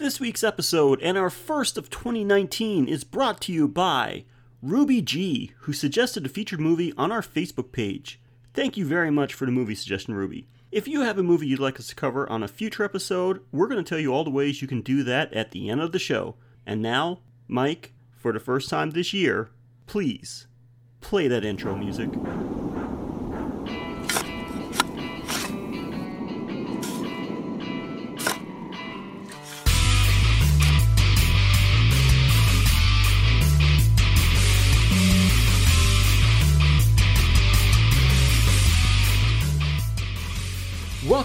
This 0.00 0.18
week's 0.18 0.42
episode 0.42 0.98
and 1.02 1.18
our 1.18 1.28
first 1.28 1.76
of 1.76 1.90
2019 1.90 2.88
is 2.88 3.04
brought 3.04 3.38
to 3.42 3.52
you 3.52 3.68
by 3.68 4.24
Ruby 4.62 5.02
G, 5.02 5.52
who 5.58 5.74
suggested 5.74 6.24
a 6.24 6.30
featured 6.30 6.58
movie 6.58 6.94
on 6.96 7.12
our 7.12 7.20
Facebook 7.20 7.70
page. 7.70 8.18
Thank 8.54 8.78
you 8.78 8.86
very 8.86 9.10
much 9.10 9.34
for 9.34 9.44
the 9.44 9.52
movie 9.52 9.74
suggestion, 9.74 10.14
Ruby. 10.14 10.48
If 10.72 10.88
you 10.88 11.02
have 11.02 11.18
a 11.18 11.22
movie 11.22 11.48
you'd 11.48 11.60
like 11.60 11.78
us 11.78 11.88
to 11.88 11.94
cover 11.94 12.26
on 12.30 12.42
a 12.42 12.48
future 12.48 12.82
episode, 12.82 13.42
we're 13.52 13.68
going 13.68 13.84
to 13.84 13.86
tell 13.86 13.98
you 13.98 14.10
all 14.10 14.24
the 14.24 14.30
ways 14.30 14.62
you 14.62 14.68
can 14.68 14.80
do 14.80 15.02
that 15.02 15.34
at 15.34 15.50
the 15.50 15.68
end 15.68 15.82
of 15.82 15.92
the 15.92 15.98
show. 15.98 16.36
And 16.64 16.80
now, 16.80 17.20
Mike, 17.46 17.92
for 18.16 18.32
the 18.32 18.40
first 18.40 18.70
time 18.70 18.92
this 18.92 19.12
year, 19.12 19.50
please 19.86 20.46
play 21.02 21.28
that 21.28 21.44
intro 21.44 21.76
music. 21.76 22.08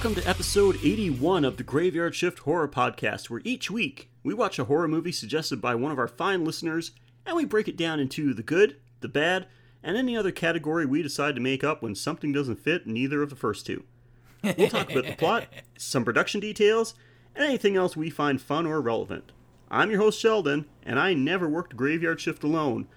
Welcome 0.06 0.22
to 0.22 0.30
episode 0.30 0.78
81 0.84 1.44
of 1.44 1.58
the 1.58 1.64
Graveyard 1.64 2.14
Shift 2.14 2.38
Horror 2.38 2.68
Podcast, 2.68 3.28
where 3.28 3.42
each 3.44 3.72
week 3.72 4.08
we 4.22 4.36
watch 4.36 4.60
a 4.60 4.66
horror 4.66 4.88
movie 4.88 5.12
suggested 5.12 5.60
by 5.60 5.74
one 5.74 5.92
of 5.92 5.98
our 5.98 6.08
fine 6.08 6.46
listeners 6.46 6.92
and 7.26 7.36
we 7.36 7.44
break 7.44 7.68
it 7.68 7.76
down 7.76 8.00
into 8.00 8.32
the 8.32 8.44
good, 8.44 8.76
the 9.02 9.08
bad, 9.08 9.48
and 9.82 9.98
any 9.98 10.16
other 10.16 10.32
category 10.32 10.86
we 10.86 11.02
decide 11.02 11.34
to 11.34 11.42
make 11.42 11.64
up 11.64 11.82
when 11.82 11.96
something 11.96 12.32
doesn't 12.32 12.60
fit 12.60 12.86
in 12.86 12.96
either 12.96 13.24
of 13.24 13.32
the 13.32 13.36
first 13.36 13.66
two. 13.66 13.84
We'll 14.44 14.70
talk 14.70 14.92
about 14.92 15.06
the 15.06 15.16
plot, 15.16 15.48
some 15.76 16.06
production 16.06 16.40
details, 16.40 16.94
and 17.34 17.44
anything 17.44 17.76
else 17.76 17.98
we 17.98 18.12
find 18.12 18.40
fun 18.40 18.68
or 18.68 18.82
relevant. 18.82 19.32
I'm 19.72 19.90
your 19.90 20.02
host, 20.02 20.20
Sheldon, 20.20 20.66
and 20.84 21.00
I 21.00 21.16
never 21.16 21.50
worked 21.50 21.76
graveyard 21.76 22.22
shift 22.22 22.44
alone. 22.44 22.88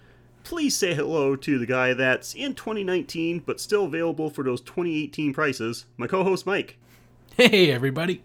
Please 0.43 0.77
say 0.77 0.93
hello 0.93 1.35
to 1.37 1.57
the 1.57 1.65
guy 1.65 1.95
that's 1.95 2.35
in 2.35 2.53
2019 2.53 3.39
but 3.39 3.59
still 3.59 3.85
available 3.85 4.29
for 4.29 4.43
those 4.43 4.61
2018 4.61 5.33
prices, 5.33 5.87
my 5.97 6.05
co 6.05 6.23
host, 6.23 6.45
Mike. 6.45 6.77
Hey, 7.37 7.71
everybody. 7.71 8.21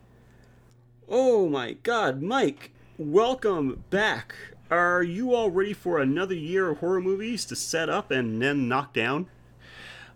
Oh 1.08 1.48
my 1.48 1.74
god, 1.74 2.20
Mike, 2.20 2.72
welcome 2.98 3.84
back. 3.90 4.34
Are 4.70 5.02
you 5.02 5.34
all 5.34 5.50
ready 5.50 5.72
for 5.72 6.00
another 6.00 6.34
year 6.34 6.70
of 6.70 6.78
horror 6.78 7.00
movies 7.00 7.44
to 7.46 7.56
set 7.56 7.88
up 7.88 8.10
and 8.10 8.42
then 8.42 8.68
knock 8.68 8.92
down? 8.92 9.28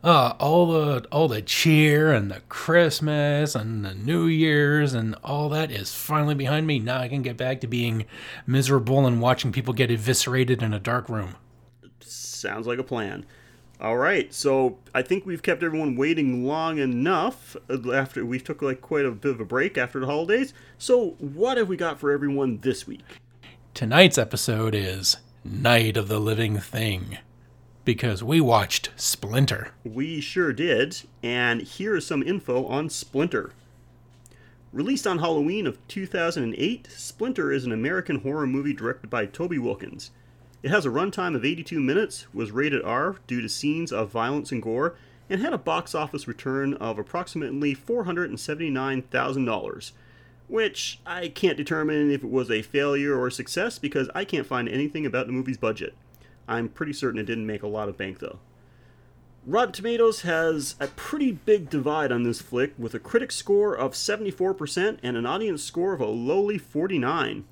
Uh, 0.02 0.34
all 0.38 0.66
the 0.72 1.06
all 1.10 1.28
the 1.28 1.42
cheer 1.42 2.12
and 2.12 2.30
the 2.30 2.40
Christmas 2.48 3.54
and 3.54 3.84
the 3.84 3.94
New 3.94 4.26
Year's 4.26 4.94
and 4.94 5.14
all 5.24 5.48
that 5.48 5.70
is 5.70 5.92
finally 5.94 6.34
behind 6.34 6.66
me. 6.66 6.78
Now 6.78 6.98
I 6.98 7.08
can 7.08 7.22
get 7.22 7.36
back 7.36 7.60
to 7.60 7.66
being 7.66 8.06
miserable 8.46 9.06
and 9.06 9.20
watching 9.20 9.52
people 9.52 9.74
get 9.74 9.90
eviscerated 9.90 10.62
in 10.62 10.72
a 10.72 10.80
dark 10.80 11.08
room. 11.08 11.36
Sounds 12.00 12.66
like 12.66 12.78
a 12.78 12.84
plan. 12.84 13.26
All 13.80 13.96
right, 13.96 14.34
so 14.34 14.78
I 14.92 15.02
think 15.02 15.24
we've 15.24 15.42
kept 15.42 15.62
everyone 15.62 15.94
waiting 15.94 16.44
long 16.44 16.78
enough 16.78 17.56
uh, 17.70 17.92
after 17.92 18.26
we 18.26 18.40
took 18.40 18.60
like 18.60 18.80
quite 18.80 19.04
a 19.04 19.12
bit 19.12 19.30
of 19.30 19.40
a 19.40 19.44
break 19.44 19.78
after 19.78 20.00
the 20.00 20.06
holidays. 20.06 20.52
So, 20.78 21.10
what 21.20 21.58
have 21.58 21.68
we 21.68 21.76
got 21.76 22.00
for 22.00 22.10
everyone 22.10 22.58
this 22.58 22.88
week? 22.88 23.04
Tonight's 23.74 24.18
episode 24.18 24.74
is 24.74 25.18
Night 25.44 25.96
of 25.96 26.08
the 26.08 26.18
Living 26.18 26.58
Thing 26.58 27.18
because 27.84 28.20
we 28.20 28.40
watched 28.40 28.90
Splinter. 28.96 29.68
We 29.84 30.20
sure 30.20 30.52
did, 30.52 31.02
and 31.22 31.62
here 31.62 31.94
is 31.94 32.04
some 32.04 32.24
info 32.24 32.66
on 32.66 32.90
Splinter. 32.90 33.52
Released 34.72 35.06
on 35.06 35.20
Halloween 35.20 35.68
of 35.68 35.78
2008, 35.86 36.88
Splinter 36.90 37.52
is 37.52 37.64
an 37.64 37.70
American 37.70 38.22
horror 38.22 38.46
movie 38.48 38.74
directed 38.74 39.08
by 39.08 39.26
Toby 39.26 39.58
Wilkins. 39.58 40.10
It 40.62 40.70
has 40.70 40.84
a 40.84 40.90
runtime 40.90 41.36
of 41.36 41.44
82 41.44 41.78
minutes, 41.78 42.26
was 42.34 42.50
rated 42.50 42.82
R 42.82 43.16
due 43.26 43.40
to 43.40 43.48
scenes 43.48 43.92
of 43.92 44.10
violence 44.10 44.50
and 44.50 44.60
gore, 44.60 44.96
and 45.30 45.40
had 45.40 45.52
a 45.52 45.58
box 45.58 45.94
office 45.94 46.26
return 46.26 46.74
of 46.74 46.98
approximately 46.98 47.76
$479,000, 47.76 49.92
which 50.48 50.98
I 51.06 51.28
can't 51.28 51.56
determine 51.56 52.10
if 52.10 52.24
it 52.24 52.30
was 52.30 52.50
a 52.50 52.62
failure 52.62 53.16
or 53.16 53.30
success 53.30 53.78
because 53.78 54.10
I 54.14 54.24
can't 54.24 54.46
find 54.46 54.68
anything 54.68 55.06
about 55.06 55.26
the 55.26 55.32
movie's 55.32 55.58
budget. 55.58 55.94
I'm 56.48 56.68
pretty 56.68 56.94
certain 56.94 57.20
it 57.20 57.26
didn't 57.26 57.46
make 57.46 57.62
a 57.62 57.68
lot 57.68 57.88
of 57.88 57.98
bank 57.98 58.18
though. 58.18 58.40
Rotten 59.46 59.72
Tomatoes 59.72 60.22
has 60.22 60.74
a 60.80 60.88
pretty 60.88 61.32
big 61.32 61.70
divide 61.70 62.10
on 62.10 62.22
this 62.22 62.42
flick 62.42 62.74
with 62.76 62.94
a 62.94 62.98
critic 62.98 63.32
score 63.32 63.74
of 63.74 63.92
74% 63.92 64.98
and 65.02 65.16
an 65.16 65.24
audience 65.24 65.62
score 65.62 65.94
of 65.94 66.00
a 66.00 66.06
lowly 66.06 66.58
49. 66.58 67.44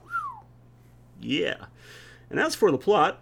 Yeah. 1.21 1.67
And 2.31 2.41
as 2.41 2.55
for 2.55 2.71
the 2.71 2.79
plot, 2.79 3.21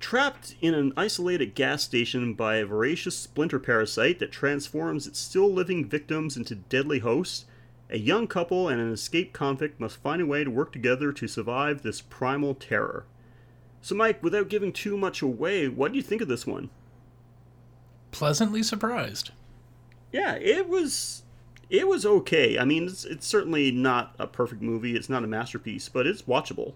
trapped 0.00 0.54
in 0.60 0.74
an 0.74 0.92
isolated 0.96 1.54
gas 1.54 1.82
station 1.82 2.34
by 2.34 2.56
a 2.56 2.66
voracious 2.66 3.16
splinter 3.16 3.58
parasite 3.58 4.18
that 4.18 4.32
transforms 4.32 5.06
its 5.06 5.18
still 5.18 5.52
living 5.52 5.84
victims 5.88 6.36
into 6.36 6.54
deadly 6.54 7.00
hosts, 7.00 7.46
a 7.90 7.98
young 7.98 8.26
couple 8.26 8.68
and 8.68 8.80
an 8.80 8.92
escaped 8.92 9.32
convict 9.32 9.80
must 9.80 10.02
find 10.02 10.20
a 10.20 10.26
way 10.26 10.44
to 10.44 10.50
work 10.50 10.72
together 10.72 11.12
to 11.12 11.26
survive 11.26 11.82
this 11.82 12.00
primal 12.00 12.54
terror. 12.54 13.06
So, 13.80 13.94
Mike, 13.94 14.22
without 14.22 14.48
giving 14.48 14.72
too 14.72 14.96
much 14.96 15.22
away, 15.22 15.68
what 15.68 15.92
do 15.92 15.96
you 15.96 16.02
think 16.02 16.20
of 16.20 16.28
this 16.28 16.46
one? 16.46 16.70
Pleasantly 18.10 18.62
surprised. 18.62 19.30
Yeah, 20.12 20.34
it 20.34 20.68
was 20.68 21.22
it 21.70 21.86
was 21.86 22.06
okay. 22.06 22.58
I 22.58 22.64
mean, 22.64 22.86
it's, 22.86 23.04
it's 23.04 23.26
certainly 23.26 23.70
not 23.70 24.14
a 24.18 24.26
perfect 24.26 24.62
movie. 24.62 24.96
It's 24.96 25.08
not 25.08 25.24
a 25.24 25.26
masterpiece, 25.26 25.88
but 25.88 26.06
it's 26.06 26.22
watchable. 26.22 26.74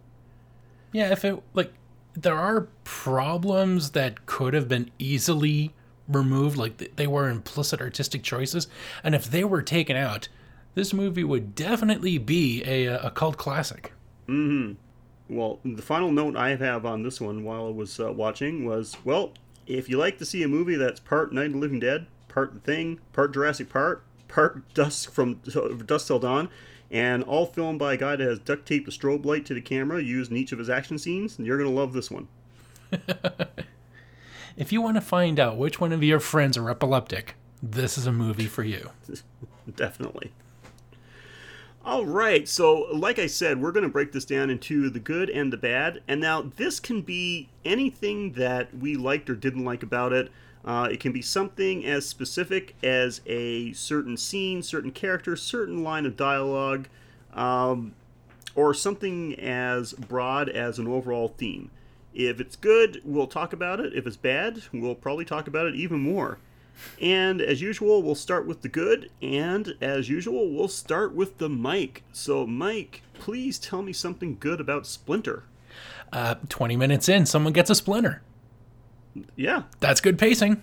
Yeah, 0.92 1.10
if 1.10 1.24
it 1.24 1.42
like 1.54 1.72
there 2.14 2.38
are 2.38 2.68
problems 2.84 3.90
that 3.90 4.26
could 4.26 4.54
have 4.54 4.68
been 4.68 4.90
easily 4.98 5.72
removed, 6.08 6.56
like 6.56 6.96
they 6.96 7.06
were 7.06 7.28
implicit 7.28 7.80
artistic 7.80 8.22
choices, 8.22 8.68
and 9.02 9.14
if 9.14 9.24
they 9.30 9.44
were 9.44 9.62
taken 9.62 9.96
out, 9.96 10.28
this 10.74 10.92
movie 10.92 11.24
would 11.24 11.54
definitely 11.54 12.18
be 12.18 12.62
a, 12.64 12.86
a 12.86 13.10
cult 13.10 13.36
classic. 13.36 13.92
Mm-hmm. 14.28 14.74
Well, 15.34 15.60
the 15.64 15.82
final 15.82 16.12
note 16.12 16.36
I 16.36 16.56
have 16.56 16.84
on 16.84 17.02
this 17.02 17.20
one 17.20 17.44
while 17.44 17.66
I 17.66 17.70
was 17.70 17.98
uh, 17.98 18.12
watching 18.12 18.66
was, 18.66 18.96
well, 19.04 19.32
if 19.66 19.88
you 19.88 19.96
like 19.96 20.18
to 20.18 20.26
see 20.26 20.42
a 20.42 20.48
movie 20.48 20.76
that's 20.76 21.00
part 21.00 21.32
Night 21.32 21.46
of 21.46 21.52
the 21.52 21.58
Living 21.58 21.80
Dead, 21.80 22.06
part 22.28 22.52
The 22.52 22.60
Thing, 22.60 23.00
part 23.12 23.32
Jurassic 23.32 23.68
Park, 23.70 24.04
part 24.28 24.74
Dusk 24.74 25.10
from 25.12 25.34
Dusk 25.86 26.06
Till 26.06 26.18
Dawn, 26.18 26.48
and 26.92 27.24
all 27.24 27.46
filmed 27.46 27.78
by 27.78 27.94
a 27.94 27.96
guy 27.96 28.14
that 28.14 28.28
has 28.28 28.38
duct 28.38 28.66
taped 28.66 28.86
a 28.86 28.90
strobe 28.90 29.24
light 29.24 29.46
to 29.46 29.54
the 29.54 29.62
camera 29.62 30.00
used 30.00 30.30
in 30.30 30.36
each 30.36 30.52
of 30.52 30.58
his 30.58 30.70
action 30.70 30.98
scenes. 30.98 31.38
And 31.38 31.46
you're 31.46 31.58
gonna 31.58 31.70
love 31.70 31.94
this 31.94 32.10
one. 32.10 32.28
if 34.56 34.72
you 34.72 34.82
want 34.82 34.96
to 34.96 35.00
find 35.00 35.40
out 35.40 35.56
which 35.56 35.80
one 35.80 35.92
of 35.92 36.04
your 36.04 36.20
friends 36.20 36.58
are 36.58 36.70
epileptic, 36.70 37.34
this 37.62 37.96
is 37.96 38.06
a 38.06 38.12
movie 38.12 38.46
for 38.46 38.62
you. 38.62 38.90
Definitely. 39.76 40.32
All 41.84 42.06
right, 42.06 42.46
so 42.46 42.86
like 42.92 43.18
I 43.18 43.26
said, 43.26 43.60
we're 43.60 43.72
going 43.72 43.82
to 43.82 43.88
break 43.88 44.12
this 44.12 44.24
down 44.24 44.50
into 44.50 44.88
the 44.88 45.00
good 45.00 45.28
and 45.28 45.52
the 45.52 45.56
bad. 45.56 46.00
And 46.06 46.20
now 46.20 46.42
this 46.42 46.78
can 46.78 47.00
be 47.02 47.48
anything 47.64 48.34
that 48.34 48.72
we 48.76 48.94
liked 48.94 49.28
or 49.28 49.34
didn't 49.34 49.64
like 49.64 49.82
about 49.82 50.12
it. 50.12 50.30
Uh, 50.64 50.88
it 50.90 51.00
can 51.00 51.12
be 51.12 51.22
something 51.22 51.84
as 51.84 52.08
specific 52.08 52.76
as 52.82 53.20
a 53.26 53.72
certain 53.72 54.16
scene, 54.16 54.62
certain 54.62 54.92
character, 54.92 55.34
certain 55.34 55.82
line 55.82 56.06
of 56.06 56.16
dialogue, 56.16 56.88
um, 57.34 57.94
or 58.54 58.72
something 58.72 59.38
as 59.40 59.92
broad 59.92 60.48
as 60.48 60.78
an 60.78 60.86
overall 60.86 61.28
theme. 61.36 61.70
If 62.14 62.40
it's 62.40 62.56
good, 62.56 63.00
we'll 63.04 63.26
talk 63.26 63.52
about 63.52 63.80
it. 63.80 63.94
If 63.94 64.06
it's 64.06 64.16
bad, 64.16 64.62
we'll 64.72 64.94
probably 64.94 65.24
talk 65.24 65.48
about 65.48 65.66
it 65.66 65.74
even 65.74 66.00
more. 66.00 66.38
And 67.00 67.40
as 67.40 67.60
usual, 67.60 68.02
we'll 68.02 68.14
start 68.14 68.46
with 68.46 68.62
the 68.62 68.68
good, 68.68 69.10
and 69.20 69.74
as 69.80 70.08
usual, 70.08 70.50
we'll 70.50 70.68
start 70.68 71.14
with 71.14 71.38
the 71.38 71.48
Mike. 71.48 72.02
So, 72.12 72.46
Mike, 72.46 73.02
please 73.14 73.58
tell 73.58 73.82
me 73.82 73.92
something 73.92 74.36
good 74.38 74.60
about 74.60 74.86
Splinter. 74.86 75.44
Uh, 76.12 76.36
20 76.48 76.76
minutes 76.76 77.08
in, 77.08 77.26
someone 77.26 77.52
gets 77.52 77.70
a 77.70 77.74
splinter. 77.74 78.22
Yeah. 79.36 79.64
That's 79.80 80.00
good 80.00 80.18
pacing. 80.18 80.62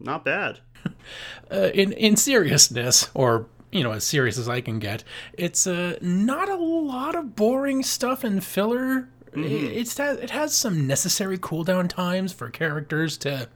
Not 0.00 0.24
bad. 0.24 0.60
uh, 1.50 1.70
in 1.74 1.92
in 1.92 2.16
seriousness, 2.16 3.10
or 3.14 3.46
you 3.72 3.82
know, 3.82 3.92
as 3.92 4.04
serious 4.04 4.38
as 4.38 4.48
I 4.48 4.60
can 4.60 4.78
get, 4.78 5.02
it's 5.32 5.66
uh, 5.66 5.98
not 6.00 6.48
a 6.48 6.56
lot 6.56 7.14
of 7.14 7.34
boring 7.34 7.82
stuff 7.82 8.22
and 8.22 8.44
filler. 8.44 9.08
Mm-hmm. 9.32 9.66
It's 9.72 9.98
it 9.98 10.30
has 10.30 10.54
some 10.54 10.86
necessary 10.86 11.38
cooldown 11.38 11.88
times 11.88 12.32
for 12.32 12.50
characters 12.50 13.16
to 13.18 13.48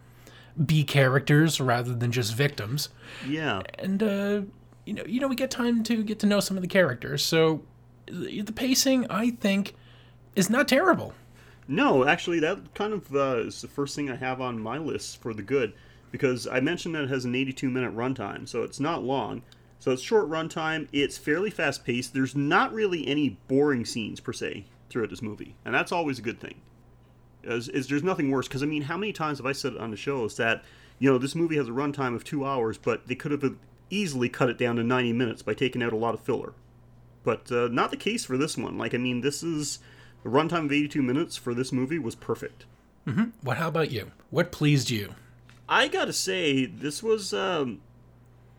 be 0.64 0.82
characters 0.82 1.60
rather 1.60 1.94
than 1.94 2.10
just 2.10 2.34
victims. 2.34 2.88
Yeah. 3.26 3.62
And 3.78 4.02
uh, 4.02 4.42
you 4.84 4.94
know, 4.94 5.04
you 5.06 5.20
know, 5.20 5.28
we 5.28 5.36
get 5.36 5.50
time 5.50 5.82
to 5.84 6.02
get 6.02 6.18
to 6.20 6.26
know 6.26 6.40
some 6.40 6.56
of 6.56 6.62
the 6.62 6.68
characters. 6.68 7.24
So 7.24 7.62
the 8.06 8.52
pacing, 8.54 9.06
I 9.10 9.30
think, 9.30 9.74
is 10.34 10.48
not 10.50 10.66
terrible. 10.66 11.12
No, 11.70 12.06
actually, 12.06 12.40
that 12.40 12.74
kind 12.74 12.94
of 12.94 13.14
uh, 13.14 13.36
is 13.46 13.60
the 13.60 13.68
first 13.68 13.94
thing 13.94 14.10
I 14.10 14.16
have 14.16 14.40
on 14.40 14.58
my 14.58 14.78
list 14.78 15.20
for 15.20 15.34
the 15.34 15.42
good 15.42 15.74
because 16.10 16.46
I 16.46 16.60
mentioned 16.60 16.94
that 16.94 17.04
it 17.04 17.10
has 17.10 17.26
an 17.26 17.34
82 17.34 17.68
minute 17.68 17.94
runtime, 17.94 18.48
so 18.48 18.62
it's 18.62 18.80
not 18.80 19.04
long. 19.04 19.42
So 19.78 19.92
it's 19.92 20.02
short 20.02 20.28
runtime. 20.28 20.88
It's 20.92 21.18
fairly 21.18 21.50
fast 21.50 21.84
paced. 21.84 22.14
There's 22.14 22.34
not 22.34 22.72
really 22.72 23.06
any 23.06 23.38
boring 23.48 23.84
scenes 23.84 24.18
per 24.18 24.32
se 24.32 24.64
throughout 24.88 25.10
this 25.10 25.22
movie, 25.22 25.56
and 25.64 25.74
that's 25.74 25.92
always 25.92 26.18
a 26.18 26.22
good 26.22 26.40
thing. 26.40 26.62
Is, 27.44 27.68
is 27.68 27.86
there's 27.86 28.02
nothing 28.02 28.30
worse 28.30 28.48
because 28.48 28.62
I 28.62 28.66
mean, 28.66 28.82
how 28.82 28.96
many 28.96 29.12
times 29.12 29.38
have 29.38 29.46
I 29.46 29.52
said 29.52 29.76
on 29.76 29.90
the 29.90 29.96
shows 29.96 30.38
that 30.38 30.64
you 30.98 31.10
know 31.10 31.18
this 31.18 31.34
movie 31.34 31.56
has 31.56 31.68
a 31.68 31.72
runtime 31.72 32.16
of 32.16 32.24
two 32.24 32.46
hours, 32.46 32.78
but 32.78 33.06
they 33.06 33.14
could 33.14 33.30
have 33.30 33.56
easily 33.90 34.30
cut 34.30 34.48
it 34.48 34.58
down 34.58 34.76
to 34.76 34.82
90 34.82 35.12
minutes 35.12 35.42
by 35.42 35.54
taking 35.54 35.82
out 35.82 35.92
a 35.92 35.96
lot 35.96 36.14
of 36.14 36.20
filler. 36.20 36.54
But 37.24 37.52
uh, 37.52 37.68
not 37.68 37.90
the 37.90 37.96
case 37.96 38.24
for 38.24 38.38
this 38.38 38.56
one. 38.56 38.78
Like 38.78 38.94
I 38.94 38.98
mean, 38.98 39.20
this 39.20 39.42
is 39.42 39.80
the 40.22 40.28
runtime 40.28 40.66
of 40.66 40.72
82 40.72 41.02
minutes 41.02 41.36
for 41.36 41.54
this 41.54 41.72
movie 41.72 41.98
was 41.98 42.14
perfect. 42.14 42.64
Mm-hmm. 43.06 43.24
What? 43.42 43.56
How 43.56 43.68
about 43.68 43.90
you? 43.90 44.10
What 44.30 44.52
pleased 44.52 44.90
you? 44.90 45.14
I 45.68 45.88
gotta 45.88 46.12
say, 46.12 46.66
this 46.66 47.02
was. 47.02 47.32
Um, 47.32 47.80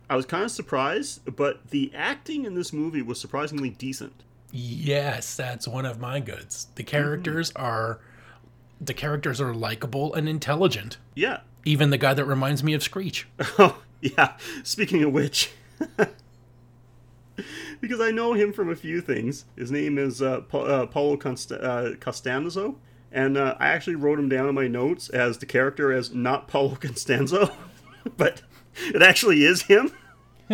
I 0.10 0.16
was 0.16 0.26
kind 0.26 0.44
of 0.44 0.52
surprised, 0.52 1.36
but 1.36 1.70
the 1.70 1.92
acting 1.94 2.46
in 2.46 2.56
this 2.56 2.74
movie 2.74 3.04
was 3.04 3.20
surprisingly 3.20 3.70
decent. 3.70 4.24
Yes, 4.52 5.36
that's 5.36 5.68
one 5.68 5.86
of 5.86 6.00
my 6.00 6.20
goods. 6.20 6.68
The 6.76 6.84
characters 6.84 7.52
mm-hmm. 7.52 7.64
are 7.64 8.00
the 8.82 8.94
characters 8.94 9.42
are 9.42 9.54
likable 9.54 10.14
and 10.14 10.28
intelligent. 10.28 10.98
Yeah. 11.16 11.42
Even 11.66 11.90
the 11.90 11.98
guy 11.98 12.14
that 12.14 12.26
reminds 12.26 12.64
me 12.64 12.74
of 12.74 12.84
Screech. 12.84 13.28
Oh, 13.60 13.82
yeah. 14.02 14.38
Speaking 14.64 15.04
of 15.04 15.12
which, 15.12 15.52
because 17.82 18.00
I 18.00 18.12
know 18.12 18.34
him 18.34 18.54
from 18.54 18.70
a 18.70 18.76
few 18.76 19.02
things. 19.02 19.46
His 19.56 19.72
name 19.72 19.98
is 19.98 20.22
uh, 20.22 20.42
pa- 20.42 20.62
uh, 20.62 20.86
Paulo 20.86 21.18
Const- 21.18 21.52
uh, 21.52 21.92
Costanzo, 22.00 22.78
and 23.12 23.38
uh, 23.38 23.56
I 23.60 23.70
actually 23.70 23.96
wrote 23.96 24.20
him 24.20 24.30
down 24.30 24.48
in 24.50 24.56
my 24.56 24.68
notes 24.68 25.10
as 25.10 25.38
the 25.38 25.46
character 25.46 25.92
as 25.92 26.14
not 26.14 26.48
Paulo 26.48 26.76
Costanzo, 26.76 27.52
but 28.18 28.42
it 28.88 29.02
actually 29.02 29.44
is 29.44 29.64
him. 29.64 29.92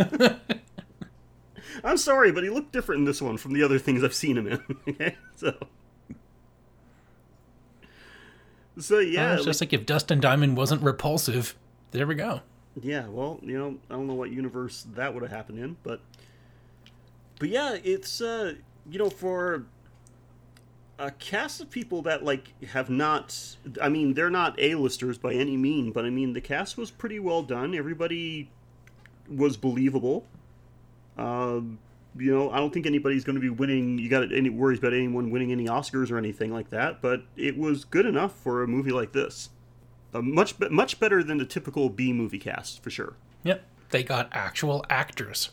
I'm 1.83 1.97
sorry, 1.97 2.31
but 2.31 2.43
he 2.43 2.49
looked 2.49 2.71
different 2.71 2.99
in 2.99 3.05
this 3.05 3.21
one 3.21 3.37
from 3.37 3.53
the 3.53 3.63
other 3.63 3.79
things 3.79 4.03
I've 4.03 4.13
seen 4.13 4.37
him 4.37 4.47
in. 4.47 4.63
okay, 4.89 5.15
so. 5.35 5.55
So 8.77 8.99
yeah, 8.99 9.35
it's 9.35 9.45
just 9.45 9.61
like, 9.61 9.71
like 9.71 9.79
if 9.81 9.85
Dustin 9.85 10.19
Diamond 10.19 10.57
wasn't 10.57 10.81
repulsive. 10.81 11.55
There 11.91 12.05
we 12.05 12.15
go. 12.15 12.41
Yeah, 12.81 13.07
well, 13.07 13.39
you 13.41 13.57
know, 13.57 13.77
I 13.89 13.93
don't 13.93 14.07
know 14.07 14.15
what 14.15 14.31
universe 14.31 14.85
that 14.95 15.13
would 15.13 15.23
have 15.23 15.31
happened 15.31 15.59
in, 15.59 15.77
but 15.83 16.01
but 17.39 17.49
yeah, 17.49 17.77
it's 17.83 18.21
uh, 18.21 18.53
you 18.89 18.99
know, 18.99 19.09
for 19.09 19.65
a 20.97 21.11
cast 21.11 21.59
of 21.59 21.69
people 21.69 22.01
that 22.03 22.23
like 22.23 22.53
have 22.67 22.89
not 22.89 23.57
I 23.81 23.89
mean, 23.89 24.13
they're 24.13 24.29
not 24.29 24.55
A-listers 24.59 25.17
by 25.17 25.33
any 25.33 25.57
mean, 25.57 25.91
but 25.91 26.05
I 26.05 26.09
mean, 26.09 26.33
the 26.33 26.41
cast 26.41 26.77
was 26.77 26.91
pretty 26.91 27.19
well 27.19 27.43
done. 27.43 27.75
Everybody 27.75 28.49
was 29.29 29.57
believable. 29.57 30.25
Um, 31.17 31.79
you 32.17 32.33
know, 32.33 32.49
I 32.49 32.57
don't 32.57 32.73
think 32.73 32.85
anybody's 32.85 33.23
going 33.25 33.35
to 33.35 33.41
be 33.41 33.49
winning. 33.49 33.97
You 33.97 34.09
got 34.09 34.31
any 34.33 34.49
worries 34.49 34.79
about 34.79 34.93
anyone 34.93 35.31
winning 35.31 35.51
any 35.51 35.65
Oscars 35.65 36.11
or 36.11 36.17
anything 36.17 36.53
like 36.53 36.69
that? 36.69 37.01
But 37.01 37.23
it 37.35 37.57
was 37.57 37.83
good 37.83 38.05
enough 38.05 38.33
for 38.33 38.63
a 38.63 38.67
movie 38.67 38.91
like 38.91 39.11
this. 39.11 39.49
Much 40.13 40.57
much 40.69 40.97
better 40.97 41.21
than 41.23 41.39
the 41.39 41.45
typical 41.45 41.89
B 41.89 42.13
movie 42.13 42.39
cast 42.39 42.81
for 42.81 42.89
sure. 42.89 43.17
Yep, 43.43 43.63
they 43.89 44.01
got 44.01 44.29
actual 44.31 44.85
actors. 44.89 45.49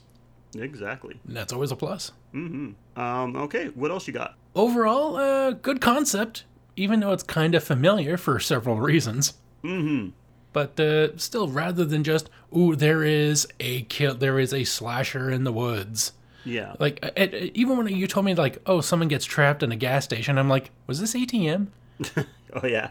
Exactly. 0.57 1.19
And 1.27 1.37
that's 1.37 1.53
always 1.53 1.71
a 1.71 1.77
plus. 1.77 2.13
Mm-hmm. 2.35 3.01
Um, 3.01 3.37
okay, 3.37 3.69
what 3.69 3.91
else 3.91 4.07
you 4.07 4.13
got? 4.13 4.35
Overall, 4.55 5.17
uh, 5.17 5.53
good 5.53 5.81
concept, 5.81 6.45
even 6.77 7.01
though 7.01 7.13
it's 7.13 7.23
kind 7.23 7.55
of 7.55 7.65
familiar 7.65 8.17
for 8.17 8.39
several 8.39 8.77
reasons. 8.77 9.35
Mm-hmm. 9.65 10.11
But 10.53 10.79
uh, 10.79 11.17
still, 11.17 11.49
rather 11.49 11.85
than 11.85 12.05
just 12.05 12.29
ooh, 12.55 12.77
there 12.77 13.03
is 13.03 13.49
a 13.61 13.83
kill, 13.83 14.15
there 14.15 14.39
is 14.39 14.53
a 14.53 14.65
slasher 14.65 15.31
in 15.31 15.45
the 15.45 15.53
woods 15.53 16.13
yeah. 16.45 16.75
Like 16.79 17.05
it, 17.17 17.35
it, 17.35 17.57
even 17.57 17.77
when 17.77 17.89
you 17.89 18.07
told 18.07 18.27
me 18.27 18.35
like, 18.35 18.59
oh, 18.67 18.81
someone 18.81 19.09
gets 19.09 19.25
trapped 19.25 19.63
in 19.63 19.73
a 19.73 19.77
gas 19.77 20.05
station, 20.05 20.39
I'm 20.39 20.49
like, 20.49 20.71
was 20.87 21.01
this 21.01 21.15
ATM? 21.15 21.69
oh 22.17 22.67
yeah. 22.67 22.91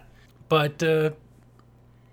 But 0.49 0.81
uh, 0.83 1.11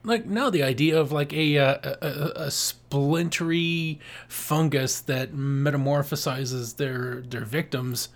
like 0.04 0.26
no, 0.26 0.50
the 0.50 0.62
idea 0.62 0.98
of 0.98 1.12
like 1.12 1.32
a, 1.32 1.58
uh, 1.58 1.78
a, 1.82 2.06
a, 2.06 2.32
a 2.46 2.50
splintery 2.50 3.98
fungus 4.28 5.00
that 5.00 5.32
metamorphosizes 5.32 6.76
their 6.76 7.22
their 7.22 7.44
victims 7.44 8.08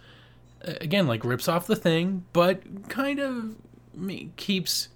again 0.62 1.06
like 1.06 1.25
rips 1.25 1.49
off 1.49 1.67
the 1.67 1.76
thing, 1.76 2.25
but 2.32 2.88
kind 2.88 3.19
of 3.19 3.56
keeps 4.37 4.88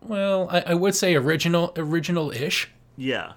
well, 0.00 0.48
I, 0.50 0.60
I 0.60 0.74
would 0.74 0.94
say 0.94 1.14
original 1.14 1.72
original 1.76 2.30
ish. 2.30 2.70
Yeah, 2.96 3.32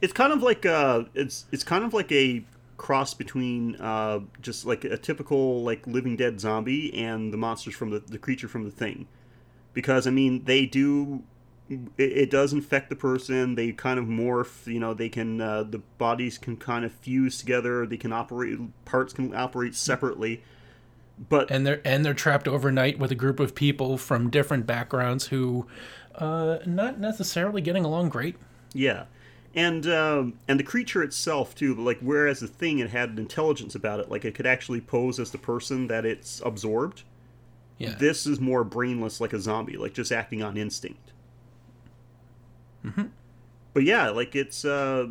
it's 0.00 0.12
kind 0.12 0.32
of 0.32 0.42
like 0.42 0.66
uh, 0.66 1.04
it's 1.14 1.46
it's 1.52 1.64
kind 1.64 1.84
of 1.84 1.94
like 1.94 2.10
a 2.12 2.44
cross 2.76 3.14
between 3.14 3.76
uh, 3.76 4.20
just 4.40 4.66
like 4.66 4.84
a 4.84 4.96
typical 4.96 5.62
like 5.62 5.86
Living 5.86 6.16
Dead 6.16 6.40
zombie 6.40 6.92
and 6.94 7.32
the 7.32 7.36
monsters 7.36 7.74
from 7.74 7.90
the 7.90 8.00
the 8.00 8.18
creature 8.18 8.48
from 8.48 8.64
the 8.64 8.70
Thing, 8.70 9.06
because 9.72 10.06
I 10.06 10.10
mean 10.10 10.44
they 10.44 10.66
do 10.66 11.22
it, 11.68 11.80
it 11.98 12.30
does 12.30 12.52
infect 12.52 12.90
the 12.90 12.96
person. 12.96 13.54
They 13.54 13.72
kind 13.72 13.98
of 13.98 14.06
morph. 14.06 14.66
You 14.66 14.80
know, 14.80 14.94
they 14.94 15.08
can 15.08 15.40
uh, 15.40 15.62
the 15.64 15.78
bodies 15.98 16.38
can 16.38 16.56
kind 16.56 16.84
of 16.84 16.92
fuse 16.92 17.38
together. 17.38 17.86
They 17.86 17.96
can 17.96 18.12
operate 18.12 18.58
parts 18.84 19.12
can 19.12 19.34
operate 19.34 19.74
separately. 19.74 20.42
But 21.28 21.50
and 21.50 21.66
they're 21.66 21.80
and 21.84 22.04
they're 22.04 22.14
trapped 22.14 22.48
overnight 22.48 22.98
with 22.98 23.10
a 23.10 23.14
group 23.14 23.38
of 23.40 23.54
people 23.54 23.98
from 23.98 24.30
different 24.30 24.66
backgrounds 24.66 25.28
who, 25.28 25.66
uh, 26.14 26.58
not 26.66 26.98
necessarily 26.98 27.60
getting 27.60 27.84
along 27.84 28.08
great. 28.08 28.36
Yeah, 28.72 29.04
and 29.54 29.86
um, 29.86 30.34
and 30.48 30.58
the 30.58 30.64
creature 30.64 31.02
itself 31.02 31.54
too. 31.54 31.74
Like 31.74 31.98
whereas 32.00 32.40
the 32.40 32.48
thing 32.48 32.78
it 32.78 32.90
had 32.90 33.10
an 33.10 33.18
intelligence 33.18 33.74
about 33.74 34.00
it, 34.00 34.10
like 34.10 34.24
it 34.24 34.34
could 34.34 34.46
actually 34.46 34.80
pose 34.80 35.20
as 35.20 35.30
the 35.30 35.38
person 35.38 35.86
that 35.88 36.04
it's 36.04 36.40
absorbed. 36.44 37.02
Yeah. 37.78 37.94
This 37.98 38.26
is 38.26 38.38
more 38.38 38.64
brainless, 38.64 39.20
like 39.20 39.32
a 39.32 39.40
zombie, 39.40 39.76
like 39.76 39.92
just 39.92 40.12
acting 40.12 40.42
on 40.42 40.56
instinct. 40.56 41.12
Mm-hmm. 42.84 43.04
But 43.74 43.84
yeah, 43.84 44.10
like 44.10 44.34
it's. 44.34 44.64
Uh, 44.64 45.08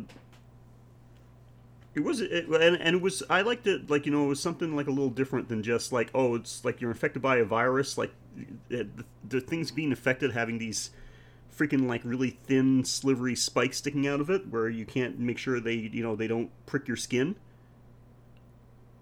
it 1.94 2.00
was, 2.00 2.22
it, 2.22 2.46
and, 2.46 2.76
and 2.76 2.96
it 2.96 3.02
was. 3.02 3.22
I 3.28 3.42
liked 3.42 3.66
it. 3.66 3.90
Like 3.90 4.06
you 4.06 4.12
know, 4.12 4.24
it 4.24 4.28
was 4.28 4.40
something 4.40 4.74
like 4.74 4.86
a 4.86 4.90
little 4.90 5.10
different 5.10 5.48
than 5.48 5.62
just 5.62 5.92
like, 5.92 6.10
oh, 6.14 6.34
it's 6.34 6.64
like 6.64 6.80
you're 6.80 6.90
infected 6.90 7.20
by 7.20 7.36
a 7.36 7.44
virus. 7.44 7.98
Like 7.98 8.12
the, 8.68 8.88
the 9.28 9.40
things 9.40 9.70
being 9.70 9.92
affected, 9.92 10.32
having 10.32 10.58
these 10.58 10.90
freaking 11.56 11.86
like 11.86 12.00
really 12.04 12.30
thin 12.44 12.84
slivery 12.84 13.34
spikes 13.34 13.78
sticking 13.78 14.06
out 14.08 14.20
of 14.20 14.30
it 14.30 14.48
where 14.48 14.68
you 14.68 14.86
can't 14.86 15.18
make 15.18 15.38
sure 15.38 15.60
they 15.60 15.74
you 15.74 16.02
know 16.02 16.16
they 16.16 16.26
don't 16.26 16.50
prick 16.66 16.88
your 16.88 16.96
skin 16.96 17.36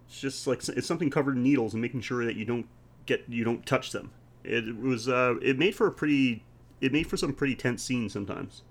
it's 0.09 0.21
just 0.21 0.47
like 0.47 0.67
it's 0.69 0.87
something 0.87 1.11
covered 1.11 1.37
in 1.37 1.43
needles 1.43 1.73
and 1.73 1.81
making 1.81 2.01
sure 2.01 2.25
that 2.25 2.35
you 2.35 2.45
don't 2.45 2.67
get 3.07 3.25
you 3.29 3.45
don't 3.45 3.65
touch 3.67 3.93
them 3.93 4.11
it 4.43 4.77
was 4.77 5.09
uh 5.09 5.35
it 5.41 5.59
made 5.59 5.75
for 5.75 5.87
a 5.87 5.93
pretty 5.93 6.43
it 6.81 6.93
made 6.93 7.07
for 7.07 7.17
some 7.17 7.33
pretty 7.33 7.55
tense 7.55 7.83
scenes 7.83 8.13
sometimes 8.13 8.63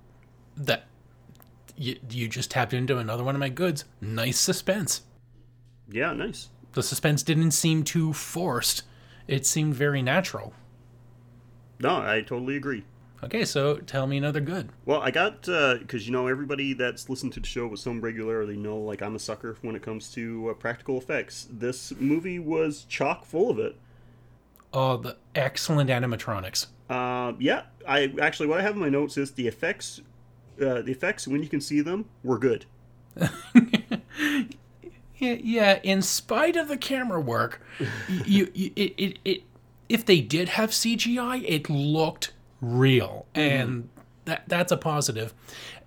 that 0.59 0.85
you, 1.75 1.97
you 2.09 2.27
just 2.27 2.51
tapped 2.51 2.73
into 2.73 2.97
another 2.97 3.23
one 3.23 3.35
of 3.35 3.39
my 3.39 3.49
goods 3.49 3.85
nice 4.01 4.37
suspense 4.37 5.01
yeah 5.89 6.13
nice 6.13 6.49
the 6.73 6.83
suspense 6.83 7.23
didn't 7.23 7.51
seem 7.51 7.83
too 7.83 8.13
forced 8.13 8.83
it 9.27 9.45
seemed 9.45 9.73
very 9.73 10.01
natural 10.01 10.53
no 11.79 11.97
i 11.97 12.21
totally 12.21 12.55
agree 12.55 12.83
Okay, 13.21 13.43
so 13.43 13.77
tell 13.77 14.07
me 14.07 14.17
another 14.17 14.39
good. 14.39 14.69
Well, 14.85 15.01
I 15.01 15.11
got 15.11 15.41
because 15.41 15.93
uh, 15.93 16.05
you 16.05 16.11
know 16.11 16.27
everybody 16.27 16.73
that's 16.73 17.09
listened 17.09 17.33
to 17.33 17.41
the 17.41 17.47
show 17.47 17.67
with 17.67 17.81
some 17.81 17.99
regularity 17.99 18.55
know 18.55 18.77
like 18.77 19.01
I'm 19.01 19.15
a 19.15 19.19
sucker 19.19 19.57
when 19.61 19.75
it 19.75 19.81
comes 19.81 20.09
to 20.13 20.49
uh, 20.49 20.53
practical 20.53 20.97
effects. 20.97 21.47
This 21.51 21.91
movie 21.99 22.39
was 22.39 22.85
chock 22.85 23.25
full 23.25 23.49
of 23.49 23.59
it. 23.59 23.75
Oh, 24.71 24.97
the 24.97 25.17
excellent 25.35 25.89
animatronics. 25.89 26.67
Uh, 26.89 27.33
yeah, 27.39 27.63
I 27.87 28.13
actually 28.21 28.47
what 28.47 28.59
I 28.59 28.63
have 28.63 28.75
in 28.75 28.79
my 28.79 28.89
notes 28.89 29.17
is 29.17 29.31
the 29.31 29.47
effects. 29.47 30.01
Uh, 30.61 30.81
the 30.81 30.91
effects 30.91 31.27
when 31.27 31.41
you 31.41 31.49
can 31.49 31.61
see 31.61 31.81
them 31.81 32.05
were 32.23 32.37
good. 32.37 32.65
yeah, 33.55 34.43
yeah. 35.17 35.79
In 35.83 36.01
spite 36.01 36.55
of 36.55 36.67
the 36.67 36.77
camera 36.77 37.21
work, 37.21 37.61
you, 38.25 38.51
you 38.53 38.71
it, 38.75 38.93
it, 38.97 39.19
it 39.23 39.43
if 39.87 40.05
they 40.05 40.21
did 40.21 40.49
have 40.49 40.71
CGI, 40.71 41.43
it 41.47 41.69
looked 41.69 42.33
real, 42.61 43.25
mm-hmm. 43.33 43.39
and 43.41 43.89
that 44.25 44.43
that's 44.47 44.71
a 44.71 44.77
positive. 44.77 45.33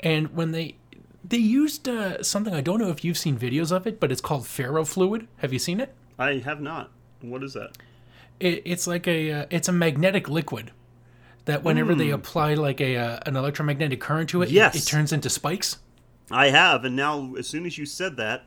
And 0.01 0.35
when 0.35 0.53
they 0.53 0.77
they 1.25 1.39
used 1.39 1.89
uh, 1.89 2.23
something 2.23 2.55
I 2.55 2.61
don't 2.61 2.81
know 2.81 2.89
if 2.89 3.05
you've 3.05 3.19
seen 3.19 3.39
videos 3.39 3.73
of 3.73 3.87
it, 3.87 4.01
but 4.01 4.11
it's 4.11 4.21
called 4.21 4.43
ferrofluid. 4.43 5.27
Have 5.39 5.53
you 5.53 5.59
seen 5.59 5.81
it? 5.81 5.95
I 6.19 6.39
have 6.39 6.61
not. 6.61 6.91
What 7.21 7.43
is 7.43 7.55
that? 7.55 7.79
It, 8.41 8.63
it's 8.65 8.87
like 8.87 9.07
a 9.07 9.33
uh, 9.33 9.47
it's 9.51 9.69
a 9.69 9.73
magnetic 9.73 10.29
liquid 10.29 10.73
that 11.45 11.65
whenever 11.65 11.95
mm. 11.95 11.99
they 11.99 12.11
apply 12.11 12.55
like 12.55 12.81
a 12.81 12.97
uh, 12.97 13.21
an 13.27 13.37
electromagnetic 13.37 14.01
current 14.01 14.29
to 14.31 14.43
it, 14.43 14.51
yes. 14.51 14.75
it, 14.75 14.83
it 14.83 14.87
turns 14.87 15.13
into 15.13 15.29
spikes. 15.31 15.79
I 16.31 16.49
have, 16.49 16.85
and 16.85 16.97
now 16.97 17.35
as 17.37 17.47
soon 17.47 17.67
as 17.67 17.77
you 17.77 17.85
said 17.85 18.17
that, 18.17 18.45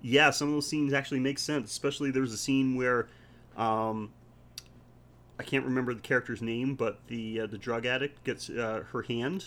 yeah, 0.00 0.30
some 0.30 0.48
of 0.48 0.54
those 0.54 0.66
scenes 0.66 0.92
actually 0.92 1.20
make 1.20 1.38
sense. 1.38 1.70
Especially 1.70 2.10
there's 2.10 2.32
a 2.32 2.38
scene 2.38 2.74
where 2.76 3.08
um, 3.56 4.10
I 5.38 5.42
can't 5.44 5.64
remember 5.64 5.94
the 5.94 6.00
character's 6.00 6.42
name, 6.42 6.74
but 6.74 6.98
the 7.08 7.40
uh, 7.40 7.46
the 7.46 7.58
drug 7.58 7.86
addict 7.86 8.24
gets 8.24 8.50
uh, 8.50 8.84
her 8.92 9.02
hand 9.02 9.46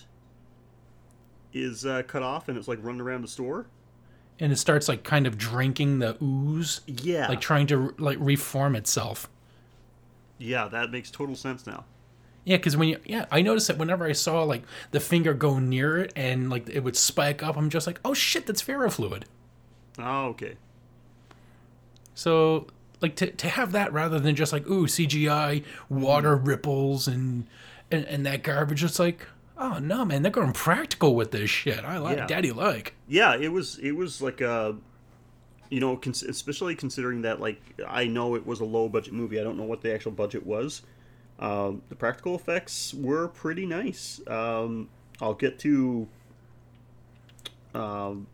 is 1.54 1.86
uh, 1.86 2.04
cut 2.06 2.22
off 2.22 2.50
and 2.50 2.58
it's 2.58 2.68
like 2.68 2.80
running 2.82 3.02
around 3.02 3.22
the 3.22 3.28
store. 3.30 3.66
and 4.40 4.52
it 4.52 4.58
starts 4.58 4.90
like 4.90 5.04
kind 5.04 5.26
of 5.26 5.38
drinking 5.38 6.00
the 6.00 6.18
ooze, 6.22 6.82
Yeah. 6.86 7.30
like 7.30 7.40
trying 7.40 7.66
to 7.68 7.96
like 7.98 8.18
reform 8.20 8.76
itself. 8.76 9.30
yeah, 10.38 10.68
that 10.68 10.92
makes 10.92 11.10
total 11.10 11.36
sense 11.36 11.66
now. 11.66 11.86
Yeah, 12.46 12.58
because 12.58 12.78
when 12.78 12.90
you 12.90 13.00
yeah, 13.06 13.26
I 13.32 13.42
noticed 13.42 13.68
that 13.68 13.78
whenever 13.80 14.06
I 14.06 14.12
saw 14.12 14.44
like 14.44 14.64
the 14.92 15.00
finger 15.00 15.34
go 15.34 15.58
near 15.58 15.98
it 15.98 16.14
and 16.16 16.50
like 16.50 16.70
it 16.70 16.82
would 16.82 16.96
spike 16.96 17.42
up, 17.42 17.58
I'm 17.58 17.72
just 17.72 17.88
like, 17.88 18.00
oh 18.06 18.14
shit, 18.14 18.46
that's 18.46 18.62
ferrofluid. 18.62 19.24
Oh, 19.98 20.28
okay. 20.28 20.56
So 22.14 22.68
like 23.02 23.16
to 23.18 23.32
to 23.32 23.50
have 23.50 23.72
that 23.72 23.92
rather 23.92 24.20
than 24.20 24.36
just 24.36 24.54
like 24.54 24.68
ooh 24.68 24.86
CGI 24.86 25.64
water 25.90 26.38
mm. 26.38 26.48
ripples 26.48 27.08
and 27.08 27.48
and, 27.92 28.06
and 28.06 28.26
that 28.28 28.44
garbage, 28.44 28.84
it's 28.84 29.00
like 29.00 29.28
oh 29.58 29.80
no 29.80 30.06
man, 30.06 30.22
they're 30.22 30.32
going 30.32 30.54
practical 30.54 31.16
with 31.16 31.32
this 31.32 31.50
shit. 31.50 31.84
I 31.84 31.98
like 31.98 32.18
Yeah. 32.18 32.28
daddy 32.28 32.52
like. 32.52 32.94
Yeah, 33.08 33.36
it 33.36 33.52
was 33.52 33.80
it 33.80 33.94
was 33.94 34.22
like 34.22 34.42
a 34.42 34.76
you 35.72 35.80
know, 35.80 36.00
especially 36.06 36.76
considering 36.76 37.24
that 37.24 37.42
like 37.42 37.60
I 37.88 38.06
know 38.06 38.36
it 38.36 38.46
was 38.46 38.60
a 38.60 38.66
low 38.66 38.88
budget 38.88 39.14
movie. 39.14 39.40
I 39.40 39.44
don't 39.44 39.58
know 39.58 39.64
what 39.64 39.82
the 39.82 39.92
actual 39.92 40.12
budget 40.12 40.46
was. 40.46 40.84
Um, 41.40 41.82
the 41.90 41.96
practical 41.96 42.36
effects 42.36 42.94
were 42.94 43.28
pretty 43.28 43.66
nice. 43.66 44.22
Um, 44.28 44.90
I'll 45.22 45.34
get 45.34 45.60
to 45.60 46.08
um, 47.74 48.28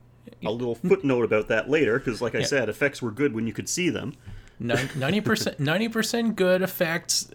a 0.46 0.52
little 0.52 0.76
footnote 0.76 1.24
about 1.24 1.48
that 1.48 1.70
later 1.70 1.98
because, 2.00 2.22
like 2.22 2.36
I 2.36 2.40
Yeah. 2.40 2.46
said, 2.46 2.70
effects 2.70 3.02
were 3.02 3.12
good 3.12 3.34
when 3.34 3.48
you 3.48 3.54
could 3.54 3.68
see 3.70 3.90
them. 3.90 4.14
Ninety 4.60 5.22
percent, 5.22 5.60
ninety 5.60 5.90
percent 5.90 6.36
good 6.36 6.62
effects. 6.62 7.32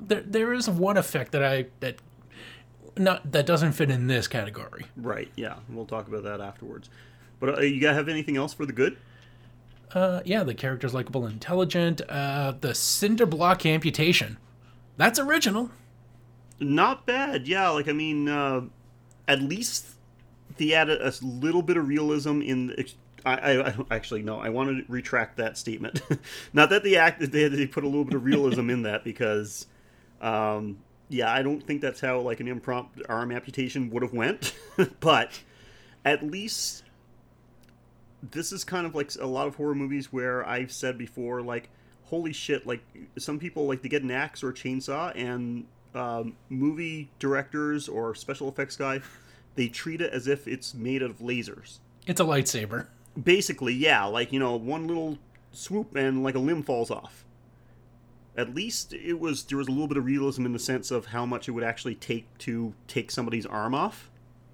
There, 0.00 0.20
there 0.22 0.52
is 0.54 0.70
one 0.70 0.96
effect 0.96 1.32
that 1.32 1.44
I 1.44 1.66
that 1.80 1.96
not 2.96 3.30
that 3.32 3.44
doesn't 3.44 3.72
fit 3.72 3.90
in 3.90 4.06
this 4.06 4.26
category. 4.26 4.86
Right? 4.96 5.30
Yeah, 5.36 5.56
we'll 5.68 5.84
talk 5.84 6.08
about 6.08 6.22
that 6.22 6.40
afterwards. 6.40 6.88
But 7.38 7.58
uh, 7.58 7.60
you 7.60 7.78
gotta 7.80 7.94
have 7.96 8.08
anything 8.08 8.38
else 8.38 8.54
for 8.54 8.64
the 8.64 8.72
good? 8.72 8.96
Uh, 9.92 10.20
yeah, 10.24 10.42
the 10.42 10.54
character's 10.54 10.94
likable, 10.94 11.24
and 11.26 11.34
intelligent. 11.34 12.00
Uh, 12.08 12.54
the 12.58 12.74
cinder 12.74 13.26
block 13.26 13.66
amputation, 13.66 14.38
that's 14.96 15.18
original. 15.18 15.70
Not 16.58 17.06
bad, 17.06 17.46
yeah. 17.46 17.68
Like 17.70 17.88
I 17.88 17.92
mean, 17.92 18.28
uh, 18.28 18.62
at 19.28 19.42
least 19.42 19.86
they 20.56 20.72
added 20.72 21.00
a 21.00 21.12
little 21.22 21.62
bit 21.62 21.76
of 21.76 21.88
realism 21.88 22.40
in. 22.40 22.68
The, 22.68 22.92
I, 23.24 23.34
I, 23.34 23.68
I 23.68 23.74
actually 23.90 24.22
no. 24.22 24.38
I 24.38 24.48
want 24.48 24.70
to 24.70 24.92
retract 24.92 25.36
that 25.36 25.58
statement. 25.58 26.00
Not 26.52 26.70
that 26.70 26.82
the 26.82 26.96
act 26.96 27.20
they 27.20 27.48
they 27.48 27.66
put 27.66 27.84
a 27.84 27.88
little 27.88 28.04
bit 28.04 28.14
of 28.14 28.24
realism 28.24 28.70
in 28.70 28.82
that 28.82 29.04
because, 29.04 29.66
um, 30.20 30.78
yeah, 31.08 31.32
I 31.32 31.42
don't 31.42 31.60
think 31.60 31.82
that's 31.82 32.00
how 32.00 32.20
like 32.20 32.40
an 32.40 32.48
impromptu 32.48 33.02
arm 33.08 33.32
amputation 33.32 33.90
would 33.90 34.02
have 34.02 34.12
went. 34.12 34.54
but 35.00 35.42
at 36.04 36.22
least 36.22 36.84
this 38.22 38.52
is 38.52 38.64
kind 38.64 38.86
of 38.86 38.94
like 38.94 39.12
a 39.20 39.26
lot 39.26 39.46
of 39.46 39.56
horror 39.56 39.74
movies 39.74 40.12
where 40.12 40.46
I've 40.46 40.72
said 40.72 40.96
before, 40.96 41.42
like, 41.42 41.68
holy 42.06 42.32
shit, 42.32 42.66
like 42.66 42.80
some 43.18 43.38
people 43.38 43.66
like 43.66 43.82
to 43.82 43.88
get 43.88 44.02
an 44.02 44.10
axe 44.10 44.42
or 44.42 44.50
a 44.50 44.54
chainsaw, 44.54 45.12
and 45.14 45.66
um, 45.94 46.36
movie 46.48 47.08
directors 47.18 47.88
or 47.88 48.14
special 48.14 48.48
effects 48.48 48.76
guy, 48.76 49.00
they 49.54 49.68
treat 49.68 50.00
it 50.00 50.12
as 50.12 50.26
if 50.26 50.46
it's 50.46 50.74
made 50.74 51.02
out 51.02 51.10
of 51.10 51.18
lasers. 51.18 51.78
It's 52.06 52.20
a 52.20 52.24
lightsaber. 52.24 52.86
Basically, 53.22 53.74
yeah, 53.74 54.04
like 54.04 54.32
you 54.32 54.38
know, 54.38 54.56
one 54.56 54.86
little 54.86 55.18
swoop 55.52 55.96
and 55.96 56.22
like 56.22 56.34
a 56.34 56.38
limb 56.38 56.62
falls 56.62 56.90
off. 56.90 57.24
At 58.36 58.54
least 58.54 58.92
it 58.92 59.18
was 59.18 59.44
there 59.44 59.58
was 59.58 59.68
a 59.68 59.70
little 59.70 59.88
bit 59.88 59.96
of 59.96 60.04
realism 60.04 60.44
in 60.44 60.52
the 60.52 60.58
sense 60.58 60.90
of 60.90 61.06
how 61.06 61.24
much 61.24 61.48
it 61.48 61.52
would 61.52 61.64
actually 61.64 61.94
take 61.94 62.26
to 62.38 62.74
take 62.86 63.10
somebody's 63.10 63.46
arm 63.46 63.74
off. 63.74 64.10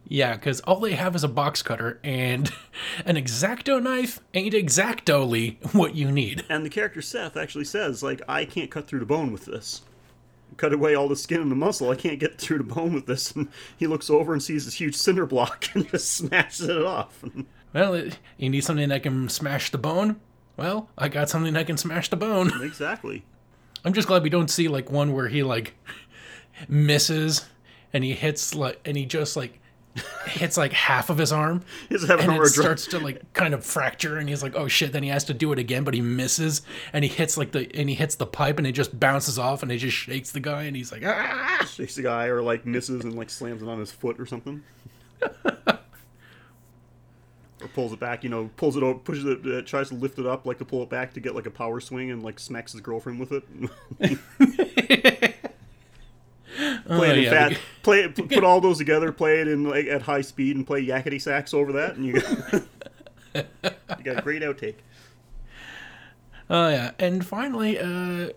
Yeah, 0.08 0.34
because 0.34 0.60
all 0.60 0.80
they 0.80 0.92
have 0.92 1.14
is 1.14 1.24
a 1.24 1.28
box 1.28 1.62
cutter 1.62 2.00
and 2.02 2.50
an 3.06 3.16
X-Acto 3.16 3.82
knife 3.82 4.20
ain't 4.34 4.54
exactly 4.54 5.58
what 5.72 5.94
you 5.94 6.10
need. 6.10 6.44
And 6.48 6.64
the 6.64 6.70
character 6.70 7.00
Seth 7.00 7.36
actually 7.36 7.64
says, 7.64 8.02
like, 8.02 8.20
I 8.28 8.44
can't 8.44 8.70
cut 8.70 8.86
through 8.86 9.00
the 9.00 9.06
bone 9.06 9.32
with 9.32 9.46
this. 9.46 9.82
Cut 10.58 10.72
away 10.72 10.94
all 10.94 11.08
the 11.08 11.16
skin 11.16 11.40
and 11.40 11.50
the 11.50 11.56
muscle. 11.56 11.90
I 11.90 11.94
can't 11.94 12.20
get 12.20 12.38
through 12.38 12.58
the 12.58 12.64
bone 12.64 12.92
with 12.92 13.06
this. 13.06 13.32
And 13.32 13.48
he 13.78 13.86
looks 13.86 14.10
over 14.10 14.32
and 14.32 14.42
sees 14.42 14.64
this 14.66 14.74
huge 14.74 14.94
cinder 14.94 15.24
block 15.24 15.68
and 15.74 15.88
just 15.88 16.12
smashes 16.12 16.68
it 16.68 16.84
off. 16.84 17.24
Well, 17.72 18.08
you 18.36 18.50
need 18.50 18.64
something 18.64 18.90
that 18.90 19.02
can 19.02 19.28
smash 19.28 19.70
the 19.70 19.78
bone. 19.78 20.20
Well, 20.56 20.90
I 20.98 21.08
got 21.08 21.30
something 21.30 21.54
that 21.54 21.66
can 21.66 21.78
smash 21.78 22.10
the 22.10 22.16
bone. 22.16 22.52
exactly. 22.62 23.24
I'm 23.84 23.94
just 23.94 24.08
glad 24.08 24.22
we 24.22 24.30
don't 24.30 24.50
see 24.50 24.68
like 24.68 24.90
one 24.90 25.12
where 25.14 25.28
he 25.28 25.42
like 25.42 25.74
misses 26.68 27.46
and 27.92 28.04
he 28.04 28.12
hits 28.12 28.54
like 28.54 28.78
and 28.84 28.96
he 28.96 29.06
just 29.06 29.36
like 29.36 29.58
hits 30.26 30.56
like 30.56 30.72
half 30.72 31.10
of 31.10 31.18
his 31.18 31.32
arm 31.32 31.62
and 31.90 32.10
a 32.10 32.40
it 32.40 32.46
starts 32.46 32.86
to 32.86 32.98
like 32.98 33.30
kind 33.34 33.52
of 33.52 33.64
fracture 33.64 34.16
and 34.16 34.28
he's 34.28 34.42
like 34.42 34.56
oh 34.56 34.66
shit 34.66 34.90
then 34.92 35.02
he 35.02 35.10
has 35.10 35.24
to 35.24 35.34
do 35.34 35.52
it 35.52 35.58
again 35.58 35.84
but 35.84 35.92
he 35.92 36.00
misses 36.00 36.62
and 36.94 37.04
he 37.04 37.10
hits 37.10 37.36
like 37.36 37.52
the 37.52 37.70
and 37.76 37.90
he 37.90 37.94
hits 37.94 38.14
the 38.14 38.24
pipe 38.24 38.56
and 38.56 38.66
it 38.66 38.72
just 38.72 38.98
bounces 38.98 39.38
off 39.38 39.62
and 39.62 39.70
it 39.70 39.76
just 39.76 39.96
shakes 39.96 40.32
the 40.32 40.40
guy 40.40 40.62
and 40.62 40.76
he's 40.76 40.90
like 40.90 41.02
ah 41.04 41.66
shakes 41.68 41.94
the 41.94 42.02
guy 42.02 42.26
or 42.26 42.42
like 42.42 42.64
misses 42.64 43.04
and 43.04 43.14
like 43.14 43.30
slams 43.30 43.62
it 43.62 43.68
on 43.68 43.78
his 43.78 43.92
foot 43.92 44.18
or 44.18 44.26
something. 44.26 44.62
or 45.46 45.78
pulls 47.74 47.92
it 47.92 48.00
back, 48.00 48.24
you 48.24 48.30
know, 48.30 48.50
pulls 48.56 48.76
it 48.76 48.82
over, 48.82 48.98
pushes 48.98 49.24
it, 49.24 49.46
uh, 49.46 49.62
tries 49.62 49.88
to 49.88 49.94
lift 49.94 50.18
it 50.18 50.26
up 50.26 50.46
like 50.46 50.58
to 50.58 50.64
pull 50.64 50.82
it 50.82 50.90
back 50.90 51.12
to 51.14 51.20
get 51.20 51.34
like 51.34 51.46
a 51.46 51.50
power 51.50 51.80
swing 51.80 52.10
and 52.10 52.22
like 52.22 52.38
smacks 52.38 52.72
his 52.72 52.80
girlfriend 52.80 53.20
with 53.20 53.32
it. 53.32 53.44
play 56.86 57.10
it 57.10 57.18
in 57.18 57.24
yeah, 57.24 57.30
fat, 57.30 57.50
we- 57.50 57.58
play 57.82 58.00
it, 58.00 58.14
put 58.14 58.44
all 58.44 58.60
those 58.60 58.78
together, 58.78 59.12
play 59.12 59.40
it 59.40 59.48
in 59.48 59.64
like 59.64 59.86
at 59.86 60.02
high 60.02 60.20
speed, 60.20 60.56
and 60.56 60.66
play 60.66 60.84
yakety 60.84 61.20
sax 61.20 61.54
over 61.54 61.72
that, 61.72 61.96
and 61.96 62.06
you 62.06 62.20
got, 62.20 62.52
you 63.98 64.04
got 64.04 64.18
a 64.18 64.22
great 64.22 64.42
outtake. 64.42 64.76
Oh 66.50 66.68
yeah, 66.68 66.90
and 66.98 67.24
finally, 67.24 67.78
uh, 67.78 68.30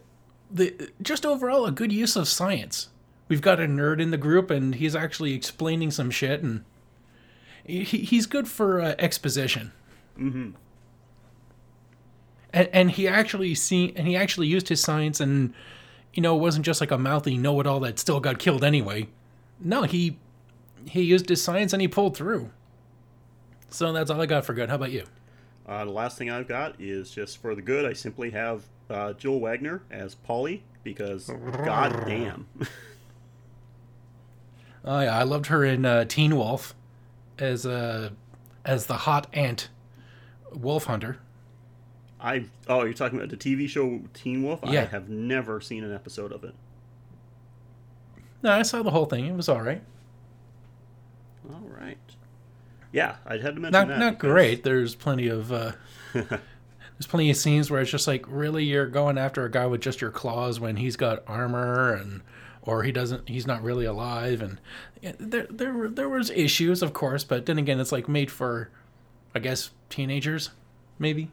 the 0.52 0.90
just 1.02 1.26
overall 1.26 1.66
a 1.66 1.72
good 1.72 1.92
use 1.92 2.16
of 2.16 2.28
science. 2.28 2.90
We've 3.28 3.42
got 3.42 3.60
a 3.60 3.64
nerd 3.64 4.00
in 4.00 4.12
the 4.12 4.18
group, 4.18 4.52
and 4.52 4.76
he's 4.76 4.96
actually 4.96 5.34
explaining 5.34 5.92
some 5.92 6.12
shit, 6.12 6.44
and 6.44 6.64
he, 7.66 7.84
he's 7.84 8.26
good 8.28 8.48
for 8.48 8.80
uh, 8.80 8.96
exposition. 9.00 9.72
Mm-hmm. 10.18 10.52
And, 12.54 12.70
and 12.72 12.92
he 12.92 13.08
actually 13.08 13.56
see, 13.56 13.94
and 13.96 14.08
he 14.08 14.16
actually 14.16 14.48
used 14.48 14.70
his 14.70 14.80
science, 14.82 15.20
and 15.20 15.54
you 16.16 16.22
know, 16.22 16.36
it 16.36 16.40
wasn't 16.40 16.66
just 16.66 16.82
like 16.82 16.92
a 16.92 16.98
mouthy 16.98 17.38
know-it-all 17.38 17.82
that 17.82 18.00
still 18.00 18.20
got 18.20 18.40
killed 18.40 18.64
anyway. 18.64 19.08
No, 19.60 19.84
he 19.84 20.18
he 20.90 21.02
used 21.02 21.30
his 21.30 21.44
science 21.44 21.74
and 21.74 21.82
he 21.82 21.88
pulled 21.88 22.16
through. 22.18 22.50
So 23.70 23.92
that's 23.92 24.10
all 24.10 24.22
I 24.22 24.26
got 24.26 24.46
for 24.46 24.54
good. 24.54 24.70
How 24.70 24.76
about 24.76 24.92
you? 24.92 25.04
Uh, 25.68 25.84
the 25.86 25.92
last 25.92 26.18
thing 26.18 26.30
I've 26.30 26.48
got 26.48 26.80
is 26.80 27.12
just 27.12 27.40
for 27.40 27.56
the 27.56 27.62
good. 27.62 27.86
I 27.86 27.94
simply 27.94 28.30
have 28.32 28.64
uh, 28.90 29.14
Jill 29.14 29.40
Wagner 29.40 29.82
as 29.90 30.16
Polly 30.16 30.64
because, 30.84 31.28
god 31.28 32.06
damn, 32.06 32.48
Oh 34.86 35.00
yeah, 35.00 35.18
I 35.18 35.24
loved 35.24 35.48
her 35.48 35.66
in 35.66 35.84
uh, 35.84 36.06
Teen 36.06 36.36
Wolf 36.38 36.76
as 37.40 37.66
uh, 37.66 38.12
as 38.64 38.86
the 38.86 38.94
hot 38.98 39.28
ant 39.34 39.70
wolf 40.54 40.86
hunter. 40.86 41.18
I 42.26 42.46
oh 42.68 42.84
you're 42.84 42.94
talking 42.94 43.20
about 43.20 43.30
the 43.30 43.38
TV 43.38 43.70
show 43.70 44.02
Teen 44.14 44.42
Wolf. 44.44 44.60
I 44.64 44.74
have 44.76 45.10
never 45.10 45.62
seen 45.62 45.84
an 45.84 45.94
episode 45.94 46.32
of 46.32 46.44
it. 46.44 46.56
No, 48.42 48.52
I 48.52 48.64
saw 48.64 48.82
the 48.84 48.92
whole 48.92 49.06
thing. 49.06 49.26
It 49.28 49.36
was 49.36 49.48
all 49.48 49.62
right. 49.62 49.82
All 51.54 51.62
right, 51.80 51.98
yeah, 52.92 53.18
I 53.28 53.34
had 53.38 53.54
to 53.56 53.62
mention 53.62 53.72
Not 53.72 53.88
that. 53.90 54.00
not 54.00 54.14
because- 54.14 54.32
great. 54.32 54.64
There's 54.64 54.96
plenty 54.96 55.28
of 55.28 55.52
uh, 55.52 55.74
there's 56.14 57.08
plenty 57.08 57.30
of 57.30 57.38
scenes 57.38 57.70
where 57.70 57.82
it's 57.82 57.92
just 57.92 58.08
like 58.08 58.26
really 58.28 58.64
you're 58.64 58.88
going 58.88 59.20
after 59.20 59.46
a 59.46 59.52
guy 59.52 59.68
with 59.68 59.82
just 59.82 60.02
your 60.02 60.10
claws 60.10 60.60
when 60.60 60.78
he's 60.78 60.96
got 60.96 61.24
armor 61.28 61.94
and 61.94 62.22
or 62.64 62.82
he 62.82 62.92
doesn't 62.92 63.30
he's 63.30 63.46
not 63.46 63.62
really 63.62 63.86
alive 63.86 64.42
and 64.42 64.60
there 65.20 65.46
there 65.52 65.88
there 65.88 66.10
was 66.10 66.32
issues 66.32 66.82
of 66.82 66.94
course, 66.94 67.24
but 67.24 67.46
then 67.46 67.60
again 67.60 67.80
it's 67.80 67.92
like 67.92 68.10
made 68.10 68.32
for 68.32 68.72
I 69.36 69.40
guess 69.40 69.70
teenagers 69.90 70.50
maybe. 70.98 71.30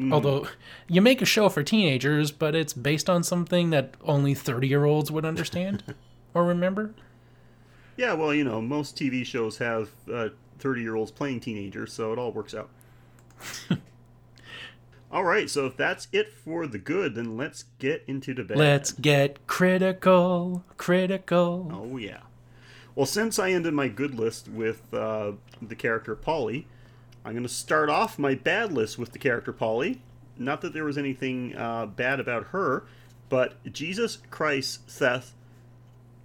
Although 0.00 0.46
you 0.86 1.02
make 1.02 1.20
a 1.20 1.24
show 1.26 1.48
for 1.48 1.62
teenagers, 1.62 2.30
but 2.30 2.54
it's 2.54 2.72
based 2.72 3.10
on 3.10 3.22
something 3.22 3.70
that 3.70 3.94
only 4.02 4.34
30 4.34 4.68
year 4.68 4.84
olds 4.84 5.10
would 5.10 5.24
understand 5.24 5.82
or 6.34 6.44
remember. 6.44 6.94
Yeah, 7.96 8.12
well, 8.12 8.32
you 8.32 8.44
know, 8.44 8.60
most 8.60 8.96
TV 8.96 9.26
shows 9.26 9.58
have 9.58 9.90
uh, 10.12 10.28
30 10.60 10.82
year 10.82 10.94
olds 10.94 11.10
playing 11.10 11.40
teenagers, 11.40 11.92
so 11.92 12.12
it 12.12 12.18
all 12.18 12.30
works 12.30 12.54
out. 12.54 12.70
all 15.10 15.24
right, 15.24 15.50
so 15.50 15.66
if 15.66 15.76
that's 15.76 16.06
it 16.12 16.32
for 16.32 16.68
the 16.68 16.78
good, 16.78 17.16
then 17.16 17.36
let's 17.36 17.64
get 17.80 18.04
into 18.06 18.34
the 18.34 18.44
bad. 18.44 18.56
Let's 18.56 18.92
get 18.92 19.46
critical, 19.48 20.64
critical. 20.76 21.70
Oh, 21.72 21.96
yeah. 21.96 22.20
Well, 22.94 23.06
since 23.06 23.38
I 23.38 23.50
ended 23.50 23.74
my 23.74 23.88
good 23.88 24.14
list 24.14 24.48
with 24.48 24.94
uh, 24.94 25.32
the 25.60 25.74
character 25.74 26.14
Polly, 26.14 26.68
I'm 27.28 27.34
going 27.34 27.42
to 27.42 27.48
start 27.50 27.90
off 27.90 28.18
my 28.18 28.34
bad 28.34 28.72
list 28.72 28.96
with 28.96 29.12
the 29.12 29.18
character 29.18 29.52
Polly. 29.52 30.00
Not 30.38 30.62
that 30.62 30.72
there 30.72 30.86
was 30.86 30.96
anything 30.96 31.54
uh, 31.54 31.84
bad 31.84 32.20
about 32.20 32.44
her, 32.52 32.86
but 33.28 33.62
Jesus 33.70 34.16
Christ, 34.30 34.90
Seth, 34.90 35.34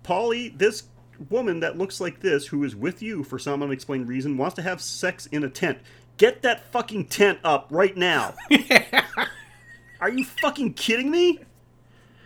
Polly, 0.03 0.47
this 0.47 0.83
woman 1.29 1.59
that 1.59 1.77
looks 1.77 1.99
like 1.99 2.21
this, 2.21 2.47
who 2.47 2.63
is 2.63 2.73
with 2.73 3.01
you 3.01 3.25
for 3.25 3.37
some 3.37 3.61
unexplained 3.61 4.07
reason, 4.07 4.37
wants 4.37 4.55
to 4.55 4.61
have 4.61 4.79
sex 4.79 5.25
in 5.25 5.43
a 5.43 5.49
tent. 5.49 5.79
Get 6.15 6.41
that 6.43 6.71
fucking 6.71 7.07
tent 7.07 7.39
up 7.43 7.67
right 7.69 7.97
now. 7.97 8.35
Are 9.99 10.09
you 10.09 10.23
fucking 10.23 10.75
kidding 10.75 11.11
me? 11.11 11.39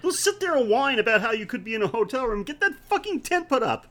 Don't 0.04 0.14
sit 0.14 0.40
there 0.40 0.56
and 0.56 0.70
whine 0.70 1.00
about 1.00 1.22
how 1.22 1.32
you 1.32 1.48
could 1.48 1.64
be 1.64 1.74
in 1.74 1.82
a 1.82 1.88
hotel 1.88 2.28
room. 2.28 2.44
Get 2.44 2.60
that 2.60 2.76
fucking 2.88 3.22
tent 3.22 3.50
put 3.50 3.64
up. 3.64 3.88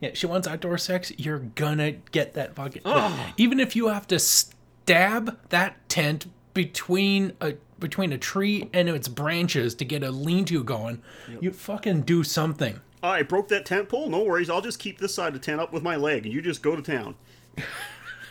Yeah, 0.00 0.10
she 0.14 0.26
wants 0.26 0.48
outdoor 0.48 0.78
sex. 0.78 1.12
You're 1.16 1.38
gonna 1.38 1.92
get 1.92 2.34
that 2.34 2.54
fucking. 2.54 2.82
Ugh. 2.84 3.32
Even 3.36 3.60
if 3.60 3.76
you 3.76 3.88
have 3.88 4.06
to 4.08 4.18
stab 4.18 5.38
that 5.50 5.88
tent 5.88 6.26
between 6.54 7.34
a 7.40 7.54
between 7.78 8.12
a 8.12 8.18
tree 8.18 8.68
and 8.72 8.88
its 8.88 9.08
branches 9.08 9.74
to 9.74 9.84
get 9.84 10.02
a 10.02 10.10
lean-to 10.10 10.62
going, 10.62 11.02
you 11.40 11.50
fucking 11.50 12.02
do 12.02 12.22
something. 12.22 12.80
I 13.02 13.22
broke 13.22 13.48
that 13.48 13.64
tent 13.64 13.88
pole. 13.88 14.10
No 14.10 14.22
worries. 14.22 14.50
I'll 14.50 14.60
just 14.60 14.78
keep 14.78 14.98
this 14.98 15.14
side 15.14 15.28
of 15.28 15.34
the 15.34 15.38
tent 15.38 15.60
up 15.60 15.72
with 15.72 15.82
my 15.82 15.96
leg, 15.96 16.26
and 16.26 16.34
you 16.34 16.42
just 16.42 16.62
go 16.62 16.76
to 16.76 16.82
town. 16.82 17.14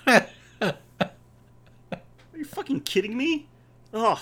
Are 0.62 0.76
you 2.36 2.46
fucking 2.46 2.82
kidding 2.82 3.18
me? 3.18 3.48
Ugh. 3.94 4.20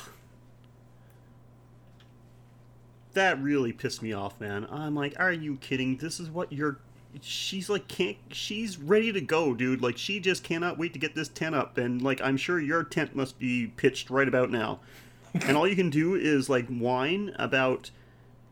That 3.14 3.42
really 3.42 3.74
pissed 3.74 4.02
me 4.02 4.14
off, 4.14 4.40
man. 4.40 4.68
I'm 4.70 4.96
like, 4.96 5.16
are 5.18 5.32
you 5.32 5.58
kidding? 5.58 5.98
This 5.98 6.20
is 6.20 6.30
what 6.30 6.54
you're. 6.54 6.80
She's 7.22 7.70
like, 7.70 7.88
can't. 7.88 8.18
She's 8.32 8.78
ready 8.78 9.12
to 9.12 9.22
go, 9.22 9.54
dude. 9.54 9.82
Like, 9.82 9.98
she 9.98 10.20
just 10.20 10.44
cannot 10.44 10.78
wait 10.78 10.94
to 10.94 11.00
get 11.00 11.16
this 11.16 11.30
tent 11.30 11.56
up. 11.56 11.78
And, 11.78 12.02
like, 12.02 12.22
I'm 12.22 12.38
sure 12.38 12.60
your 12.60 12.84
tent 12.84 13.16
must 13.16 13.40
be 13.40 13.68
pitched 13.68 14.10
right 14.10 14.28
about 14.28 14.52
now. 14.52 14.80
and 15.34 15.58
all 15.58 15.68
you 15.68 15.76
can 15.76 15.90
do 15.90 16.16
is, 16.16 16.50
like, 16.50 16.68
whine 16.68 17.34
about 17.40 17.90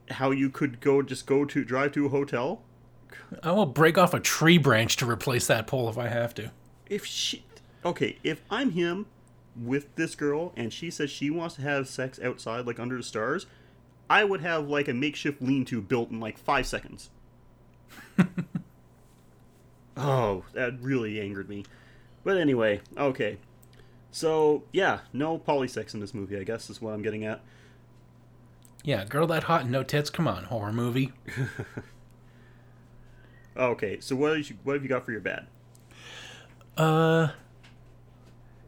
how 0.10 0.32
you 0.32 0.50
could 0.50 0.80
go, 0.82 1.02
just 1.02 1.26
go 1.26 1.46
to, 1.46 1.64
drive 1.64 1.92
to 1.94 2.06
a 2.08 2.10
hotel. 2.10 2.62
I 3.44 3.52
will 3.52 3.66
break 3.66 3.98
off 3.98 4.14
a 4.14 4.20
tree 4.20 4.58
branch 4.58 4.98
to 4.98 5.10
replace 5.10 5.48
that 5.48 5.68
pole 5.68 5.90
if 5.90 5.98
I 5.98 6.08
have 6.08 6.34
to. 6.36 6.52
if 6.88 7.06
she 7.06 7.44
okay 7.84 8.18
if 8.24 8.42
i'm 8.50 8.72
him 8.72 9.06
with 9.56 9.96
this 9.96 10.16
girl 10.16 10.52
and 10.56 10.72
she 10.74 10.90
says 10.92 11.10
she 11.10 11.30
wants 11.30 11.56
to 11.56 11.62
have 11.62 11.88
sex 11.88 12.20
outside 12.24 12.66
like 12.66 12.80
under 12.80 12.98
the 12.98 13.04
stars 13.04 13.46
i 14.10 14.24
would 14.24 14.42
have 14.42 14.68
like 14.68 14.88
a 14.88 14.94
makeshift 14.94 15.42
lean-to 15.42 15.82
built 15.82 16.10
in 16.12 16.20
like 16.20 16.38
five 16.38 16.66
seconds 16.68 17.10
oh 19.98 20.44
that 20.54 20.80
really 20.82 21.20
angered 21.22 21.48
me 21.50 21.64
but 22.24 22.38
anyway 22.38 22.80
okay 22.98 23.38
so 24.12 24.64
yeah 24.72 25.00
no 25.14 25.38
Polly 25.38 25.68
sex 25.68 25.94
in 25.94 26.00
this 26.00 26.14
movie 26.14 26.38
i 26.38 26.44
guess 26.44 26.70
is 26.70 26.82
what 26.82 26.94
i'm 26.94 27.02
getting 27.02 27.26
at 27.26 27.42
Yeah, 28.84 29.04
girl 29.06 29.26
that 29.28 29.44
hot 29.44 29.62
and 29.62 29.72
no 29.72 29.82
tits. 29.82 30.12
Come 30.12 30.28
on, 30.28 30.44
horror 30.46 30.72
movie. 30.72 31.12
okay 33.58 34.00
so 34.00 34.16
what, 34.16 34.38
is 34.38 34.52
what 34.64 34.74
have 34.74 34.84
you 34.84 34.90
got 34.90 35.06
for 35.06 35.12
your 35.12 35.22
bad 35.22 35.48
Uh, 36.78 37.30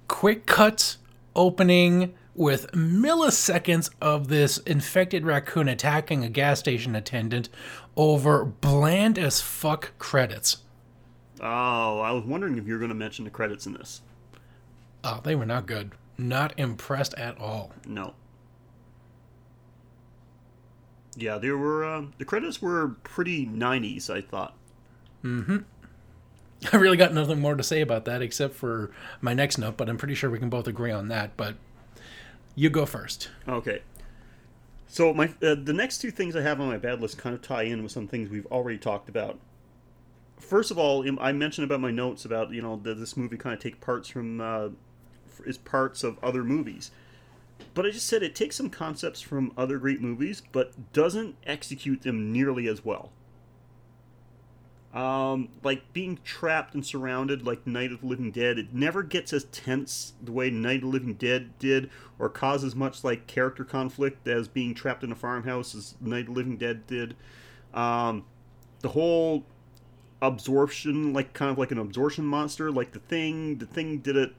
quick 0.08 0.46
cuts 0.46 0.98
opening 1.36 2.14
with 2.38 2.72
milliseconds 2.72 3.90
of 4.00 4.28
this 4.30 4.60
infected 4.60 5.26
raccoon 5.26 5.68
attacking 5.68 6.24
a 6.24 6.30
gas 6.30 6.60
station 6.60 6.96
attendant 6.96 7.50
over 7.98 8.46
bland 8.46 9.18
as 9.18 9.42
fuck 9.42 9.98
credits. 9.98 10.58
oh 11.42 12.00
i 12.00 12.12
was 12.12 12.24
wondering 12.24 12.58
if 12.58 12.66
you 12.66 12.74
were 12.74 12.80
going 12.80 12.90
to 12.90 12.96
mention 12.96 13.26
the 13.26 13.32
credits 13.32 13.66
in 13.66 13.74
this 13.74 14.02
Oh, 15.04 15.22
they 15.24 15.36
were 15.36 15.46
not 15.46 15.68
good. 15.68 15.92
Not 16.18 16.54
impressed 16.58 17.14
at 17.14 17.40
all. 17.40 17.72
No. 17.86 18.14
Yeah, 21.16 21.38
there 21.38 21.58
were 21.58 21.86
um, 21.86 22.14
the 22.18 22.26
credits 22.26 22.62
were 22.62 22.90
pretty 23.04 23.46
'90s. 23.46 24.10
I 24.10 24.22
thought. 24.22 24.54
Mm-hmm. 25.24 25.58
I 26.74 26.78
really 26.78 26.98
got 26.98 27.14
nothing 27.14 27.40
more 27.40 27.56
to 27.56 27.64
say 27.64 27.82
about 27.82 28.06
that 28.06 28.22
except 28.22 28.56
for 28.56 28.92
my 29.22 29.34
next 29.34 29.58
note, 29.58 29.78
but 29.78 29.88
I'm 29.88 29.98
pretty 29.98 30.16
sure 30.16 30.30
we 30.30 30.40
can 30.40 30.50
both 30.50 30.68
agree 30.68 30.92
on 30.92 31.08
that. 31.08 31.38
But 31.38 31.56
you 32.58 32.72
go 32.72 32.88
first. 32.88 33.30
Okay. 33.48 33.84
So 34.88 35.14
my 35.14 35.28
uh, 35.44 35.56
the 35.56 35.74
next 35.74 36.00
two 36.00 36.10
things 36.10 36.36
I 36.36 36.42
have 36.42 36.60
on 36.60 36.68
my 36.68 36.78
bad 36.78 37.00
list 37.00 37.20
kind 37.20 37.36
of 37.36 37.42
tie 37.44 37.64
in 37.64 37.84
with 37.84 37.92
some 37.92 38.08
things 38.08 38.30
we've 38.30 38.48
already 38.48 38.80
talked 38.80 39.10
about. 39.10 39.40
First 40.40 40.72
of 40.72 40.78
all, 40.80 41.06
I 41.22 41.32
mentioned 41.34 41.66
about 41.66 41.82
my 41.82 41.92
notes 41.92 42.26
about 42.26 42.52
you 42.52 42.64
know 42.64 42.78
that 42.78 42.96
this 42.96 43.16
movie 43.16 43.38
kind 43.38 43.54
of 43.54 43.62
take 43.62 43.80
parts 43.80 44.10
from 44.10 44.42
uh, 44.42 44.70
is 45.46 45.60
parts 45.60 46.04
of 46.04 46.18
other 46.24 46.44
movies, 46.44 46.90
but 47.76 47.86
I 47.86 47.92
just 47.92 48.08
said 48.08 48.24
it 48.24 48.34
takes 48.34 48.56
some 48.56 48.72
concepts 48.72 49.22
from 49.22 49.54
other 49.56 49.78
great 49.78 50.02
movies, 50.02 50.42
but 50.52 50.94
doesn't 50.94 51.36
execute 51.46 52.02
them 52.02 52.34
nearly 52.34 52.68
as 52.68 52.84
well. 52.84 53.12
Um, 54.94 55.50
like 55.64 55.94
being 55.94 56.18
trapped 56.24 56.74
and 56.74 56.84
surrounded 56.84 57.46
like 57.46 57.68
Night 57.68 57.92
of 57.92 58.02
the 58.02 58.08
Living 58.08 58.32
Dead, 58.32 58.58
it 58.58 58.74
never 58.74 59.04
gets 59.04 59.34
as 59.34 59.44
tense 59.46 60.14
the 60.24 60.32
way 60.32 60.50
Night 60.50 60.78
of 60.78 60.82
the 60.84 60.88
Living 60.88 61.14
Dead 61.14 61.60
did, 61.60 61.90
or 62.18 62.30
causes 62.30 62.74
much 62.74 63.04
like 63.04 63.28
character 63.28 63.64
conflict 63.64 64.28
as 64.28 64.48
being 64.48 64.74
trapped 64.74 65.04
in 65.04 65.12
a 65.12 65.16
farmhouse 65.16 65.76
as 65.76 65.96
Night 66.00 66.22
of 66.22 66.26
the 66.28 66.32
Living 66.32 66.58
Dead 66.58 66.88
did. 66.88 67.16
Um, 67.74 68.26
the 68.80 68.90
whole 68.90 69.46
absorption, 70.22 71.14
like 71.14 71.34
kind 71.34 71.52
of 71.52 71.58
like 71.58 71.72
an 71.72 71.78
absorption 71.78 72.26
monster, 72.26 72.72
like 72.72 72.94
the 72.94 73.00
thing, 73.00 73.58
the 73.58 73.66
thing 73.66 74.00
did 74.00 74.16
it. 74.16 74.34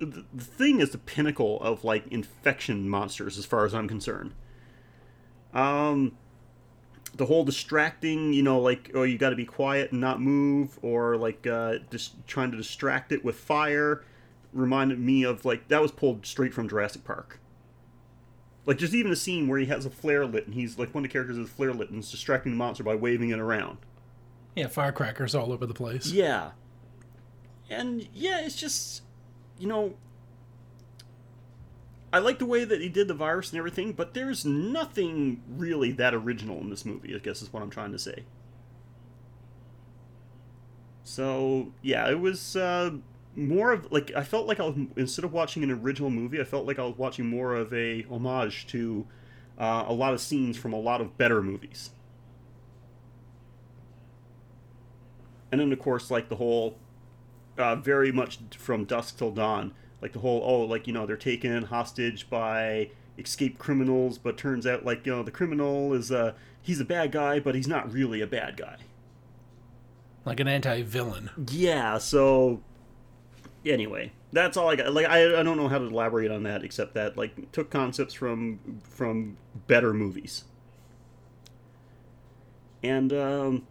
The, 0.00 0.24
the 0.32 0.44
thing 0.44 0.80
is 0.80 0.90
the 0.90 0.98
pinnacle 0.98 1.60
of 1.60 1.84
like 1.84 2.06
infection 2.08 2.88
monsters, 2.88 3.36
as 3.36 3.44
far 3.44 3.64
as 3.64 3.74
I'm 3.74 3.86
concerned. 3.86 4.32
Um, 5.52 6.16
the 7.16 7.26
whole 7.26 7.44
distracting, 7.44 8.32
you 8.32 8.42
know, 8.42 8.60
like 8.60 8.90
oh, 8.94 9.02
you 9.02 9.18
got 9.18 9.30
to 9.30 9.36
be 9.36 9.44
quiet 9.44 9.92
and 9.92 10.00
not 10.00 10.20
move, 10.20 10.78
or 10.82 11.16
like 11.16 11.46
uh, 11.46 11.76
just 11.90 12.26
trying 12.26 12.50
to 12.50 12.56
distract 12.56 13.12
it 13.12 13.24
with 13.24 13.36
fire, 13.36 14.04
reminded 14.52 14.98
me 14.98 15.22
of 15.24 15.44
like 15.44 15.68
that 15.68 15.82
was 15.82 15.90
pulled 15.90 16.26
straight 16.26 16.54
from 16.54 16.68
Jurassic 16.68 17.04
Park. 17.04 17.40
Like 18.66 18.78
just 18.78 18.94
even 18.94 19.10
a 19.10 19.16
scene 19.16 19.48
where 19.48 19.58
he 19.58 19.66
has 19.66 19.86
a 19.86 19.90
flare 19.90 20.26
lit, 20.26 20.46
and 20.46 20.54
he's 20.54 20.78
like 20.78 20.94
one 20.94 21.04
of 21.04 21.10
the 21.10 21.12
characters 21.12 21.38
is 21.38 21.48
flare 21.48 21.72
lit 21.72 21.90
and 21.90 22.00
is 22.00 22.10
distracting 22.10 22.52
the 22.52 22.58
monster 22.58 22.84
by 22.84 22.94
waving 22.94 23.30
it 23.30 23.38
around. 23.38 23.78
Yeah, 24.54 24.66
firecrackers 24.66 25.34
all 25.34 25.52
over 25.52 25.66
the 25.66 25.74
place. 25.74 26.06
Yeah, 26.12 26.50
and 27.70 28.06
yeah, 28.12 28.40
it's 28.40 28.56
just 28.56 29.02
you 29.58 29.66
know. 29.66 29.94
I 32.12 32.20
like 32.20 32.38
the 32.38 32.46
way 32.46 32.64
that 32.64 32.80
he 32.80 32.88
did 32.88 33.06
the 33.08 33.14
virus 33.14 33.50
and 33.50 33.58
everything, 33.58 33.92
but 33.92 34.14
there's 34.14 34.44
nothing 34.44 35.42
really 35.48 35.92
that 35.92 36.14
original 36.14 36.58
in 36.58 36.70
this 36.70 36.84
movie, 36.84 37.14
I 37.14 37.18
guess 37.18 37.42
is 37.42 37.52
what 37.52 37.62
I'm 37.62 37.70
trying 37.70 37.92
to 37.92 37.98
say. 37.98 38.24
So, 41.04 41.72
yeah, 41.82 42.08
it 42.10 42.18
was 42.20 42.56
uh, 42.56 42.92
more 43.36 43.72
of 43.72 43.90
like 43.92 44.10
I 44.16 44.22
felt 44.24 44.46
like 44.46 44.58
I 44.58 44.64
was 44.64 44.76
instead 44.96 45.24
of 45.24 45.32
watching 45.32 45.62
an 45.62 45.70
original 45.70 46.10
movie, 46.10 46.40
I 46.40 46.44
felt 46.44 46.66
like 46.66 46.78
I 46.78 46.84
was 46.84 46.96
watching 46.96 47.26
more 47.26 47.54
of 47.54 47.72
a 47.74 48.04
homage 48.10 48.66
to 48.68 49.06
uh, 49.58 49.84
a 49.86 49.92
lot 49.92 50.14
of 50.14 50.20
scenes 50.20 50.56
from 50.56 50.72
a 50.72 50.78
lot 50.78 51.00
of 51.00 51.18
better 51.18 51.42
movies. 51.42 51.90
And 55.50 55.60
then, 55.60 55.72
of 55.72 55.78
course, 55.78 56.10
like 56.10 56.28
the 56.28 56.36
whole 56.36 56.78
uh, 57.58 57.76
very 57.76 58.12
much 58.12 58.38
from 58.56 58.84
dusk 58.84 59.18
till 59.18 59.30
dawn 59.30 59.74
like 60.00 60.12
the 60.12 60.18
whole 60.20 60.42
oh 60.44 60.60
like 60.60 60.86
you 60.86 60.92
know 60.92 61.06
they're 61.06 61.16
taken 61.16 61.64
hostage 61.64 62.28
by 62.30 62.90
escaped 63.18 63.58
criminals 63.58 64.16
but 64.18 64.36
turns 64.36 64.66
out 64.66 64.84
like 64.84 65.04
you 65.04 65.12
know 65.12 65.22
the 65.22 65.30
criminal 65.30 65.92
is 65.92 66.12
uh 66.12 66.32
he's 66.62 66.80
a 66.80 66.84
bad 66.84 67.10
guy 67.10 67.40
but 67.40 67.54
he's 67.54 67.68
not 67.68 67.92
really 67.92 68.20
a 68.20 68.26
bad 68.26 68.56
guy. 68.56 68.76
Like 70.24 70.40
an 70.40 70.48
anti 70.48 70.82
villain. 70.82 71.30
yeah 71.50 71.98
so 71.98 72.60
anyway 73.64 74.12
that's 74.32 74.56
all 74.56 74.68
i 74.68 74.76
got. 74.76 74.92
Like 74.92 75.06
I, 75.06 75.40
I 75.40 75.42
don't 75.42 75.56
know 75.56 75.68
how 75.68 75.78
to 75.78 75.86
elaborate 75.86 76.30
on 76.30 76.42
that 76.42 76.62
except 76.62 76.94
that 76.94 77.16
like 77.16 77.50
took 77.50 77.70
concepts 77.70 78.14
from 78.14 78.80
from 78.82 79.36
better 79.66 79.94
movies. 79.94 80.44
And 82.82 83.12
um 83.12 83.66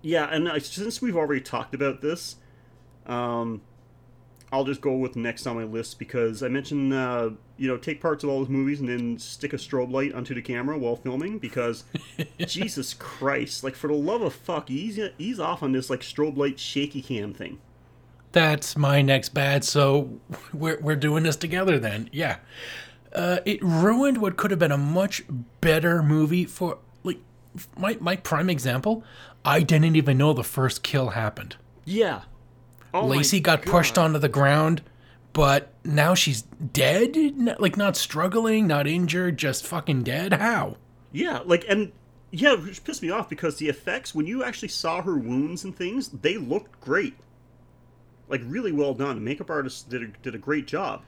yeah 0.00 0.28
and 0.30 0.48
I, 0.48 0.58
since 0.58 1.02
we've 1.02 1.16
already 1.16 1.40
talked 1.40 1.74
about 1.74 2.00
this 2.00 2.36
um 3.06 3.60
I'll 4.52 4.64
just 4.64 4.82
go 4.82 4.94
with 4.94 5.16
next 5.16 5.46
on 5.46 5.56
my 5.56 5.64
list 5.64 5.98
because 5.98 6.42
I 6.42 6.48
mentioned, 6.48 6.92
uh, 6.92 7.30
you 7.56 7.66
know, 7.66 7.78
take 7.78 8.02
parts 8.02 8.22
of 8.22 8.28
all 8.28 8.40
those 8.40 8.50
movies 8.50 8.80
and 8.80 8.88
then 8.88 9.18
stick 9.18 9.54
a 9.54 9.56
strobe 9.56 9.90
light 9.90 10.12
onto 10.12 10.34
the 10.34 10.42
camera 10.42 10.76
while 10.76 10.94
filming 10.94 11.38
because, 11.38 11.84
Jesus 12.38 12.92
Christ, 12.92 13.64
like 13.64 13.74
for 13.74 13.88
the 13.88 13.94
love 13.94 14.20
of 14.20 14.34
fuck, 14.34 14.70
ease 14.70 15.00
ease 15.18 15.40
off 15.40 15.62
on 15.62 15.72
this 15.72 15.88
like 15.88 16.00
strobe 16.00 16.36
light 16.36 16.60
shaky 16.60 17.00
cam 17.00 17.32
thing. 17.32 17.60
That's 18.32 18.76
my 18.76 19.00
next 19.00 19.30
bad, 19.30 19.64
so 19.64 20.20
we're, 20.52 20.78
we're 20.80 20.96
doing 20.96 21.22
this 21.22 21.36
together 21.36 21.78
then. 21.78 22.10
Yeah. 22.12 22.36
Uh, 23.14 23.38
it 23.44 23.62
ruined 23.62 24.18
what 24.18 24.36
could 24.36 24.50
have 24.50 24.60
been 24.60 24.72
a 24.72 24.78
much 24.78 25.22
better 25.60 26.02
movie 26.02 26.46
for, 26.46 26.78
like, 27.04 27.18
my, 27.76 27.96
my 28.00 28.16
prime 28.16 28.48
example. 28.48 29.04
I 29.44 29.60
didn't 29.60 29.96
even 29.96 30.16
know 30.16 30.32
the 30.32 30.44
first 30.44 30.82
kill 30.82 31.10
happened. 31.10 31.56
Yeah. 31.84 32.22
Oh 32.94 33.06
Lacey 33.06 33.40
got 33.40 33.62
pushed 33.62 33.96
onto 33.96 34.18
the 34.18 34.28
ground, 34.28 34.82
but 35.32 35.72
now 35.84 36.14
she's 36.14 36.42
dead? 36.42 37.16
Like, 37.58 37.76
not 37.76 37.96
struggling, 37.96 38.66
not 38.66 38.86
injured, 38.86 39.38
just 39.38 39.64
fucking 39.66 40.02
dead? 40.02 40.34
How? 40.34 40.76
Yeah, 41.10 41.40
like 41.44 41.64
and 41.68 41.92
Yeah, 42.30 42.54
which 42.54 42.82
pissed 42.82 43.02
me 43.02 43.10
off 43.10 43.28
because 43.28 43.56
the 43.56 43.68
effects, 43.68 44.14
when 44.14 44.26
you 44.26 44.42
actually 44.42 44.68
saw 44.68 45.02
her 45.02 45.16
wounds 45.16 45.64
and 45.64 45.76
things, 45.76 46.08
they 46.08 46.38
looked 46.38 46.80
great. 46.80 47.14
Like, 48.28 48.40
really 48.44 48.72
well 48.72 48.94
done. 48.94 49.16
The 49.16 49.20
makeup 49.20 49.50
artist 49.50 49.90
did 49.90 50.02
a, 50.02 50.06
did 50.22 50.34
a 50.34 50.38
great 50.38 50.66
job. 50.66 51.02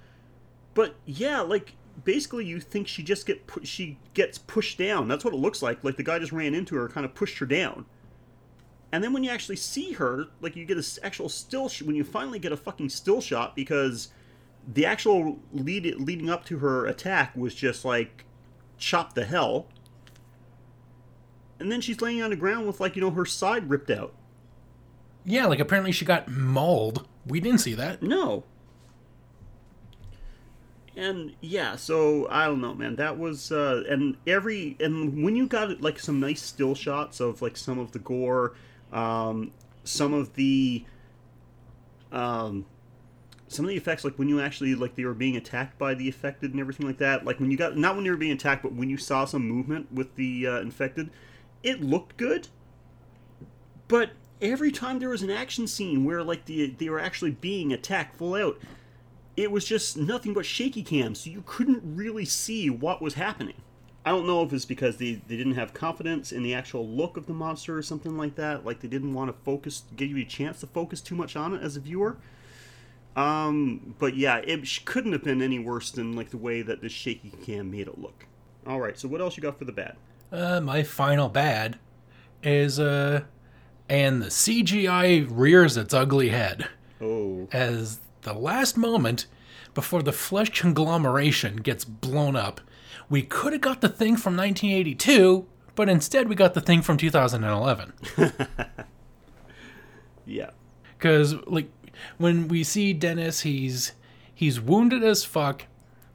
But, 0.75 0.97
yeah, 1.07 1.41
like, 1.41 1.73
basically 2.05 2.45
you 2.45 2.61
think 2.61 2.87
she 2.89 3.03
just 3.03 3.25
get 3.27 3.47
pu- 3.47 3.65
she 3.65 3.97
gets 4.13 4.37
pushed 4.37 4.77
down. 4.77 5.09
That's 5.09 5.25
what 5.25 5.33
it 5.33 5.39
looks 5.39 5.63
like. 5.63 5.83
Like, 5.83 5.97
the 5.97 6.03
guy 6.03 6.19
just 6.19 6.33
ran 6.33 6.55
into 6.55 6.77
her, 6.77 6.89
kind 6.89 7.07
of 7.07 7.15
pushed 7.15 7.39
her 7.39 7.47
down. 7.47 7.87
And 8.95 9.03
then 9.03 9.13
when 9.13 9.25
you 9.25 9.31
actually 9.31 9.57
see 9.57 9.93
her, 9.93 10.27
like, 10.41 10.55
you 10.55 10.65
get 10.65 10.77
an 10.77 10.85
actual 11.03 11.29
still, 11.29 11.69
sh- 11.69 11.83
when 11.83 11.97
you 11.97 12.05
finally 12.05 12.39
get 12.39 12.53
a 12.53 12.57
fucking 12.57 12.91
still 12.91 13.21
shot, 13.21 13.57
because 13.57 14.09
the 14.73 14.87
actual 14.87 15.39
lead 15.53 15.85
leading 15.97 16.31
up 16.31 16.45
to 16.47 16.59
her 16.59 16.87
attack 16.87 17.35
was 17.37 17.55
just, 17.55 17.85
like, 17.85 18.25
chop 18.79 19.15
the 19.15 19.25
hell 19.25 19.67
and 21.59 21.71
then 21.71 21.81
she's 21.81 22.01
laying 22.01 22.23
on 22.23 22.31
the 22.31 22.37
ground 22.37 22.67
with 22.67 22.81
like 22.81 22.97
you 22.97 23.03
know 23.03 23.11
her 23.11 23.25
side 23.25 23.71
ripped 23.71 23.91
out. 23.91 24.13
Yeah, 25.25 25.47
like 25.47 25.61
apparently 25.61 25.93
she 25.93 26.05
got 26.05 26.29
mauled. 26.29 27.07
We 27.27 27.41
didn't 27.41 27.61
see 27.61 27.75
that. 27.75 28.03
No. 28.03 28.45
And 30.97 31.35
yeah, 31.41 31.77
so 31.77 32.29
I 32.31 32.47
don't 32.47 32.61
know, 32.61 32.75
man. 32.75 32.97
That 32.97 33.19
was 33.19 33.51
uh 33.51 33.83
and 33.89 34.17
every 34.27 34.77
and 34.81 35.25
when 35.25 35.35
you 35.37 35.47
got 35.47 35.81
like 35.81 35.99
some 35.99 36.21
nice 36.21 36.43
still 36.43 36.75
shots 36.75 37.21
of 37.21 37.41
like 37.41 37.57
some 37.57 37.79
of 37.79 37.93
the 37.93 37.99
gore, 37.99 38.55
um 38.95 39.51
some 39.85 40.15
of 40.15 40.35
the 40.35 40.85
um 42.13 42.65
some 43.49 43.67
of 43.67 43.69
the 43.69 43.77
effects 43.77 44.05
like 44.05 44.19
when 44.19 44.29
you 44.29 44.41
actually 44.41 44.75
like 44.75 44.95
they 44.95 45.05
were 45.05 45.15
being 45.15 45.37
attacked 45.37 45.79
by 45.79 45.93
the 45.95 46.07
infected 46.07 46.53
and 46.53 46.61
everything 46.61 46.87
like 46.87 46.99
that 46.99 47.25
like 47.25 47.39
when 47.39 47.51
you 47.51 47.57
got 47.57 47.77
not 47.77 47.95
when 47.95 48.05
you 48.05 48.11
were 48.11 48.17
being 48.17 48.33
attacked 48.33 48.63
but 48.63 48.73
when 48.73 48.89
you 48.89 48.97
saw 48.97 49.25
some 49.25 49.47
movement 49.47 49.93
with 49.93 50.15
the 50.17 50.47
uh, 50.47 50.61
infected 50.61 51.11
it 51.65 51.83
looked 51.83 52.17
good. 52.17 52.49
But 53.89 54.11
every 54.41 54.71
time 54.71 54.99
there 54.99 55.09
was 55.09 55.23
an 55.23 55.31
action 55.31 55.67
scene 55.67 56.05
where 56.05 56.23
like 56.23 56.45
the 56.45 56.67
they 56.79 56.89
were 56.89 57.01
actually 57.01 57.31
being 57.33 57.73
attacked 57.73 58.17
full 58.17 58.35
out 58.35 58.59
it 59.37 59.51
was 59.51 59.65
just 59.65 59.97
nothing 59.97 60.35
but 60.35 60.45
shaky 60.45 60.83
cam 60.83 61.15
so 61.15 61.31
you 61.31 61.43
couldn't 61.47 61.81
really 61.85 62.25
see 62.25 62.69
what 62.69 63.01
was 63.01 63.15
happening 63.15 63.55
i 64.05 64.11
don't 64.11 64.27
know 64.27 64.43
if 64.43 64.53
it's 64.53 64.65
because 64.65 64.97
they, 64.97 65.15
they 65.29 65.37
didn't 65.37 65.55
have 65.55 65.73
confidence 65.75 66.33
in 66.33 66.43
the 66.43 66.55
actual 66.55 66.87
look 66.87 67.17
of 67.17 67.27
the 67.27 67.33
monster 67.33 67.77
or 67.77 67.83
something 67.83 68.17
like 68.17 68.35
that 68.35 68.65
like 68.65 68.81
they 68.81 68.89
didn't 68.89 69.15
want 69.15 69.29
to 69.31 69.45
focus 69.45 69.85
give 69.97 70.11
you 70.11 70.19
a 70.19 70.25
chance 70.25 70.61
to 70.61 70.67
focus 70.67 71.01
too 71.01 71.15
much 71.15 71.37
on 71.37 71.55
it 71.55 71.63
as 71.63 71.77
a 71.77 71.81
viewer 71.81 72.17
um, 73.17 73.95
but 73.99 74.17
yeah, 74.17 74.39
it 74.39 74.67
couldn't 74.85 75.13
have 75.13 75.23
been 75.23 75.41
any 75.41 75.59
worse 75.59 75.91
than 75.91 76.17
like 76.17 76.31
the 76.31 76.37
way 76.37 76.63
that 76.63 76.81
the 76.81 76.89
shaky 76.89 77.33
cam 77.45 77.71
made 77.71 77.87
it 77.87 77.99
look. 77.99 78.27
All 78.67 78.81
right, 78.81 78.99
so 78.99 79.09
what 79.09 79.21
else 79.21 79.37
you 79.37 79.43
got 79.43 79.59
for 79.59 79.65
the 79.65 79.73
bad? 79.73 79.97
Uh, 80.33 80.61
my 80.61 80.83
final 80.83 81.29
bad 81.29 81.79
is 82.43 82.81
uh, 82.81 83.23
and 83.89 84.21
the 84.21 84.27
CGI 84.27 85.27
rears 85.31 85.77
its 85.77 85.95
ugly 85.95 86.31
head 86.31 86.69
Oh, 87.01 87.47
as 87.53 88.01
the 88.23 88.33
last 88.33 88.77
moment 88.77 89.27
before 89.75 90.03
the 90.03 90.13
flesh 90.13 90.51
conglomeration 90.51 91.57
gets 91.57 91.85
blown 91.85 92.35
up. 92.35 92.61
We 93.09 93.23
could 93.23 93.53
have 93.53 93.63
got 93.63 93.81
the 93.81 93.89
thing 93.89 94.17
from 94.17 94.37
1982, 94.37 95.47
but 95.75 95.89
instead 95.89 96.29
we 96.29 96.35
got 96.35 96.55
the 96.55 96.61
thing 96.61 96.83
from 96.83 96.97
2011. 96.97 97.93
yeah, 100.27 100.51
because 100.97 101.35
like 101.47 101.71
when 102.19 102.49
we 102.49 102.65
see 102.65 102.93
Dennis, 102.93 103.41
he's 103.41 103.93
he's 104.35 104.61
wounded 104.61 105.03
as 105.03 105.25
fuck. 105.25 105.67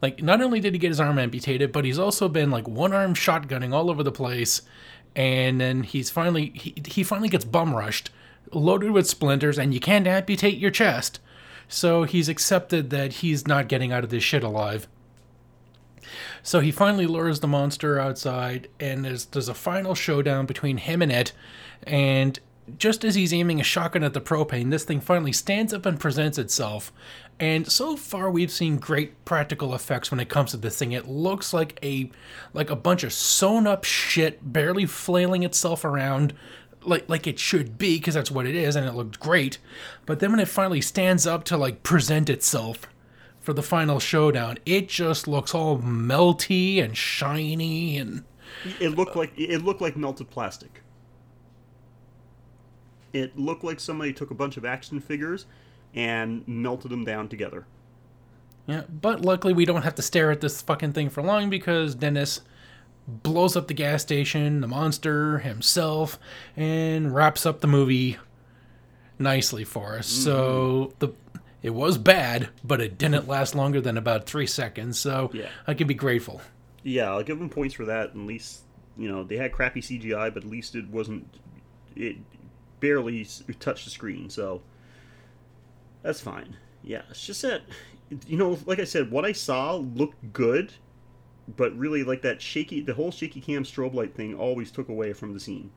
Like 0.01 0.23
not 0.23 0.41
only 0.41 0.59
did 0.59 0.73
he 0.73 0.79
get 0.79 0.89
his 0.89 0.99
arm 0.99 1.19
amputated, 1.19 1.71
but 1.71 1.85
he's 1.85 1.99
also 1.99 2.29
been 2.29 2.51
like 2.51 2.67
one 2.67 2.93
arm 2.93 3.13
shotgunning 3.13 3.73
all 3.73 3.89
over 3.89 4.03
the 4.03 4.11
place, 4.11 4.61
and 5.15 5.59
then 5.59 5.83
he's 5.83 6.09
finally 6.09 6.51
he 6.55 6.75
he 6.87 7.03
finally 7.03 7.29
gets 7.29 7.45
bum 7.45 7.75
rushed, 7.75 8.09
loaded 8.53 8.91
with 8.91 9.07
splinters, 9.07 9.59
and 9.59 9.73
you 9.73 9.79
can't 9.79 10.07
amputate 10.07 10.57
your 10.57 10.71
chest. 10.71 11.19
So 11.67 12.03
he's 12.03 12.29
accepted 12.29 12.89
that 12.89 13.13
he's 13.13 13.45
not 13.45 13.67
getting 13.67 13.91
out 13.91 14.03
of 14.03 14.09
this 14.09 14.23
shit 14.23 14.43
alive. 14.43 14.87
So 16.43 16.59
he 16.59 16.71
finally 16.71 17.07
lures 17.07 17.39
the 17.39 17.47
monster 17.47 17.99
outside, 17.99 18.67
and 18.79 19.05
there's 19.05 19.25
there's 19.25 19.49
a 19.49 19.53
final 19.53 19.95
showdown 19.95 20.45
between 20.45 20.77
him 20.77 21.01
and 21.01 21.11
it. 21.11 21.31
And 21.83 22.39
just 22.77 23.03
as 23.03 23.15
he's 23.15 23.33
aiming 23.33 23.59
a 23.59 23.63
shotgun 23.63 24.03
at 24.03 24.13
the 24.13 24.21
propane, 24.21 24.69
this 24.69 24.83
thing 24.83 25.01
finally 25.01 25.31
stands 25.31 25.73
up 25.73 25.85
and 25.85 25.99
presents 25.99 26.37
itself. 26.37 26.91
And 27.39 27.71
so 27.71 27.95
far, 27.95 28.29
we've 28.29 28.51
seen 28.51 28.77
great 28.77 29.23
practical 29.25 29.73
effects 29.73 30.11
when 30.11 30.19
it 30.19 30.29
comes 30.29 30.51
to 30.51 30.57
this 30.57 30.77
thing. 30.77 30.91
It 30.91 31.07
looks 31.07 31.53
like 31.53 31.79
a 31.81 32.11
like 32.53 32.69
a 32.69 32.75
bunch 32.75 33.03
of 33.03 33.13
sewn 33.13 33.65
up 33.65 33.85
shit, 33.85 34.53
barely 34.53 34.85
flailing 34.85 35.43
itself 35.43 35.85
around, 35.85 36.33
like 36.83 37.07
like 37.07 37.27
it 37.27 37.39
should 37.39 37.77
be, 37.77 37.97
because 37.97 38.15
that's 38.15 38.31
what 38.31 38.45
it 38.45 38.55
is, 38.55 38.75
and 38.75 38.85
it 38.85 38.93
looked 38.93 39.19
great. 39.19 39.57
But 40.05 40.19
then 40.19 40.31
when 40.31 40.39
it 40.41 40.49
finally 40.49 40.81
stands 40.81 41.25
up 41.25 41.43
to 41.45 41.57
like 41.57 41.81
present 41.81 42.29
itself 42.29 42.87
for 43.39 43.53
the 43.53 43.63
final 43.63 43.99
showdown, 43.99 44.57
it 44.65 44.89
just 44.89 45.27
looks 45.27 45.53
all 45.55 45.77
melty 45.79 46.83
and 46.83 46.95
shiny 46.95 47.97
and 47.97 48.23
it 48.79 48.89
looked 48.89 49.15
like 49.15 49.31
it 49.37 49.63
looked 49.63 49.81
like 49.81 49.95
melted 49.95 50.29
plastic. 50.29 50.81
It 53.13 53.37
looked 53.37 53.63
like 53.63 53.79
somebody 53.79 54.13
took 54.13 54.31
a 54.31 54.35
bunch 54.35 54.57
of 54.57 54.65
action 54.65 54.99
figures 54.99 55.45
and 55.95 56.47
melted 56.47 56.91
them 56.91 57.03
down 57.03 57.27
together. 57.27 57.65
yeah. 58.67 58.83
But 58.89 59.21
luckily, 59.21 59.53
we 59.53 59.65
don't 59.65 59.81
have 59.81 59.95
to 59.95 60.01
stare 60.01 60.31
at 60.31 60.41
this 60.41 60.61
fucking 60.61 60.93
thing 60.93 61.09
for 61.09 61.23
long 61.23 61.49
because 61.49 61.95
Dennis 61.95 62.41
blows 63.07 63.55
up 63.55 63.67
the 63.67 63.73
gas 63.73 64.03
station, 64.03 64.61
the 64.61 64.67
monster 64.67 65.39
himself, 65.39 66.19
and 66.55 67.13
wraps 67.13 67.45
up 67.45 67.61
the 67.61 67.67
movie 67.67 68.17
nicely 69.17 69.63
for 69.63 69.97
us. 69.97 70.07
So 70.07 70.91
mm-hmm. 70.91 70.95
the 70.99 71.13
it 71.61 71.71
was 71.71 71.97
bad, 71.97 72.49
but 72.63 72.81
it 72.81 72.97
didn't 72.97 73.27
last 73.27 73.55
longer 73.55 73.81
than 73.81 73.97
about 73.97 74.25
three 74.25 74.47
seconds. 74.47 74.99
So 74.99 75.29
Yeah. 75.33 75.49
I 75.67 75.73
can 75.73 75.87
be 75.87 75.93
grateful. 75.93 76.41
Yeah, 76.83 77.09
I'll 77.11 77.23
give 77.23 77.39
them 77.39 77.49
points 77.49 77.75
for 77.75 77.85
that. 77.85 78.09
At 78.11 78.17
least 78.17 78.61
you 78.97 79.09
know 79.09 79.23
they 79.23 79.37
had 79.37 79.51
crappy 79.51 79.81
CGI, 79.81 80.33
but 80.33 80.43
at 80.43 80.49
least 80.49 80.75
it 80.75 80.87
wasn't. 80.89 81.27
It 81.95 82.17
barely 82.79 83.27
touched 83.59 83.85
the 83.85 83.91
screen, 83.91 84.29
so 84.29 84.61
that's 86.01 86.21
fine. 86.21 86.55
Yeah, 86.83 87.01
it's 87.09 87.25
just 87.25 87.41
that 87.41 87.61
you 88.27 88.37
know, 88.37 88.57
like 88.65 88.79
I 88.79 88.85
said, 88.85 89.11
what 89.11 89.25
I 89.25 89.33
saw 89.33 89.75
looked 89.75 90.33
good, 90.33 90.73
but 91.55 91.77
really 91.77 92.03
like 92.03 92.21
that 92.23 92.41
shaky, 92.41 92.81
the 92.81 92.93
whole 92.93 93.11
shaky 93.11 93.41
cam 93.41 93.63
strobe 93.63 93.93
light 93.93 94.15
thing 94.15 94.35
always 94.35 94.71
took 94.71 94.89
away 94.89 95.13
from 95.13 95.33
the 95.33 95.39
scene. 95.39 95.71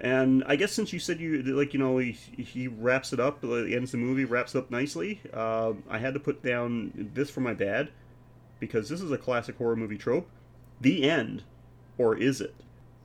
And 0.00 0.42
I 0.46 0.56
guess 0.56 0.72
since 0.72 0.92
you 0.92 0.98
said 0.98 1.20
you 1.20 1.42
like 1.42 1.72
you 1.72 1.78
know 1.78 1.98
he, 1.98 2.12
he 2.12 2.68
wraps 2.68 3.12
it 3.12 3.20
up, 3.20 3.44
ends 3.44 3.92
the 3.92 3.98
movie, 3.98 4.24
wraps 4.24 4.54
up 4.54 4.70
nicely. 4.70 5.20
Uh, 5.32 5.74
I 5.88 5.98
had 5.98 6.14
to 6.14 6.20
put 6.20 6.42
down 6.42 7.10
this 7.14 7.30
for 7.30 7.40
my 7.40 7.54
dad 7.54 7.90
because 8.58 8.88
this 8.88 9.00
is 9.00 9.12
a 9.12 9.18
classic 9.18 9.56
horror 9.56 9.76
movie 9.76 9.98
trope. 9.98 10.28
The 10.80 11.08
end, 11.08 11.44
or 11.96 12.16
is 12.16 12.40
it? 12.40 12.54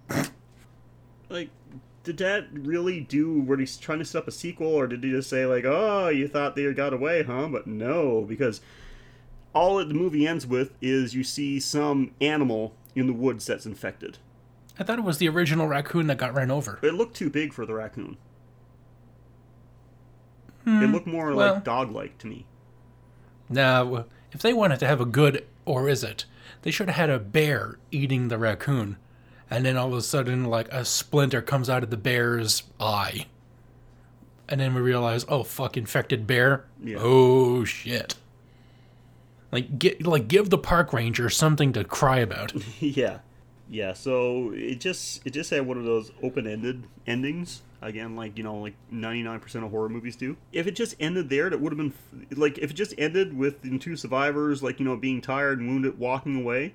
like, 1.30 1.50
did 2.04 2.18
that 2.18 2.48
really 2.52 3.02
do? 3.02 3.42
Were 3.42 3.58
he 3.58 3.68
trying 3.68 4.00
to 4.00 4.06
set 4.06 4.24
up 4.24 4.28
a 4.28 4.32
sequel, 4.32 4.68
or 4.68 4.88
did 4.88 5.04
he 5.04 5.12
just 5.12 5.30
say 5.30 5.46
like, 5.46 5.66
"Oh, 5.66 6.10
you 6.10 6.28
thought 6.28 6.56
they 6.56 6.74
got 6.74 6.94
away, 6.94 7.22
huh?" 7.24 7.48
But 7.50 7.68
no, 7.68 8.22
because 8.28 8.62
all 9.54 9.78
that 9.78 9.90
the 9.90 9.94
movie 9.94 10.26
ends 10.26 10.48
with 10.48 10.74
is 10.82 11.14
you 11.14 11.24
see 11.24 11.60
some 11.60 12.12
animal 12.20 12.74
in 12.96 13.08
the 13.08 13.14
woods 13.14 13.46
that's 13.46 13.66
infected. 13.66 14.18
I 14.80 14.84
thought 14.84 14.98
it 14.98 15.04
was 15.04 15.18
the 15.18 15.28
original 15.28 15.68
raccoon 15.68 16.08
that 16.08 16.18
got 16.18 16.34
ran 16.34 16.50
over. 16.50 16.80
It 16.82 16.94
looked 16.94 17.16
too 17.16 17.30
big 17.30 17.54
for 17.54 17.66
the 17.66 17.74
raccoon. 17.74 18.18
it 20.66 20.70
hmm. 20.70 20.86
looked 20.86 21.06
more 21.06 21.36
well- 21.36 21.56
like 21.56 21.64
dog-like 21.66 22.18
to 22.20 22.28
me. 22.28 22.46
Now, 23.50 24.06
if 24.32 24.42
they 24.42 24.54
wanted 24.54 24.80
to 24.80 24.88
have 24.88 25.02
a 25.02 25.06
good 25.06 25.46
or 25.66 25.90
is 25.90 26.04
it, 26.04 26.26
they 26.62 26.72
should 26.72 26.88
have 26.88 26.96
had 26.96 27.10
a 27.10 27.20
bear 27.20 27.78
eating 27.92 28.28
the 28.28 28.38
raccoon. 28.38 28.98
And 29.50 29.66
then 29.66 29.76
all 29.76 29.88
of 29.88 29.94
a 29.94 30.02
sudden, 30.02 30.46
like 30.46 30.72
a 30.72 30.86
splinter 30.86 31.42
comes 31.42 31.70
out 31.70 31.84
of 31.84 31.90
the 31.90 31.98
bear's 31.98 32.64
eye. 32.80 33.26
And 34.48 34.62
then 34.62 34.76
we 34.76 34.82
realize, 34.82 35.26
oh, 35.28 35.44
fuck, 35.44 35.78
infected 35.78 36.28
bear. 36.28 36.66
Yeah. 36.84 36.98
Oh, 37.00 37.66
shit. 37.66 38.16
Like, 39.52 39.80
get, 39.80 40.06
like, 40.06 40.28
give 40.28 40.52
the 40.52 40.58
park 40.58 40.94
ranger 40.94 41.30
something 41.30 41.74
to 41.74 41.84
cry 41.84 42.20
about. 42.20 42.54
yeah 42.80 43.20
yeah 43.70 43.94
so 43.94 44.52
it 44.54 44.80
just 44.80 45.26
it 45.26 45.32
just 45.32 45.50
had 45.50 45.66
one 45.66 45.78
of 45.78 45.86
those 45.86 46.12
open-ended 46.22 46.84
endings. 47.08 47.62
Again 47.82 48.16
like 48.16 48.38
you 48.38 48.44
know 48.44 48.58
like 48.58 48.76
99% 48.92 49.64
of 49.64 49.72
horror 49.72 49.88
movies 49.88 50.16
do. 50.16 50.36
If 50.52 50.68
it 50.68 50.76
just 50.76 50.96
ended 51.00 51.30
there 51.30 51.50
that 51.50 51.62
would 51.62 51.72
have 51.72 51.78
been 51.78 51.94
like 52.36 52.58
if 52.58 52.72
it 52.72 52.74
just 52.74 52.94
ended 52.98 53.38
with 53.38 53.62
the 53.62 53.78
two 53.80 53.96
survivors 53.96 54.62
like 54.62 54.80
you 54.80 54.86
know 54.86 54.98
being 54.98 55.22
tired 55.22 55.60
and 55.60 55.70
wounded 55.70 55.98
walking 55.98 56.36
away 56.36 56.74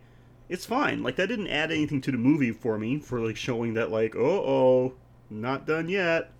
it's 0.48 0.66
fine. 0.66 1.02
Like 1.02 1.16
that 1.16 1.28
didn't 1.28 1.48
add 1.48 1.72
anything 1.72 2.00
to 2.02 2.12
the 2.12 2.18
movie 2.18 2.52
for 2.52 2.78
me 2.78 2.98
for 3.00 3.20
like 3.20 3.36
showing 3.36 3.74
that 3.74 3.90
like 3.90 4.14
oh 4.16 4.20
oh 4.46 4.94
not 5.30 5.66
done 5.66 5.88
yet. 5.88 6.30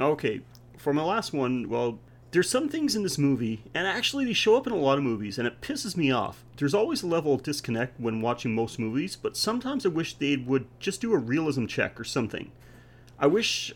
Okay 0.00 0.42
for 0.78 0.92
my 0.92 1.02
last 1.02 1.32
one 1.32 1.68
well 1.68 1.98
there's 2.30 2.50
some 2.50 2.68
things 2.68 2.94
in 2.94 3.02
this 3.02 3.16
movie, 3.16 3.62
and 3.72 3.86
actually 3.86 4.24
they 4.24 4.34
show 4.34 4.56
up 4.56 4.66
in 4.66 4.72
a 4.72 4.76
lot 4.76 4.98
of 4.98 5.04
movies, 5.04 5.38
and 5.38 5.46
it 5.46 5.62
pisses 5.62 5.96
me 5.96 6.10
off. 6.10 6.44
There's 6.58 6.74
always 6.74 7.02
a 7.02 7.06
level 7.06 7.32
of 7.32 7.42
disconnect 7.42 7.98
when 7.98 8.20
watching 8.20 8.54
most 8.54 8.78
movies, 8.78 9.16
but 9.16 9.36
sometimes 9.36 9.86
I 9.86 9.88
wish 9.88 10.14
they 10.14 10.36
would 10.36 10.66
just 10.78 11.00
do 11.00 11.14
a 11.14 11.18
realism 11.18 11.64
check 11.66 11.98
or 11.98 12.04
something. 12.04 12.52
I 13.18 13.26
wish, 13.28 13.72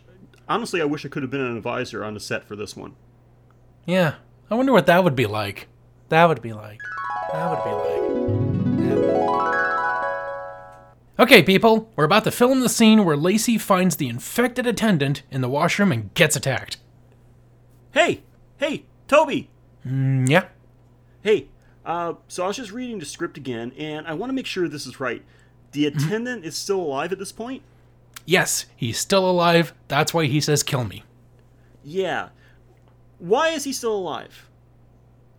honestly, 0.49 0.83
I 0.83 0.85
wish 0.85 1.07
I 1.07 1.09
could 1.09 1.23
have 1.23 1.31
been 1.31 1.41
an 1.41 1.57
advisor 1.57 2.05
on 2.05 2.13
the 2.15 2.21
set 2.21 2.45
for 2.45 2.55
this 2.55 2.77
one. 2.77 2.95
Yeah, 3.87 4.17
I 4.51 4.55
wonder 4.55 4.73
what 4.73 4.87
that 4.87 5.03
would 5.03 5.17
be 5.17 5.27
like. 5.27 5.69
That 6.11 6.27
would 6.27 6.43
be 6.43 6.53
like. 6.53 6.79
That 7.33 7.49
would 7.49 7.65
be 7.65 7.71
like. 7.71 8.01
That 8.83 8.97
would 8.97 9.09
be 9.09 9.17
like. 9.17 9.33
Okay, 11.19 11.43
people, 11.43 11.91
we're 11.97 12.05
about 12.05 12.25
to 12.25 12.31
film 12.31 12.61
the 12.61 12.69
scene 12.69 13.05
where 13.05 13.17
Lacey 13.17 13.57
finds 13.57 13.97
the 13.97 14.09
infected 14.09 14.67
attendant 14.67 15.23
in 15.31 15.41
the 15.41 15.49
washroom 15.49 15.91
and 15.93 16.13
gets 16.15 16.37
attacked. 16.37 16.77
Hey, 17.93 18.23
hey, 18.63 18.85
Toby. 19.09 19.51
Mm, 19.85 20.29
yeah. 20.29 20.47
Hey, 21.23 21.49
uh, 21.85 22.15
so 22.29 22.45
I 22.45 22.47
was 22.47 22.57
just 22.57 22.71
reading 22.71 23.01
the 23.01 23.05
script 23.05 23.37
again, 23.37 23.73
and 23.77 24.07
I 24.07 24.15
want 24.15 24.31
to 24.31 24.35
make 24.35 24.47
sure 24.47 24.69
this 24.69 24.87
is 24.87 25.01
right. 25.01 25.23
The 25.73 25.87
attendant 25.87 26.45
is 26.45 26.57
still 26.57 26.81
alive 26.81 27.11
at 27.13 27.19
this 27.19 27.33
point. 27.33 27.63
Yes, 28.25 28.67
he's 28.77 28.99
still 28.99 29.29
alive. 29.29 29.75
That's 29.89 30.15
why 30.15 30.27
he 30.27 30.41
says 30.41 30.63
kill 30.63 30.85
me. 30.85 31.03
Yeah. 31.83 32.29
Why 33.19 33.49
is 33.49 33.65
he 33.65 33.73
still 33.73 33.97
alive? 33.97 34.49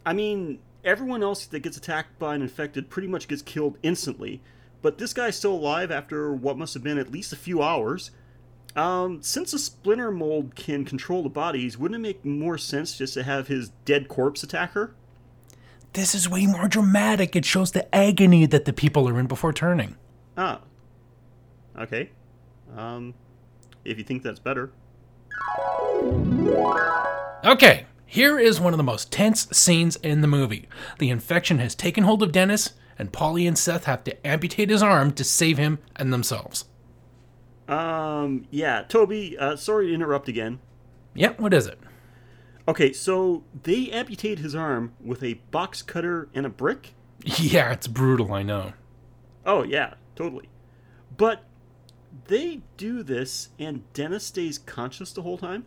I 0.05 0.11
mean, 0.11 0.59
everyone 0.83 1.23
else 1.23 1.45
that 1.45 1.59
gets 1.61 1.77
attacked 1.77 2.19
by 2.19 2.35
an 2.35 2.41
infected 2.41 2.89
pretty 2.89 3.07
much 3.07 3.29
gets 3.29 3.41
killed 3.41 3.77
instantly, 3.83 4.41
but 4.81 4.97
this 4.97 5.13
guy's 5.13 5.37
still 5.37 5.53
alive 5.53 5.91
after 5.91 6.33
what 6.33 6.57
must 6.57 6.73
have 6.73 6.83
been 6.83 6.97
at 6.97 7.11
least 7.11 7.31
a 7.31 7.37
few 7.37 7.61
hours. 7.63 8.11
Um, 8.75 9.21
since 9.21 9.53
a 9.53 9.59
splinter 9.59 10.11
mold 10.11 10.55
can 10.55 10.83
control 10.83 11.21
the 11.21 11.29
bodies, 11.29 11.77
wouldn't 11.77 11.99
it 11.99 12.01
make 12.01 12.25
more 12.25 12.57
sense 12.57 12.97
just 12.97 13.13
to 13.13 13.23
have 13.23 13.47
his 13.47 13.69
dead 13.85 14.07
corpse 14.07 14.41
attack 14.41 14.71
her? 14.71 14.95
This 15.93 16.15
is 16.15 16.27
way 16.27 16.47
more 16.47 16.67
dramatic. 16.67 17.35
It 17.35 17.45
shows 17.45 17.71
the 17.71 17.93
agony 17.93 18.47
that 18.47 18.65
the 18.65 18.73
people 18.73 19.07
are 19.07 19.19
in 19.19 19.27
before 19.27 19.53
turning. 19.53 19.95
Ah. 20.35 20.61
Okay. 21.77 22.09
Um, 22.75 23.13
if 23.85 23.99
you 23.99 24.03
think 24.03 24.23
that's 24.23 24.39
better. 24.39 24.71
Okay, 27.45 27.85
here 28.05 28.39
is 28.39 28.59
one 28.59 28.73
of 28.73 28.77
the 28.77 28.83
most 28.83 29.11
tense 29.11 29.47
scenes 29.51 29.97
in 29.97 30.21
the 30.21 30.27
movie. 30.27 30.67
The 30.97 31.11
infection 31.11 31.59
has 31.59 31.75
taken 31.75 32.05
hold 32.05 32.23
of 32.23 32.31
Dennis, 32.31 32.73
and 32.97 33.13
Polly 33.13 33.45
and 33.45 33.57
Seth 33.57 33.85
have 33.85 34.03
to 34.05 34.27
amputate 34.27 34.69
his 34.69 34.81
arm 34.81 35.11
to 35.13 35.23
save 35.23 35.57
him 35.57 35.77
and 35.95 36.11
themselves. 36.11 36.65
Um, 37.67 38.45
yeah, 38.51 38.83
Toby, 38.83 39.37
uh, 39.37 39.55
sorry 39.55 39.87
to 39.87 39.93
interrupt 39.93 40.27
again. 40.27 40.59
Yep, 41.15 41.39
what 41.39 41.53
is 41.53 41.67
it? 41.67 41.79
Okay, 42.67 42.93
so 42.93 43.43
they 43.63 43.89
amputate 43.91 44.39
his 44.39 44.55
arm 44.55 44.93
with 45.03 45.21
a 45.23 45.35
box 45.51 45.81
cutter 45.81 46.29
and 46.33 46.45
a 46.45 46.49
brick? 46.49 46.93
Yeah, 47.37 47.71
it's 47.71 47.87
brutal, 47.87 48.33
I 48.33 48.43
know. 48.43 48.73
Oh, 49.45 49.63
yeah, 49.63 49.93
totally. 50.13 50.49
But 51.15 51.45
they 52.27 52.61
do 52.75 53.01
this 53.01 53.49
and 53.57 53.83
Dennis 53.93 54.25
stays 54.25 54.57
conscious 54.57 55.13
the 55.13 55.21
whole 55.21 55.37
time? 55.37 55.65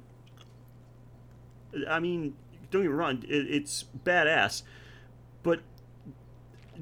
I 1.88 1.98
mean, 1.98 2.34
don't 2.70 2.82
get 2.82 2.90
me 2.90 2.94
wrong, 2.94 3.22
it, 3.26 3.50
it's 3.50 3.84
badass, 4.04 4.62
but 5.42 5.60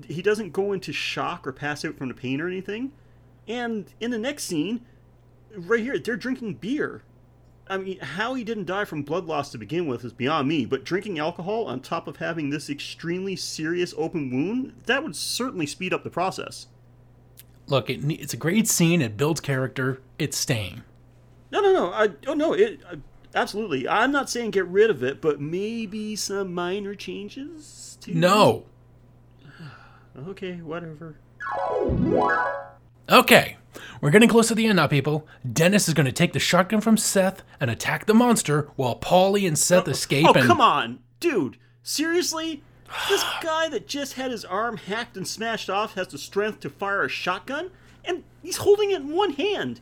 he 0.07 0.23
doesn't 0.23 0.53
go 0.53 0.73
into 0.73 0.93
shock 0.93 1.47
or 1.47 1.53
pass 1.53 1.85
out 1.85 1.97
from 1.97 2.09
the 2.09 2.15
pain 2.15 2.41
or 2.41 2.49
anything. 2.49 2.93
And 3.47 3.87
in 4.01 4.11
the 4.11 4.19
next 4.19 4.45
scene, 4.45 4.85
right 5.57 5.81
here, 5.81 5.99
they're 5.99 6.17
drinking 6.17 6.55
beer. 6.55 7.03
I 7.67 7.79
mean, 7.79 7.99
how 7.99 8.35
he 8.35 8.45
didn't 8.45 8.67
die 8.67 8.85
from 8.85 9.03
blood 9.03 9.25
loss 9.25 9.51
to 9.53 9.59
begin 9.59 9.87
with 9.87 10.05
is 10.05 10.13
beyond 10.13 10.49
me, 10.49 10.67
but 10.67 10.85
drinking 10.85 11.19
alcohol 11.19 11.65
on 11.65 11.81
top 11.81 12.07
of 12.07 12.17
having 12.17 12.51
this 12.51 12.69
extremely 12.69 13.37
serious 13.37 13.95
open 13.97 14.31
wound, 14.31 14.75
that 14.85 15.03
would 15.03 15.17
certainly 15.17 15.67
speed 15.67 15.95
up 15.95 16.05
the 16.05 16.11
process. 16.11 16.67
Look, 17.67 17.89
it, 17.89 18.05
it's 18.11 18.35
a 18.35 18.37
great 18.39 18.69
scene. 18.69 19.01
It 19.01 19.17
builds 19.17 19.41
character. 19.41 20.03
It's 20.19 20.37
staying. 20.37 20.83
No, 21.51 21.61
no, 21.61 21.73
no. 21.73 21.93
I, 21.93 22.09
oh, 22.27 22.35
no. 22.35 22.53
It 22.53 22.81
uh, 22.91 22.97
absolutely. 23.35 23.89
I'm 23.89 24.13
not 24.13 24.29
saying 24.29 24.51
get 24.51 24.67
rid 24.67 24.91
of 24.91 25.03
it, 25.03 25.23
but 25.23 25.41
maybe 25.41 26.17
some 26.17 26.53
minor 26.53 26.95
changes. 26.95 27.99
To... 28.03 28.15
No. 28.15 28.65
Okay, 30.29 30.59
whatever. 30.59 31.17
Okay, 33.09 33.57
we're 34.05 34.11
getting 34.11 34.29
close 34.29 34.49
to 34.49 34.55
the 34.55 34.67
end 34.67 34.77
now, 34.77 34.87
people. 34.87 35.27
Dennis 35.51 35.89
is 35.89 35.95
going 35.95 36.05
to 36.05 36.13
take 36.13 36.35
the 36.35 36.39
shotgun 36.39 36.83
from 36.83 36.99
Seth 36.99 37.43
and 37.59 37.71
attack 37.71 38.05
the 38.05 38.13
monster 38.13 38.69
while 38.77 38.97
Polly 38.97 39.47
and 39.47 39.59
Seth 39.59 39.89
oh, 39.89 39.93
escape. 39.93 40.27
Oh, 40.29 40.35
and 40.35 40.47
come 40.47 40.61
on, 40.61 40.99
dude. 41.21 41.57
Seriously? 41.83 42.63
This 43.09 43.25
guy 43.41 43.71
that 43.71 43.89
just 43.89 44.13
had 44.13 44.31
his 44.31 44.45
arm 44.45 44.77
hacked 44.77 45.17
and 45.17 45.27
smashed 45.27 45.71
off 45.71 45.95
has 45.95 46.09
the 46.09 46.19
strength 46.19 46.61
to 46.61 46.69
fire 46.69 47.03
a 47.03 47.09
shotgun? 47.09 47.71
And 48.05 48.25
he's 48.43 48.59
holding 48.59 48.91
it 48.91 49.01
in 49.01 49.17
one 49.17 49.33
hand. 49.33 49.81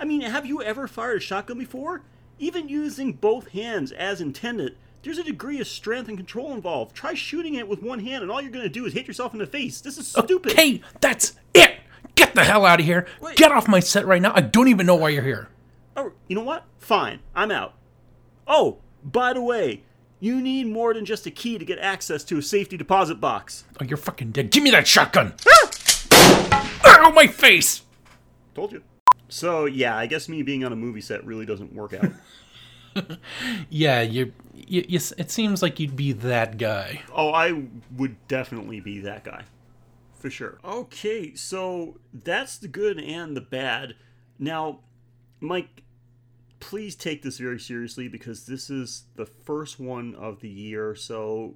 I 0.00 0.04
mean, 0.04 0.22
have 0.22 0.46
you 0.46 0.60
ever 0.60 0.88
fired 0.88 1.18
a 1.18 1.20
shotgun 1.20 1.56
before? 1.56 2.02
Even 2.40 2.68
using 2.68 3.12
both 3.12 3.50
hands 3.50 3.92
as 3.92 4.20
intended, 4.20 4.76
there's 5.04 5.18
a 5.18 5.22
degree 5.22 5.60
of 5.60 5.68
strength 5.68 6.08
and 6.08 6.18
control 6.18 6.54
involved. 6.54 6.96
Try 6.96 7.14
shooting 7.14 7.54
it 7.54 7.68
with 7.68 7.84
one 7.84 8.00
hand, 8.00 8.22
and 8.22 8.32
all 8.32 8.42
you're 8.42 8.50
going 8.50 8.64
to 8.64 8.68
do 8.68 8.84
is 8.84 8.94
hit 8.94 9.06
yourself 9.06 9.32
in 9.32 9.38
the 9.38 9.46
face. 9.46 9.80
This 9.80 9.96
is 9.96 10.08
stupid. 10.08 10.50
Okay, 10.50 10.80
that's 11.00 11.34
it. 11.54 11.69
Get 12.20 12.34
the 12.34 12.44
hell 12.44 12.66
out 12.66 12.80
of 12.80 12.86
here. 12.86 13.06
Wait. 13.22 13.34
Get 13.36 13.50
off 13.50 13.66
my 13.66 13.80
set 13.80 14.04
right 14.06 14.20
now. 14.20 14.32
I 14.34 14.42
don't 14.42 14.68
even 14.68 14.84
know 14.84 14.94
why 14.94 15.08
you're 15.08 15.22
here. 15.22 15.48
Oh, 15.96 16.12
you 16.28 16.36
know 16.36 16.42
what? 16.42 16.64
Fine. 16.78 17.20
I'm 17.34 17.50
out. 17.50 17.72
Oh, 18.46 18.76
by 19.02 19.32
the 19.32 19.40
way, 19.40 19.82
you 20.20 20.38
need 20.42 20.66
more 20.66 20.92
than 20.92 21.06
just 21.06 21.24
a 21.26 21.30
key 21.30 21.56
to 21.56 21.64
get 21.64 21.78
access 21.78 22.22
to 22.24 22.36
a 22.36 22.42
safety 22.42 22.76
deposit 22.76 23.20
box. 23.22 23.64
Oh, 23.80 23.84
you're 23.86 23.96
fucking 23.96 24.32
dead. 24.32 24.50
Give 24.50 24.62
me 24.62 24.70
that 24.70 24.86
shotgun. 24.86 25.32
Ah! 25.48 25.70
Ah, 26.84 27.06
Ow, 27.06 27.10
my 27.12 27.26
face. 27.26 27.82
Told 28.54 28.72
you. 28.72 28.82
So, 29.30 29.64
yeah, 29.64 29.96
I 29.96 30.04
guess 30.06 30.28
me 30.28 30.42
being 30.42 30.62
on 30.62 30.72
a 30.72 30.76
movie 30.76 31.00
set 31.00 31.24
really 31.24 31.46
doesn't 31.46 31.72
work 31.72 31.94
out. 31.94 32.10
Yeah, 33.70 34.00
you, 34.02 34.32
you, 34.52 34.84
you. 34.88 34.98
It 35.16 35.30
seems 35.30 35.62
like 35.62 35.78
you'd 35.78 35.94
be 35.94 36.10
that 36.12 36.58
guy. 36.58 37.02
oh, 37.14 37.30
I 37.30 37.66
would 37.96 38.16
definitely 38.26 38.80
be 38.80 38.98
that 39.02 39.22
guy. 39.22 39.44
For 40.20 40.30
sure. 40.30 40.58
Okay, 40.64 41.34
so 41.34 41.98
that's 42.12 42.58
the 42.58 42.68
good 42.68 43.00
and 43.00 43.36
the 43.36 43.40
bad. 43.40 43.94
Now, 44.38 44.80
Mike, 45.40 45.82
please 46.60 46.94
take 46.94 47.22
this 47.22 47.38
very 47.38 47.58
seriously 47.58 48.06
because 48.06 48.44
this 48.46 48.68
is 48.70 49.04
the 49.16 49.24
first 49.26 49.80
one 49.80 50.14
of 50.14 50.40
the 50.40 50.48
year. 50.48 50.94
So, 50.94 51.54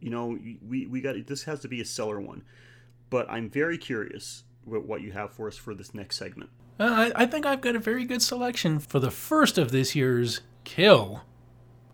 you 0.00 0.08
know, 0.10 0.38
we, 0.66 0.86
we 0.86 1.00
got 1.02 1.14
this 1.26 1.44
has 1.44 1.60
to 1.60 1.68
be 1.68 1.80
a 1.80 1.84
seller 1.84 2.18
one. 2.20 2.42
But 3.10 3.30
I'm 3.30 3.50
very 3.50 3.76
curious 3.76 4.44
what 4.64 4.86
what 4.86 5.02
you 5.02 5.12
have 5.12 5.32
for 5.32 5.46
us 5.48 5.56
for 5.58 5.74
this 5.74 5.92
next 5.94 6.16
segment. 6.16 6.48
Uh, 6.78 7.10
I, 7.14 7.24
I 7.24 7.26
think 7.26 7.44
I've 7.44 7.60
got 7.60 7.76
a 7.76 7.80
very 7.80 8.06
good 8.06 8.22
selection 8.22 8.78
for 8.78 8.98
the 8.98 9.10
first 9.10 9.58
of 9.58 9.72
this 9.72 9.94
year's 9.94 10.40
kill 10.64 11.22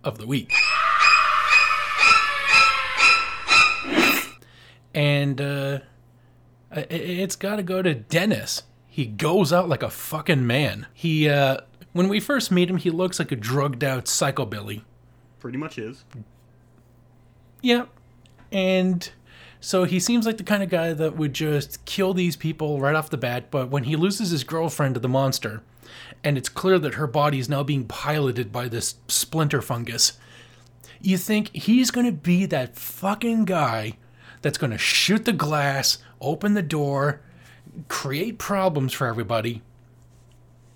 of 0.04 0.18
the 0.18 0.26
week. 0.26 0.52
And 4.94 5.40
uh, 5.40 5.44
i- 5.44 5.78
i- 5.78 5.82
it's 6.90 7.36
got 7.36 7.56
to 7.56 7.62
go 7.62 7.82
to 7.82 7.94
Dennis. 7.94 8.64
He 8.86 9.06
goes 9.06 9.52
out 9.52 9.68
like 9.68 9.82
a 9.82 9.90
fucking 9.90 10.46
man. 10.46 10.86
He, 10.94 11.28
uh, 11.28 11.58
when 11.92 12.08
we 12.08 12.20
first 12.20 12.50
meet 12.50 12.70
him, 12.70 12.76
he 12.78 12.90
looks 12.90 13.18
like 13.18 13.32
a 13.32 13.36
drugged 13.36 13.84
out 13.84 14.06
psychobilly. 14.06 14.82
Pretty 15.40 15.58
much 15.58 15.78
is. 15.78 16.04
Yeah. 17.62 17.86
And 18.50 19.10
so 19.60 19.84
he 19.84 19.98
seems 19.98 20.26
like 20.26 20.36
the 20.38 20.44
kind 20.44 20.62
of 20.62 20.68
guy 20.68 20.92
that 20.92 21.16
would 21.16 21.32
just 21.34 21.84
kill 21.84 22.14
these 22.14 22.36
people 22.36 22.80
right 22.80 22.94
off 22.94 23.10
the 23.10 23.16
bat, 23.16 23.50
but 23.50 23.70
when 23.70 23.84
he 23.84 23.96
loses 23.96 24.30
his 24.30 24.44
girlfriend 24.44 24.94
to 24.94 25.00
the 25.00 25.08
monster, 25.08 25.62
and 26.22 26.38
it's 26.38 26.48
clear 26.48 26.78
that 26.78 26.94
her 26.94 27.06
body 27.06 27.38
is 27.38 27.48
now 27.48 27.62
being 27.62 27.84
piloted 27.86 28.52
by 28.52 28.68
this 28.68 28.96
splinter 29.08 29.62
fungus, 29.62 30.18
you 31.00 31.18
think 31.18 31.54
he's 31.54 31.90
going 31.90 32.06
to 32.06 32.12
be 32.12 32.46
that 32.46 32.76
fucking 32.76 33.44
guy 33.44 33.94
that's 34.46 34.58
going 34.58 34.70
to 34.70 34.78
shoot 34.78 35.24
the 35.24 35.32
glass, 35.32 35.98
open 36.20 36.54
the 36.54 36.62
door, 36.62 37.20
create 37.88 38.38
problems 38.38 38.92
for 38.92 39.08
everybody 39.08 39.60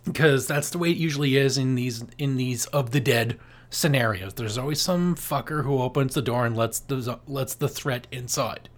because 0.05 0.49
that's 0.49 0.71
the 0.71 0.79
way 0.79 0.91
it 0.91 0.97
usually 0.97 1.37
is 1.37 1.57
in 1.57 1.77
these 1.77 2.05
in 2.19 2.37
these 2.37 2.67
of 2.67 2.91
the 2.91 2.99
dead 2.99 3.39
scenarios. 3.71 4.35
There's 4.35 4.59
always 4.59 4.81
some 4.81 5.15
fucker 5.15 5.63
who 5.63 5.81
opens 5.81 6.15
the 6.15 6.21
door 6.21 6.47
and 6.47 6.57
lets 6.57 6.81
the 6.81 7.21
lets 7.29 7.55
the 7.55 7.69
threat 7.69 8.09
inside. 8.11 8.69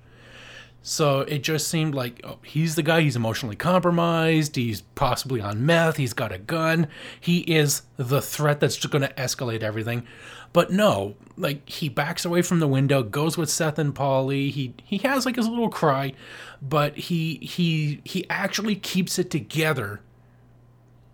So 0.82 1.20
it 1.20 1.42
just 1.42 1.68
seemed 1.68 1.94
like 1.94 2.20
oh, 2.22 2.36
he's 2.44 2.74
the 2.74 2.82
guy. 2.82 3.00
He's 3.00 3.16
emotionally 3.16 3.56
compromised. 3.56 4.56
He's 4.56 4.82
possibly 4.82 5.40
on 5.40 5.64
meth. 5.64 5.96
He's 5.96 6.12
got 6.12 6.32
a 6.32 6.38
gun. 6.38 6.86
He 7.18 7.38
is 7.38 7.80
the 7.96 8.20
threat 8.20 8.60
that's 8.60 8.76
just 8.76 8.92
going 8.92 9.08
to 9.08 9.14
escalate 9.14 9.62
everything. 9.62 10.06
But 10.52 10.70
no, 10.70 11.14
like 11.36 11.68
he 11.68 11.88
backs 11.88 12.24
away 12.24 12.42
from 12.42 12.60
the 12.60 12.68
window, 12.68 13.02
goes 13.02 13.38
with 13.38 13.50
Seth 13.50 13.78
and 13.78 13.94
Polly. 13.94 14.50
He 14.50 14.74
he 14.84 14.98
has 14.98 15.24
like 15.24 15.36
his 15.36 15.48
little 15.48 15.70
cry, 15.70 16.12
but 16.60 16.96
he 16.96 17.36
he 17.36 18.00
he 18.04 18.28
actually 18.28 18.76
keeps 18.76 19.18
it 19.18 19.30
together 19.30 20.00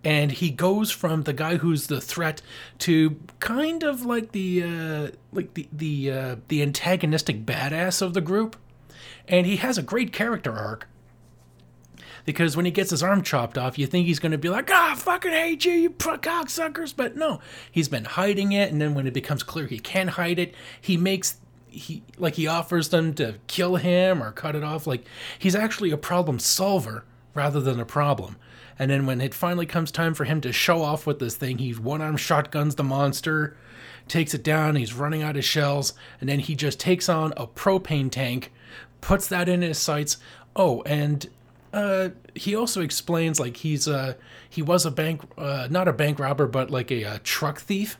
and 0.05 0.33
he 0.33 0.51
goes 0.51 0.91
from 0.91 1.23
the 1.23 1.33
guy 1.33 1.57
who's 1.57 1.89
the 1.89 2.01
threat 2.01 2.41
to 2.79 3.19
kind 3.41 3.83
of 3.83 4.05
like 4.05 4.33
the 4.33 4.63
uh, 4.63 5.09
like 5.33 5.55
the 5.55 5.69
the 5.73 6.11
uh, 6.11 6.37
the 6.49 6.63
antagonistic 6.63 7.45
badass 7.45 8.01
of 8.01 8.15
the 8.15 8.21
group, 8.21 8.57
and 9.27 9.47
he 9.47 9.57
has 9.57 9.77
a 9.77 9.83
great 9.83 10.13
character 10.13 10.53
arc. 10.53 10.89
Because 12.29 12.59
when 12.59 12.67
he 12.67 12.71
gets 12.71 12.91
his 12.91 13.03
arm 13.03 13.23
chopped 13.23 13.57
off, 13.57 13.79
you 13.79 13.87
think 13.87 14.07
he's 14.07 14.19
going 14.19 14.33
to 14.33 14.37
be 14.37 14.51
like, 14.51 14.69
"Ah, 14.71 14.93
I 14.93 14.95
fucking 14.97 15.31
hate 15.31 15.65
you, 15.65 15.73
you 15.73 15.89
cocksuckers!" 15.89 16.93
But 16.95 17.17
no, 17.17 17.41
he's 17.73 17.89
been 17.89 18.05
hiding 18.05 18.53
it, 18.53 18.71
and 18.71 18.83
then 18.83 18.93
when 18.93 19.07
it 19.07 19.15
becomes 19.15 19.43
clear 19.43 19.67
he 19.67 19.79
can 19.79 20.09
hide 20.09 20.39
it, 20.39 20.55
he 20.79 20.99
makes 20.99 21.39
he 21.69 22.03
like 22.19 22.35
he 22.35 22.47
offers 22.47 22.91
them 22.91 23.15
to 23.15 23.37
kill 23.47 23.77
him 23.77 24.23
or 24.23 24.31
cut 24.31 24.55
it 24.55 24.63
off. 24.63 24.87
Like 24.87 25.07
he's 25.39 25.55
actually 25.55 25.91
a 25.91 25.97
problem 25.97 26.39
solver 26.39 27.07
rather 27.33 27.63
than 27.63 27.81
a 27.81 27.87
problem. 27.87 28.37
And 28.79 28.91
then 28.91 29.07
when 29.07 29.23
it 29.23 29.33
finally 29.33 29.65
comes 29.65 29.91
time 29.91 30.13
for 30.13 30.25
him 30.25 30.43
to 30.43 30.53
show 30.53 30.83
off 30.83 31.07
with 31.07 31.21
this 31.21 31.35
thing, 31.35 31.57
he 31.57 31.73
one 31.73 32.03
arm 32.03 32.19
shotguns 32.19 32.75
the 32.75 32.85
monster, 32.85 33.57
takes 34.07 34.35
it 34.35 34.45
down, 34.45 34.77
he's 34.77 34.93
running 34.93 35.23
out 35.23 35.39
of 35.39 35.47
shells, 35.47 35.95
and 36.21 36.29
then 36.29 36.41
he 36.41 36.55
just 36.55 36.79
takes 36.79 37.09
on 37.09 37.33
a 37.39 37.47
propane 37.47 38.11
tank, 38.11 38.53
puts 39.01 39.29
that 39.29 39.49
in 39.49 39.63
his 39.63 39.79
sights. 39.79 40.19
Oh, 40.55 40.83
and 40.83 41.27
uh, 41.73 42.11
he 42.35 42.55
also 42.55 42.81
explains 42.81 43.39
like 43.39 43.59
he's 43.59 43.87
uh 43.87 44.15
he 44.49 44.63
was 44.63 44.87
a 44.87 44.91
bank 44.91 45.23
uh, 45.37 45.69
not 45.71 45.89
a 45.89 45.93
bank 45.93 46.19
robber 46.19 46.47
but 46.47 46.71
like 46.71 46.91
a, 46.91 47.03
a 47.03 47.19
truck 47.21 47.61
thief. 47.61 47.99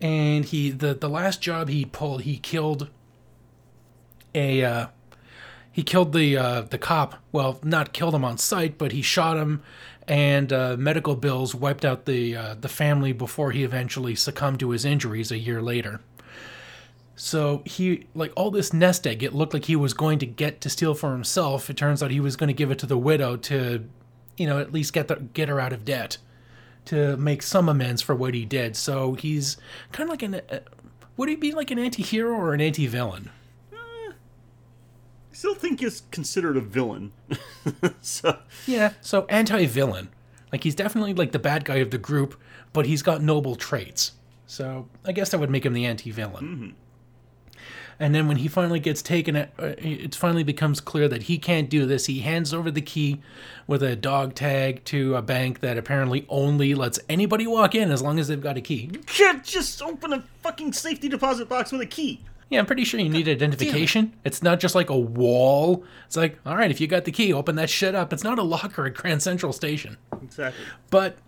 And 0.00 0.44
he 0.44 0.70
the 0.70 0.94
the 0.94 1.08
last 1.08 1.40
job 1.40 1.68
he 1.68 1.84
pulled 1.84 2.22
he 2.22 2.38
killed 2.38 2.88
a 4.34 4.64
uh, 4.64 4.86
he 5.72 5.82
killed 5.82 6.12
the 6.12 6.36
uh, 6.36 6.60
the 6.62 6.78
cop. 6.78 7.16
Well 7.32 7.58
not 7.62 7.92
killed 7.92 8.14
him 8.14 8.24
on 8.24 8.38
sight 8.38 8.76
but 8.78 8.92
he 8.92 9.02
shot 9.02 9.36
him 9.36 9.62
and 10.06 10.52
uh, 10.52 10.76
medical 10.78 11.14
bills 11.14 11.54
wiped 11.54 11.84
out 11.84 12.04
the 12.04 12.36
uh, 12.36 12.54
the 12.60 12.68
family 12.68 13.12
before 13.12 13.52
he 13.52 13.62
eventually 13.64 14.14
succumbed 14.14 14.60
to 14.60 14.70
his 14.70 14.84
injuries 14.84 15.30
a 15.30 15.38
year 15.38 15.62
later 15.62 16.00
so 17.20 17.60
he 17.66 18.06
like 18.14 18.32
all 18.34 18.50
this 18.50 18.72
nest 18.72 19.06
egg 19.06 19.22
it 19.22 19.34
looked 19.34 19.52
like 19.52 19.66
he 19.66 19.76
was 19.76 19.92
going 19.92 20.18
to 20.20 20.24
get 20.24 20.62
to 20.62 20.70
steal 20.70 20.94
for 20.94 21.12
himself. 21.12 21.68
It 21.68 21.76
turns 21.76 22.02
out 22.02 22.10
he 22.10 22.18
was 22.18 22.34
going 22.34 22.48
to 22.48 22.54
give 22.54 22.70
it 22.70 22.78
to 22.78 22.86
the 22.86 22.96
widow 22.96 23.36
to 23.36 23.84
you 24.38 24.46
know 24.46 24.58
at 24.58 24.72
least 24.72 24.94
get 24.94 25.08
the, 25.08 25.16
get 25.16 25.50
her 25.50 25.60
out 25.60 25.74
of 25.74 25.84
debt 25.84 26.16
to 26.86 27.18
make 27.18 27.42
some 27.42 27.68
amends 27.68 28.00
for 28.00 28.14
what 28.14 28.32
he 28.32 28.46
did. 28.46 28.74
So 28.74 29.12
he's 29.14 29.58
kind 29.92 30.08
of 30.08 30.12
like 30.12 30.22
an 30.22 30.34
uh, 30.36 30.60
would 31.18 31.28
he 31.28 31.36
be 31.36 31.52
like 31.52 31.70
an 31.70 31.78
anti-hero 31.78 32.34
or 32.34 32.54
an 32.54 32.62
anti-villain? 32.62 33.30
I 33.70 34.12
still 35.32 35.54
think 35.54 35.80
he's 35.80 36.04
considered 36.10 36.56
a 36.56 36.62
villain. 36.62 37.12
so 38.00 38.38
yeah 38.66 38.94
so 39.02 39.26
anti-villain. 39.26 40.08
Like 40.50 40.64
he's 40.64 40.74
definitely 40.74 41.12
like 41.12 41.32
the 41.32 41.38
bad 41.38 41.66
guy 41.66 41.76
of 41.76 41.90
the 41.90 41.98
group 41.98 42.40
but 42.72 42.86
he's 42.86 43.02
got 43.02 43.20
noble 43.20 43.56
traits. 43.56 44.12
So 44.46 44.88
i 45.04 45.12
guess 45.12 45.32
that 45.32 45.38
would 45.38 45.50
make 45.50 45.66
him 45.66 45.74
the 45.74 45.84
anti-villain 45.84 46.74
and 48.00 48.14
then 48.14 48.26
when 48.26 48.38
he 48.38 48.48
finally 48.48 48.80
gets 48.80 49.02
taken, 49.02 49.36
uh, 49.36 49.48
it 49.58 50.14
finally 50.14 50.42
becomes 50.42 50.80
clear 50.80 51.06
that 51.08 51.24
he 51.24 51.36
can't 51.36 51.68
do 51.68 51.84
this. 51.84 52.06
He 52.06 52.20
hands 52.20 52.54
over 52.54 52.70
the 52.70 52.80
key 52.80 53.20
with 53.66 53.82
a 53.82 53.94
dog 53.94 54.34
tag 54.34 54.82
to 54.86 55.14
a 55.16 55.22
bank 55.22 55.60
that 55.60 55.76
apparently 55.76 56.24
only 56.30 56.74
lets 56.74 56.98
anybody 57.10 57.46
walk 57.46 57.74
in 57.74 57.90
as 57.90 58.00
long 58.00 58.18
as 58.18 58.28
they've 58.28 58.40
got 58.40 58.56
a 58.56 58.62
key. 58.62 58.88
you 58.90 59.00
can't 59.00 59.44
just 59.44 59.82
open 59.82 60.14
a 60.14 60.24
fucking 60.42 60.72
safety 60.72 61.10
deposit 61.10 61.46
box 61.48 61.72
with 61.72 61.82
a 61.82 61.86
key. 61.86 62.24
Yeah, 62.48 62.58
I'm 62.58 62.66
pretty 62.66 62.84
sure 62.84 62.98
you 62.98 63.10
need 63.10 63.28
identification. 63.28 64.14
It's 64.24 64.42
not 64.42 64.58
just 64.58 64.74
like 64.74 64.90
a 64.90 64.98
wall. 64.98 65.84
It's 66.06 66.16
like, 66.16 66.38
all 66.44 66.56
right, 66.56 66.70
if 66.70 66.80
you 66.80 66.88
got 66.88 67.04
the 67.04 67.12
key, 67.12 67.32
open 67.32 67.54
that 67.56 67.70
shit 67.70 67.94
up. 67.94 68.12
It's 68.12 68.24
not 68.24 68.38
a 68.40 68.42
locker 68.42 68.86
at 68.86 68.94
Grand 68.94 69.22
Central 69.22 69.52
Station. 69.52 69.98
Exactly. 70.20 70.64
But 70.88 71.18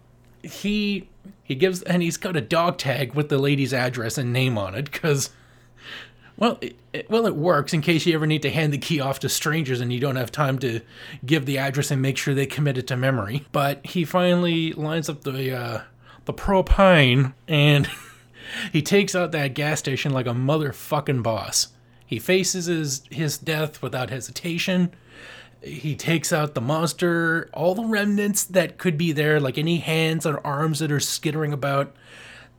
he 0.42 1.08
he 1.44 1.54
gives 1.54 1.82
and 1.82 2.02
he's 2.02 2.16
got 2.16 2.34
a 2.34 2.40
dog 2.40 2.78
tag 2.78 3.14
with 3.14 3.28
the 3.28 3.38
lady's 3.38 3.72
address 3.72 4.18
and 4.18 4.32
name 4.32 4.58
on 4.58 4.74
it 4.74 4.90
because 4.90 5.30
well 6.42 6.58
it, 6.60 6.76
it- 6.92 7.08
well 7.08 7.26
it 7.26 7.36
works 7.36 7.72
in 7.72 7.80
case 7.80 8.04
you 8.04 8.14
ever 8.14 8.26
need 8.26 8.42
to 8.42 8.50
hand 8.50 8.72
the 8.72 8.78
key 8.78 9.00
off 9.00 9.20
to 9.20 9.28
strangers 9.28 9.80
and 9.80 9.92
you 9.92 10.00
don't 10.00 10.16
have 10.16 10.32
time 10.32 10.58
to 10.58 10.80
give 11.24 11.46
the 11.46 11.56
address 11.56 11.90
and 11.90 12.02
make 12.02 12.18
sure 12.18 12.34
they 12.34 12.46
commit 12.46 12.76
it 12.76 12.86
to 12.88 12.96
memory 12.96 13.46
but 13.52 13.84
he 13.86 14.04
finally 14.04 14.72
lines 14.72 15.08
up 15.08 15.22
the 15.22 15.56
uh 15.56 15.80
the 16.24 16.34
propane 16.34 17.32
and 17.48 17.88
he 18.72 18.82
takes 18.82 19.14
out 19.14 19.30
that 19.32 19.54
gas 19.54 19.78
station 19.78 20.12
like 20.12 20.26
a 20.26 20.30
motherfucking 20.30 21.22
boss 21.22 21.68
he 22.04 22.18
faces 22.18 22.66
his 22.66 23.02
his 23.10 23.38
death 23.38 23.80
without 23.80 24.10
hesitation 24.10 24.92
he 25.64 25.94
takes 25.94 26.32
out 26.32 26.54
the 26.56 26.60
monster, 26.60 27.48
all 27.54 27.76
the 27.76 27.84
remnants 27.84 28.42
that 28.42 28.78
could 28.78 28.98
be 28.98 29.12
there, 29.12 29.38
like 29.38 29.56
any 29.56 29.76
hands 29.76 30.26
or 30.26 30.44
arms 30.44 30.80
that 30.80 30.90
are 30.90 30.98
skittering 30.98 31.52
about. 31.52 31.94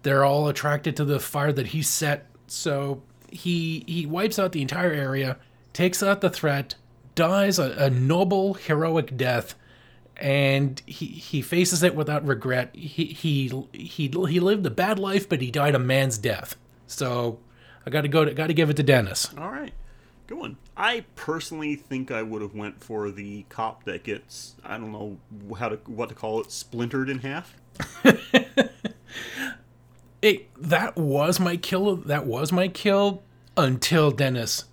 They're 0.03 0.23
all 0.23 0.47
attracted 0.47 0.95
to 0.95 1.03
the 1.03 1.19
fire 1.19 1.51
that 1.51 1.67
he 1.67 1.81
set. 1.81 2.27
So 2.47 3.01
he 3.33 3.83
he 3.87 4.05
wipes 4.05 4.37
out 4.39 4.51
the 4.51 4.61
entire 4.61 4.91
area, 4.91 5.37
takes 5.73 6.03
out 6.03 6.21
the 6.21 6.29
threat, 6.29 6.75
dies 7.15 7.59
a, 7.59 7.71
a 7.71 7.89
noble 7.89 8.53
heroic 8.53 9.17
death, 9.17 9.55
and 10.17 10.81
he 10.85 11.05
he 11.05 11.41
faces 11.41 11.83
it 11.83 11.95
without 11.95 12.25
regret. 12.25 12.75
He 12.75 13.05
he 13.05 13.51
he 13.73 14.07
he 14.07 14.39
lived 14.39 14.65
a 14.65 14.71
bad 14.71 14.99
life, 14.99 15.27
but 15.27 15.41
he 15.41 15.51
died 15.51 15.75
a 15.75 15.79
man's 15.79 16.17
death. 16.17 16.55
So 16.87 17.39
I 17.85 17.89
got 17.89 18.01
to 18.01 18.07
go. 18.07 18.31
Got 18.33 18.47
to 18.47 18.53
give 18.53 18.69
it 18.69 18.77
to 18.77 18.83
Dennis. 18.83 19.29
All 19.37 19.49
right. 19.49 19.73
Good 20.27 20.37
one. 20.37 20.57
I 20.77 21.05
personally 21.15 21.75
think 21.75 22.09
I 22.09 22.23
would 22.23 22.41
have 22.41 22.55
went 22.55 22.81
for 22.81 23.11
the 23.11 23.45
cop 23.49 23.83
that 23.83 24.03
gets 24.03 24.55
I 24.63 24.77
don't 24.77 24.91
know 24.91 25.17
how 25.57 25.69
to 25.69 25.75
what 25.85 26.09
to 26.09 26.15
call 26.15 26.39
it 26.41 26.51
splintered 26.51 27.09
in 27.09 27.19
half. 27.19 27.55
it 30.23 30.49
that 30.57 30.95
was 30.95 31.39
my 31.39 31.57
kill 31.57 31.97
that 31.97 32.25
was 32.25 32.51
my 32.51 32.67
kill 32.69 33.21
until 33.57 34.09
dennis 34.09 34.63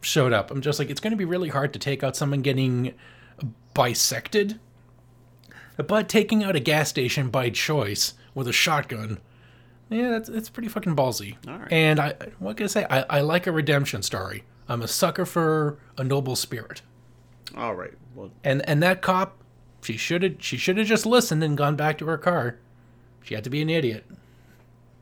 showed 0.00 0.32
up. 0.32 0.50
I'm 0.50 0.60
just 0.60 0.78
like 0.78 0.90
it's 0.90 1.00
going 1.00 1.12
to 1.12 1.16
be 1.16 1.24
really 1.24 1.48
hard 1.48 1.72
to 1.72 1.78
take 1.78 2.02
out 2.02 2.16
someone 2.16 2.42
getting 2.42 2.94
bisected 3.74 4.58
but 5.76 6.08
taking 6.08 6.42
out 6.42 6.56
a 6.56 6.60
gas 6.60 6.88
station 6.88 7.30
by 7.30 7.50
choice 7.50 8.14
with 8.34 8.48
a 8.48 8.52
shotgun 8.52 9.18
yeah 9.88 10.10
that's, 10.10 10.28
that's 10.28 10.48
pretty 10.48 10.68
fucking 10.68 10.96
ballsy. 10.96 11.36
Right. 11.46 11.72
and 11.72 12.00
i 12.00 12.14
what 12.40 12.56
can 12.56 12.64
i 12.64 12.66
say? 12.66 12.86
I, 12.90 13.02
I 13.08 13.20
like 13.20 13.46
a 13.46 13.52
redemption 13.52 14.02
story. 14.02 14.44
I'm 14.68 14.82
a 14.82 14.88
sucker 14.88 15.24
for 15.24 15.78
a 15.96 16.04
noble 16.04 16.36
spirit. 16.36 16.82
All 17.56 17.74
right. 17.74 17.94
Well, 18.14 18.30
and 18.44 18.68
and 18.68 18.82
that 18.82 19.00
cop 19.00 19.42
she 19.82 19.96
should 19.96 20.24
have 20.24 20.34
she 20.40 20.56
should 20.56 20.76
have 20.76 20.88
just 20.88 21.06
listened 21.06 21.42
and 21.44 21.56
gone 21.56 21.76
back 21.76 21.98
to 21.98 22.06
her 22.06 22.18
car. 22.18 22.58
She 23.22 23.34
had 23.34 23.44
to 23.44 23.50
be 23.50 23.62
an 23.62 23.70
idiot 23.70 24.04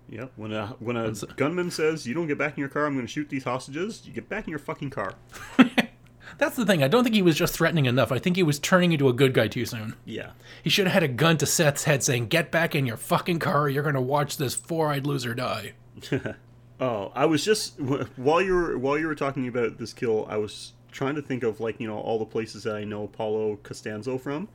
yeah. 0.09 0.27
When 0.37 0.53
a 0.53 0.69
when 0.79 0.97
a 0.97 1.13
gunman 1.37 1.71
says 1.71 2.07
you 2.07 2.15
don't 2.15 2.27
get 2.27 2.39
back 2.39 2.57
in 2.57 2.61
your 2.61 2.69
car, 2.69 2.87
I'm 2.87 2.95
going 2.95 3.07
to 3.07 3.13
shoot 3.13 3.29
these 3.29 3.45
hostages. 3.45 4.03
You 4.05 4.13
get 4.13 4.29
back 4.29 4.45
in 4.45 4.51
your 4.51 4.59
fucking 4.59 4.91
car. 4.91 5.15
That's 6.39 6.57
the 6.57 6.67
thing. 6.67 6.83
I 6.83 6.89
don't 6.89 7.03
think 7.03 7.15
he 7.15 7.23
was 7.23 7.37
just 7.37 7.55
threatening 7.55 7.87
enough. 7.87 8.13
I 8.13 8.19
think 8.19 8.37
he 8.37 8.43
was 8.43 8.59
turning 8.59 8.93
into 8.93 9.09
a 9.09 9.13
good 9.13 9.33
guy 9.33 9.49
too 9.49 9.65
soon. 9.65 9.95
Yeah. 10.05 10.33
He 10.63 10.69
should 10.69 10.87
have 10.87 10.93
had 10.93 11.03
a 11.03 11.09
gun 11.09 11.39
to 11.39 11.47
Seth's 11.47 11.85
head 11.85 12.03
saying, 12.03 12.27
Get 12.27 12.51
back 12.51 12.75
in 12.75 12.85
your 12.85 12.99
fucking 12.99 13.39
car 13.39 13.63
or 13.63 13.69
you're 13.69 13.83
going 13.83 13.95
to 13.95 14.01
watch 14.01 14.37
this 14.37 14.55
four 14.55 14.89
eyed 14.89 15.07
loser 15.07 15.35
die. 15.35 15.73
Oh, 16.79 17.11
I 17.15 17.25
was 17.25 17.45
just 17.45 17.81
while 17.81 18.43
you 18.43 18.55
were 18.55 18.79
while 18.79 18.99
you 18.99 19.07
were 19.07 19.15
talking 19.15 19.49
about 19.49 19.79
this 19.79 19.95
kill, 19.95 20.27
I 20.29 20.37
was 20.37 20.75
trying 20.93 21.15
to 21.15 21.23
think 21.23 21.43
of 21.43 21.59
like 21.59 21.81
you 21.81 21.87
know 21.87 21.99
all 21.99 22.19
the 22.19 22.27
places 22.27 22.65
that 22.65 22.77
I 22.77 22.85
know 22.85 23.07
Paulo 23.07 23.57
Costanzo 23.63 24.19
from, 24.19 24.49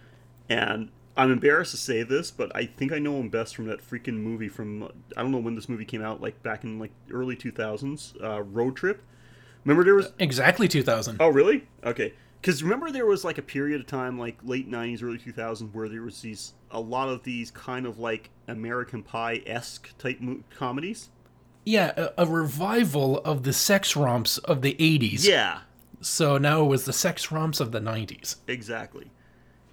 and 0.47 0.89
I'm 1.17 1.31
embarrassed 1.31 1.71
to 1.71 1.77
say 1.77 2.03
this, 2.03 2.31
but 2.31 2.55
I 2.55 2.65
think 2.65 2.91
I 2.93 2.99
know 2.99 3.19
him 3.19 3.29
best 3.29 3.55
from 3.55 3.65
that 3.65 3.87
freaking 3.87 4.15
movie 4.17 4.47
from 4.47 4.83
I 5.17 5.21
don't 5.21 5.31
know 5.31 5.37
when 5.39 5.55
this 5.55 5.67
movie 5.69 5.85
came 5.85 6.01
out, 6.01 6.21
like 6.21 6.41
back 6.43 6.63
in 6.63 6.79
like 6.79 6.91
early 7.11 7.35
2000s, 7.35 8.21
uh, 8.23 8.41
Road 8.43 8.75
Trip. 8.75 9.01
Remember 9.65 9.83
there 9.83 9.95
was 9.95 10.11
Exactly 10.19 10.67
2000. 10.67 11.17
oh 11.19 11.27
really 11.27 11.67
okay 11.83 12.13
because 12.41 12.63
remember 12.63 12.91
there 12.91 13.05
was 13.05 13.23
like 13.23 13.37
a 13.37 13.41
period 13.43 13.79
of 13.79 13.85
time 13.85 14.17
like 14.17 14.37
late 14.43 14.67
90s 14.71 15.03
early 15.03 15.19
2000s 15.19 15.71
where 15.73 15.87
there 15.87 16.01
was 16.01 16.21
these 16.21 16.53
a 16.71 16.79
lot 16.79 17.07
of 17.09 17.21
these 17.23 17.51
kind 17.51 17.85
of 17.85 17.99
like 17.99 18.31
American 18.47 19.03
Pie 19.03 19.43
esque 19.45 19.95
type 19.99 20.19
mo- 20.19 20.39
comedies. 20.49 21.09
Yeah, 21.63 21.91
a, 22.17 22.23
a 22.23 22.25
revival 22.25 23.19
of 23.19 23.43
the 23.43 23.53
sex 23.53 23.95
romps 23.95 24.39
of 24.39 24.63
the 24.63 24.73
80s. 24.79 25.23
Yeah, 25.27 25.59
So 25.99 26.39
now 26.39 26.63
it 26.63 26.65
was 26.67 26.85
the 26.85 26.93
sex 26.93 27.31
romps 27.31 27.59
of 27.59 27.71
the 27.71 27.79
90s. 27.79 28.37
Exactly. 28.47 29.11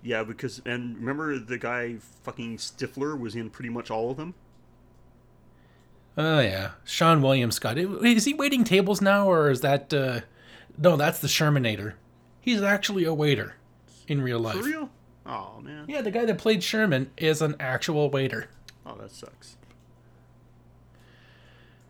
Yeah, 0.08 0.22
because 0.22 0.62
and 0.64 0.96
remember 0.96 1.38
the 1.38 1.58
guy 1.58 1.96
fucking 2.22 2.56
Stifler 2.56 3.20
was 3.20 3.34
in 3.34 3.50
pretty 3.50 3.68
much 3.68 3.90
all 3.90 4.10
of 4.10 4.16
them. 4.16 4.32
Oh, 6.16 6.40
yeah. 6.40 6.70
Seann 6.86 7.20
William 7.20 7.50
Scott. 7.50 7.76
Is 7.76 8.24
he 8.24 8.32
waiting 8.32 8.64
tables 8.64 9.02
now 9.02 9.28
or 9.30 9.50
is 9.50 9.60
that. 9.60 9.92
Uh... 9.92 10.20
No, 10.78 10.96
that's 10.96 11.18
the 11.18 11.28
Shermanator. 11.28 11.92
He's 12.40 12.62
actually 12.62 13.04
a 13.04 13.12
waiter 13.12 13.56
in 14.06 14.22
real 14.22 14.40
life. 14.40 14.56
For 14.56 14.62
real? 14.62 14.90
Oh 15.26 15.60
man. 15.60 15.84
Yeah, 15.86 16.00
the 16.00 16.10
guy 16.10 16.24
that 16.24 16.38
played 16.38 16.62
Sherman 16.62 17.10
is 17.18 17.42
an 17.42 17.54
actual 17.60 18.08
waiter. 18.08 18.48
Oh, 18.86 18.96
that 18.96 19.10
sucks. 19.10 19.57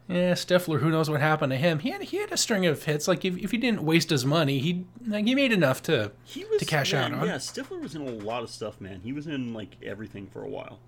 Yeah, 0.09 0.33
Stifler, 0.33 0.81
who 0.81 0.91
knows 0.91 1.11
what 1.11 1.21
happened 1.21 1.53
to 1.53 1.59
him? 1.59 1.81
He 1.81 1.91
had 1.91 2.03
he 2.03 2.17
had 2.17 2.33
a 2.33 2.37
string 2.39 2.65
of 2.65 2.83
hits. 2.83 3.07
Like 3.07 3.27
if, 3.27 3.37
if 3.37 3.51
he 3.51 3.59
didn't 3.59 3.83
waste 3.83 4.09
his 4.09 4.25
money, 4.25 4.59
he 4.59 4.87
like 5.07 5.27
he 5.27 5.35
made 5.35 5.53
enough 5.53 5.83
to 5.83 6.13
was 6.51 6.61
to 6.61 6.65
cash 6.65 6.95
man, 6.95 7.13
out 7.13 7.21
on. 7.21 7.27
Yeah, 7.27 7.37
Stifler 7.37 7.81
was 7.81 7.95
in 7.95 8.01
a 8.01 8.11
lot 8.11 8.43
of 8.43 8.49
stuff, 8.49 8.81
man. 8.81 9.01
He 9.05 9.13
was 9.13 9.27
in 9.27 9.53
like 9.53 9.77
everything 9.83 10.27
for 10.27 10.43
a 10.43 10.49
while. 10.49 10.79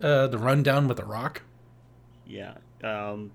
Uh, 0.00 0.28
the 0.28 0.38
rundown 0.38 0.86
with 0.86 0.98
the 0.98 1.04
Rock. 1.04 1.42
Yeah. 2.24 2.54
Um, 2.84 3.32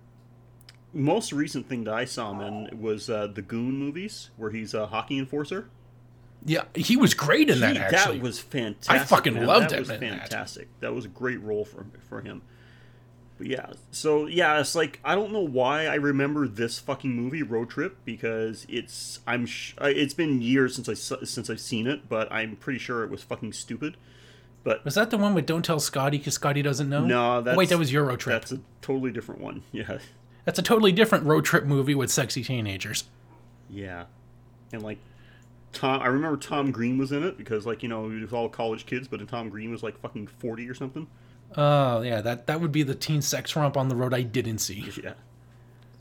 most 0.94 1.34
recent 1.34 1.68
thing 1.68 1.84
that 1.86 1.94
I 1.94 2.06
saw 2.06 2.32
him 2.32 2.42
in 2.42 2.82
was 2.82 3.10
uh, 3.10 3.28
the 3.28 3.42
Goon 3.42 3.78
movies, 3.78 4.30
where 4.38 4.52
he's 4.52 4.74
a 4.74 4.88
hockey 4.88 5.18
enforcer. 5.18 5.70
Yeah, 6.46 6.64
he 6.74 6.98
was 6.98 7.14
great 7.14 7.50
in 7.50 7.60
that. 7.60 7.78
Actually, 7.78 8.18
that 8.18 8.24
was 8.24 8.40
fantastic. 8.40 9.02
I 9.02 9.04
fucking 9.04 9.36
man. 9.36 9.46
loved 9.46 9.70
that 9.70 9.74
him 9.74 9.80
was 9.80 9.90
in 9.90 10.00
that. 10.00 10.20
fantastic. 10.22 10.68
That. 10.80 10.94
was 10.94 11.06
a 11.06 11.10
great 11.10 11.42
role 11.42 11.66
for 11.66 11.86
for 12.08 12.22
him. 12.22 12.42
But 13.42 13.50
yeah, 13.50 13.72
so 13.90 14.28
yeah, 14.28 14.60
it's 14.60 14.76
like 14.76 15.00
I 15.04 15.16
don't 15.16 15.32
know 15.32 15.40
why 15.40 15.88
I 15.88 15.96
remember 15.96 16.48
this 16.48 16.78
fucking 16.78 17.12
movie 17.12 17.42
Road 17.42 17.72
Trip 17.72 17.98
because 18.06 18.68
it's 18.70 19.20
I'm 19.26 19.48
sh- 19.48 19.74
it's 19.82 20.14
been 20.14 20.44
years 20.44 20.76
since 20.76 20.88
I 20.88 20.94
since 20.94 21.50
I've 21.50 21.60
seen 21.60 21.88
it, 21.88 22.08
but 22.08 22.32
I'm 22.32 22.56
pretty 22.56 22.78
sure 22.78 23.04
it 23.04 23.10
was 23.10 23.24
fucking 23.24 23.54
stupid. 23.54 23.98
But 24.64 24.86
was 24.86 24.94
that 24.94 25.10
the 25.10 25.18
one 25.18 25.34
with 25.34 25.48
"Don't 25.48 25.66
Tell 25.66 25.80
Scotty" 25.80 26.20
because 26.20 26.36
Scotty 26.36 26.62
doesn't 26.62 26.88
know? 26.88 27.04
no, 27.04 27.38
Oh, 27.38 27.42
that's, 27.42 27.58
wait, 27.58 27.70
that 27.70 27.80
was 27.80 27.92
EuroTrip. 27.92 28.26
That's 28.26 28.52
a 28.52 28.60
totally 28.84 29.10
different 29.12 29.42
one. 29.42 29.64
Yeah, 29.72 29.98
That's 30.46 30.60
a 30.60 30.62
totally 30.62 30.92
different 30.92 31.26
road 31.26 31.44
trip 31.44 31.66
movie 31.66 31.96
with 31.96 32.12
sexy 32.12 32.44
teenagers. 32.44 33.06
yeah, 33.72 34.04
and 34.72 34.84
like 34.84 35.00
Tom, 35.74 36.00
I 36.00 36.08
remember 36.10 36.38
Tom 36.38 36.70
Green 36.70 37.00
was 37.00 37.12
in 37.12 37.24
it 37.24 37.40
because 37.40 37.66
like 37.66 37.82
you 37.82 37.90
know 37.90 38.06
it 38.12 38.22
was 38.22 38.34
all 38.34 38.50
college 38.50 38.86
kids, 38.86 39.08
but 39.08 39.18
then 39.18 39.26
Tom 39.28 39.50
Green 39.50 39.72
was 39.72 39.82
like 39.82 39.98
fucking 40.00 40.28
forty 40.28 40.70
or 40.70 40.76
something. 40.76 41.08
Oh 41.58 42.02
yeah, 42.02 42.22
that 42.22 42.48
that 42.48 42.62
would 42.62 42.72
be 42.72 42.84
the 42.84 42.96
teen 42.96 43.22
sex 43.22 43.56
romp 43.56 43.76
on 43.78 43.90
the 43.90 43.96
road 43.96 44.14
I 44.14 44.22
didn't 44.22 44.60
see 44.60 44.90
Yeah. 45.04 45.14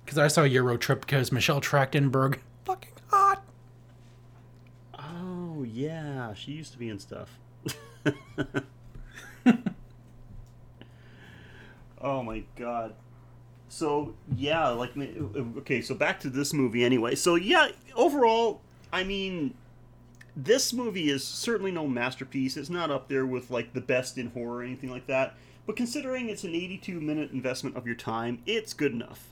because 0.05 0.19
I 0.19 0.29
saw 0.29 0.43
EuroTrip 0.43 1.01
because 1.01 1.33
Michelle 1.33 1.61
Trachtenberg, 1.61 2.39
fucking 2.65 2.93
hot. 3.09 3.43
Oh 4.99 5.65
yeah, 5.65 6.35
she 6.35 6.53
used 6.53 6.73
to 6.73 6.79
be 6.79 6.89
in 6.89 6.99
stuff. 6.99 7.39
oh 12.01 12.23
my 12.23 12.43
god. 12.57 12.95
So 13.69 14.15
yeah, 14.37 14.69
like 14.69 14.93
okay, 15.59 15.81
so 15.83 15.95
back 15.95 16.21
to 16.21 16.31
this 16.31 16.53
movie 16.53 16.85
anyway. 16.85 17.15
So 17.15 17.35
yeah, 17.37 17.69
overall, 17.95 18.61
I 18.93 19.05
mean, 19.05 19.55
this 20.45 20.73
movie 20.73 21.11
is 21.11 21.25
certainly 21.25 21.71
no 21.71 21.87
masterpiece. 21.87 22.57
It's 22.57 22.71
not 22.71 22.91
up 22.91 23.09
there 23.09 23.27
with 23.27 23.51
like 23.51 23.73
the 23.73 23.81
best 23.81 24.19
in 24.19 24.31
horror 24.31 24.59
or 24.59 24.63
anything 24.63 24.91
like 24.91 25.07
that. 25.07 25.35
But 25.67 25.77
considering 25.77 26.29
it's 26.29 26.45
an 26.45 26.55
82 26.55 27.01
minute 27.01 27.31
investment 27.33 27.77
of 27.77 27.87
your 27.87 27.95
time, 27.95 28.43
it's 28.47 28.73
good 28.73 28.93
enough. 28.93 29.29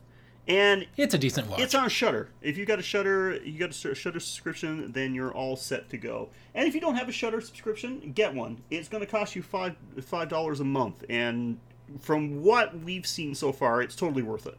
And 0.46 0.86
It's 0.96 1.12
a 1.12 1.18
decent 1.18 1.48
watch. 1.48 1.60
it's 1.60 1.74
on 1.74 1.90
Shudder. 1.90 2.30
If 2.40 2.56
you 2.56 2.64
got 2.64 2.78
a 2.78 2.82
Shudder, 2.82 3.36
you 3.44 3.58
got 3.58 3.70
a 3.70 3.94
Shudder 3.94 4.18
subscription, 4.18 4.92
then 4.92 5.14
you're 5.14 5.32
all 5.32 5.56
set 5.56 5.90
to 5.90 5.98
go. 5.98 6.30
And 6.54 6.66
if 6.66 6.74
you 6.74 6.80
don't 6.80 6.94
have 6.96 7.08
a 7.08 7.12
Shudder 7.12 7.40
subscription, 7.42 8.12
get 8.14 8.34
one. 8.34 8.62
It's 8.70 8.88
going 8.88 9.04
to 9.04 9.10
cost 9.10 9.36
you 9.36 9.42
five 9.42 9.76
five 10.00 10.28
dollars 10.30 10.60
a 10.60 10.64
month, 10.64 11.04
and 11.10 11.58
from 12.00 12.42
what 12.42 12.78
we've 12.80 13.06
seen 13.06 13.34
so 13.34 13.52
far, 13.52 13.82
it's 13.82 13.94
totally 13.94 14.22
worth 14.22 14.46
it. 14.46 14.56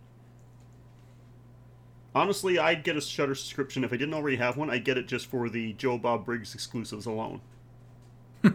Honestly, 2.19 2.59
I'd 2.59 2.83
get 2.83 2.97
a 2.97 3.01
Shudder 3.01 3.33
subscription 3.33 3.85
if 3.85 3.93
I 3.93 3.95
didn't 3.95 4.13
already 4.13 4.35
have 4.35 4.57
one. 4.57 4.69
I'd 4.69 4.83
get 4.83 4.97
it 4.97 5.07
just 5.07 5.27
for 5.27 5.47
the 5.47 5.71
Joe 5.71 5.97
Bob 5.97 6.25
Briggs 6.25 6.53
exclusives 6.53 7.05
alone. 7.05 7.39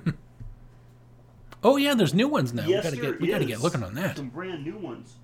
oh 1.65 1.79
yeah, 1.79 1.95
there's 1.95 2.13
new 2.13 2.29
ones 2.29 2.53
now. 2.53 2.67
Yes, 2.67 2.85
we 2.85 2.91
gotta 2.91 3.13
get 3.13 3.21
we 3.23 3.29
gotta 3.29 3.47
get 3.47 3.63
looking 3.63 3.83
on 3.83 3.95
that. 3.95 4.19
Some 4.19 4.29
brand 4.29 4.65
new 4.65 4.77
ones. 4.77 5.15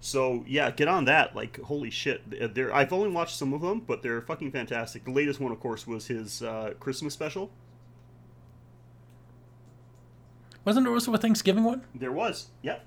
So 0.00 0.44
yeah, 0.46 0.70
get 0.70 0.86
on 0.86 1.06
that. 1.06 1.34
Like 1.34 1.58
holy 1.62 1.88
shit, 1.88 2.54
they're, 2.54 2.74
I've 2.74 2.92
only 2.92 3.08
watched 3.08 3.36
some 3.36 3.54
of 3.54 3.62
them, 3.62 3.80
but 3.80 4.02
they're 4.02 4.20
fucking 4.20 4.50
fantastic. 4.50 5.06
The 5.06 5.10
latest 5.10 5.40
one, 5.40 5.50
of 5.50 5.60
course, 5.60 5.86
was 5.86 6.08
his 6.08 6.42
uh, 6.42 6.74
Christmas 6.78 7.14
special. 7.14 7.50
Wasn't 10.66 10.84
there 10.84 10.92
also 10.92 11.14
a 11.14 11.18
Thanksgiving 11.18 11.64
one? 11.64 11.84
There 11.94 12.12
was, 12.12 12.48
yep. 12.60 12.84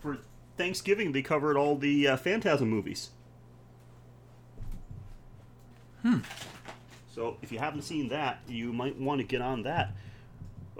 For 0.00 0.18
Thanksgiving, 0.56 1.10
they 1.10 1.22
covered 1.22 1.56
all 1.56 1.76
the 1.76 2.06
uh, 2.06 2.16
Phantasm 2.16 2.70
movies. 2.70 3.10
Hmm. 6.06 6.18
So 7.12 7.36
if 7.42 7.50
you 7.50 7.58
haven't 7.58 7.82
seen 7.82 8.10
that, 8.10 8.38
you 8.46 8.72
might 8.72 8.96
want 8.96 9.20
to 9.20 9.26
get 9.26 9.42
on 9.42 9.64
that. 9.64 9.90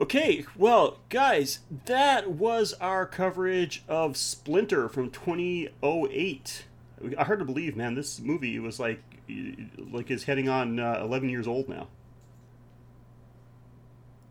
Okay, 0.00 0.44
well, 0.56 0.98
guys, 1.08 1.60
that 1.86 2.30
was 2.30 2.74
our 2.74 3.06
coverage 3.06 3.82
of 3.88 4.16
Splinter 4.16 4.88
from 4.88 5.10
2008. 5.10 6.64
I 7.18 7.24
hard 7.24 7.40
to 7.40 7.44
believe, 7.44 7.74
man. 7.74 7.96
This 7.96 8.20
movie 8.20 8.56
was 8.60 8.78
like, 8.78 9.02
like 9.90 10.12
is 10.12 10.24
heading 10.24 10.48
on 10.48 10.78
uh, 10.78 11.00
11 11.02 11.28
years 11.28 11.48
old 11.48 11.68
now. 11.68 11.88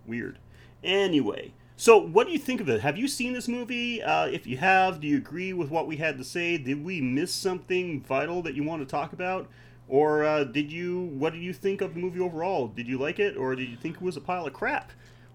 Weird. 0.05 0.37
Anyway, 0.81 1.51
so 1.75 1.97
what 1.97 2.27
do 2.27 2.31
you 2.31 2.39
think 2.39 2.61
of 2.61 2.69
it? 2.69 2.79
Have 2.79 2.97
you 2.97 3.09
seen 3.09 3.33
this 3.33 3.49
movie? 3.49 4.01
Uh, 4.01 4.27
if 4.27 4.47
you 4.47 4.55
have, 4.57 5.01
do 5.01 5.07
you 5.07 5.17
agree 5.17 5.51
with 5.51 5.69
what 5.69 5.87
we 5.87 5.97
had 5.97 6.17
to 6.19 6.23
say? 6.23 6.57
Did 6.57 6.85
we 6.85 7.01
miss 7.01 7.33
something 7.33 8.01
vital 8.01 8.41
that 8.43 8.53
you 8.55 8.63
want 8.63 8.81
to 8.81 8.89
talk 8.89 9.11
about? 9.11 9.49
Or 9.88 10.23
uh, 10.23 10.43
did 10.45 10.71
you? 10.71 10.99
What 10.99 11.33
did 11.33 11.43
you 11.43 11.53
think 11.53 11.81
of 11.81 11.93
the 11.93 11.99
movie 11.99 12.19
overall? 12.19 12.67
Did 12.67 12.88
you 12.88 12.97
like 12.97 13.19
it, 13.19 13.38
or 13.38 13.55
did 13.55 13.69
you 13.69 13.77
think 13.77 13.97
it 13.97 14.01
was 14.01 14.17
a 14.17 14.21
pile 14.21 14.47
of 14.47 14.53
crap? 14.53 14.91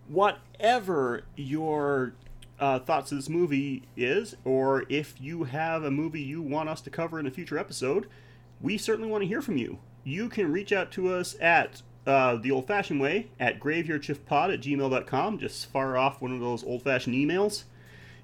Whatever 0.09 1.23
your 1.37 2.15
uh, 2.59 2.79
thoughts 2.81 3.13
of 3.13 3.19
this 3.19 3.29
movie 3.29 3.85
is, 3.97 4.37
or 4.45 4.85
if 4.89 5.21
you 5.21 5.45
have 5.45 5.85
a 5.85 5.91
movie 5.91 6.21
you 6.21 6.43
want 6.43 6.69
us 6.69 6.81
to 6.83 6.91
cover 6.91 7.21
in 7.21 7.27
a 7.27 7.31
future 7.31 7.59
episode, 7.59 8.09
we 8.61 8.77
certainly 8.77 9.11
want 9.11 9.23
to 9.23 9.29
hear 9.29 9.41
from 9.41 9.57
you. 9.57 9.79
You 10.05 10.29
can 10.29 10.53
reach 10.53 10.73
out 10.73 10.91
to 10.93 11.15
us 11.15 11.37
at 11.41 11.83
uh, 12.07 12.37
the 12.37 12.51
old 12.51 12.67
fashioned 12.67 13.01
way 13.01 13.29
at 13.39 13.61
graveyardshiftpod 13.61 14.53
at 14.53 14.61
gmail.com. 14.61 15.39
Just 15.39 15.67
fire 15.67 15.97
off 15.97 16.21
one 16.21 16.33
of 16.33 16.41
those 16.41 16.65
old 16.65 16.83
fashioned 16.83 17.15
emails. 17.15 17.65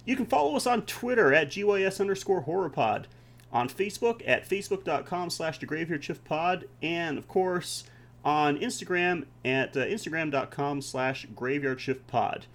You 0.05 0.17
can 0.17 0.27
follow 0.27 0.57
us 0.57 0.67
on 0.67 0.83
Twitter 0.83 1.33
at 1.35 1.49
GYS 1.49 2.01
underscore 2.01 2.45
horrorpod, 2.45 3.07
on 3.53 3.69
Facebook 3.69 4.23
at 4.27 4.49
facebook.com 4.49 5.31
slash 5.31 5.59
graveyard 5.61 6.05
shift 6.05 6.25
pod, 6.25 6.69
and 6.83 7.19
of 7.19 7.29
course 7.29 7.85
on 8.25 8.59
Instagram 8.59 9.25
at 9.45 9.77
uh, 9.77 9.81
instagram.com 9.81 10.83
slash 10.83 11.27
graveyard 11.35 11.81
shift 11.81 12.07
pod. 12.09 12.47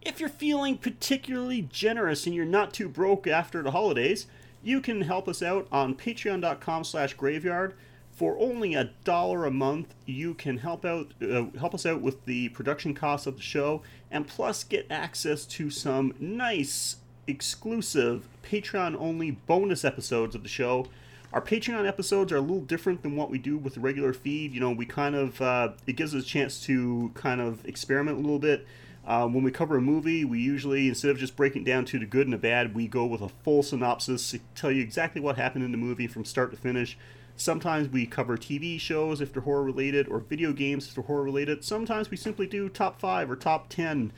If 0.00 0.20
you're 0.20 0.28
feeling 0.28 0.78
particularly 0.78 1.62
generous 1.62 2.26
and 2.26 2.34
you're 2.34 2.44
not 2.44 2.72
too 2.72 2.88
broke 2.88 3.26
after 3.26 3.62
the 3.62 3.72
holidays, 3.72 4.26
you 4.62 4.80
can 4.80 5.02
help 5.02 5.28
us 5.28 5.42
out 5.42 5.66
on 5.72 5.94
patreon.com 5.94 6.84
slash 6.84 7.14
graveyard. 7.14 7.74
For 8.12 8.38
only 8.38 8.74
a 8.74 8.90
dollar 9.04 9.46
a 9.46 9.50
month, 9.50 9.94
you 10.06 10.34
can 10.34 10.58
help 10.58 10.84
out 10.84 11.14
uh, 11.20 11.46
help 11.58 11.74
us 11.74 11.86
out 11.86 12.00
with 12.00 12.24
the 12.26 12.50
production 12.50 12.94
costs 12.94 13.26
of 13.26 13.36
the 13.36 13.42
show, 13.42 13.82
and 14.10 14.28
plus 14.28 14.64
get 14.64 14.86
access 14.90 15.46
to 15.46 15.70
some 15.70 16.14
nice 16.20 16.96
exclusive 17.26 18.28
Patreon 18.42 18.96
only 18.98 19.32
bonus 19.32 19.84
episodes 19.84 20.34
of 20.34 20.42
the 20.42 20.48
show. 20.48 20.86
Our 21.32 21.40
Patreon 21.40 21.86
episodes 21.86 22.30
are 22.32 22.36
a 22.36 22.40
little 22.40 22.60
different 22.60 23.02
than 23.02 23.16
what 23.16 23.30
we 23.30 23.38
do 23.38 23.56
with 23.56 23.74
the 23.74 23.80
regular 23.80 24.12
feed. 24.12 24.52
You 24.52 24.60
know, 24.60 24.70
we 24.70 24.84
kind 24.84 25.14
of 25.14 25.40
uh, 25.40 25.70
it 25.86 25.96
gives 25.96 26.14
us 26.14 26.24
a 26.24 26.26
chance 26.26 26.60
to 26.64 27.10
kind 27.14 27.40
of 27.40 27.64
experiment 27.64 28.18
a 28.18 28.20
little 28.20 28.38
bit. 28.38 28.66
Uh, 29.04 29.26
when 29.26 29.42
we 29.42 29.50
cover 29.50 29.76
a 29.76 29.80
movie, 29.80 30.24
we 30.24 30.38
usually, 30.38 30.88
instead 30.88 31.10
of 31.10 31.18
just 31.18 31.34
breaking 31.34 31.64
down 31.64 31.84
to 31.84 31.98
the 31.98 32.06
good 32.06 32.26
and 32.26 32.32
the 32.32 32.38
bad, 32.38 32.72
we 32.72 32.86
go 32.86 33.04
with 33.04 33.20
a 33.20 33.28
full 33.28 33.62
synopsis 33.62 34.30
to 34.30 34.38
tell 34.54 34.70
you 34.70 34.80
exactly 34.80 35.20
what 35.20 35.36
happened 35.36 35.64
in 35.64 35.72
the 35.72 35.78
movie 35.78 36.06
from 36.06 36.24
start 36.24 36.52
to 36.52 36.56
finish. 36.56 36.96
Sometimes 37.34 37.88
we 37.88 38.06
cover 38.06 38.36
TV 38.36 38.78
shows 38.78 39.20
if 39.20 39.32
they're 39.32 39.42
horror 39.42 39.64
related, 39.64 40.06
or 40.06 40.20
video 40.20 40.52
games 40.52 40.86
if 40.86 40.94
they're 40.94 41.04
horror 41.04 41.24
related. 41.24 41.64
Sometimes 41.64 42.10
we 42.10 42.16
simply 42.16 42.46
do 42.46 42.68
top 42.68 43.00
five 43.00 43.30
or 43.30 43.36
top 43.36 43.68
ten 43.68 44.12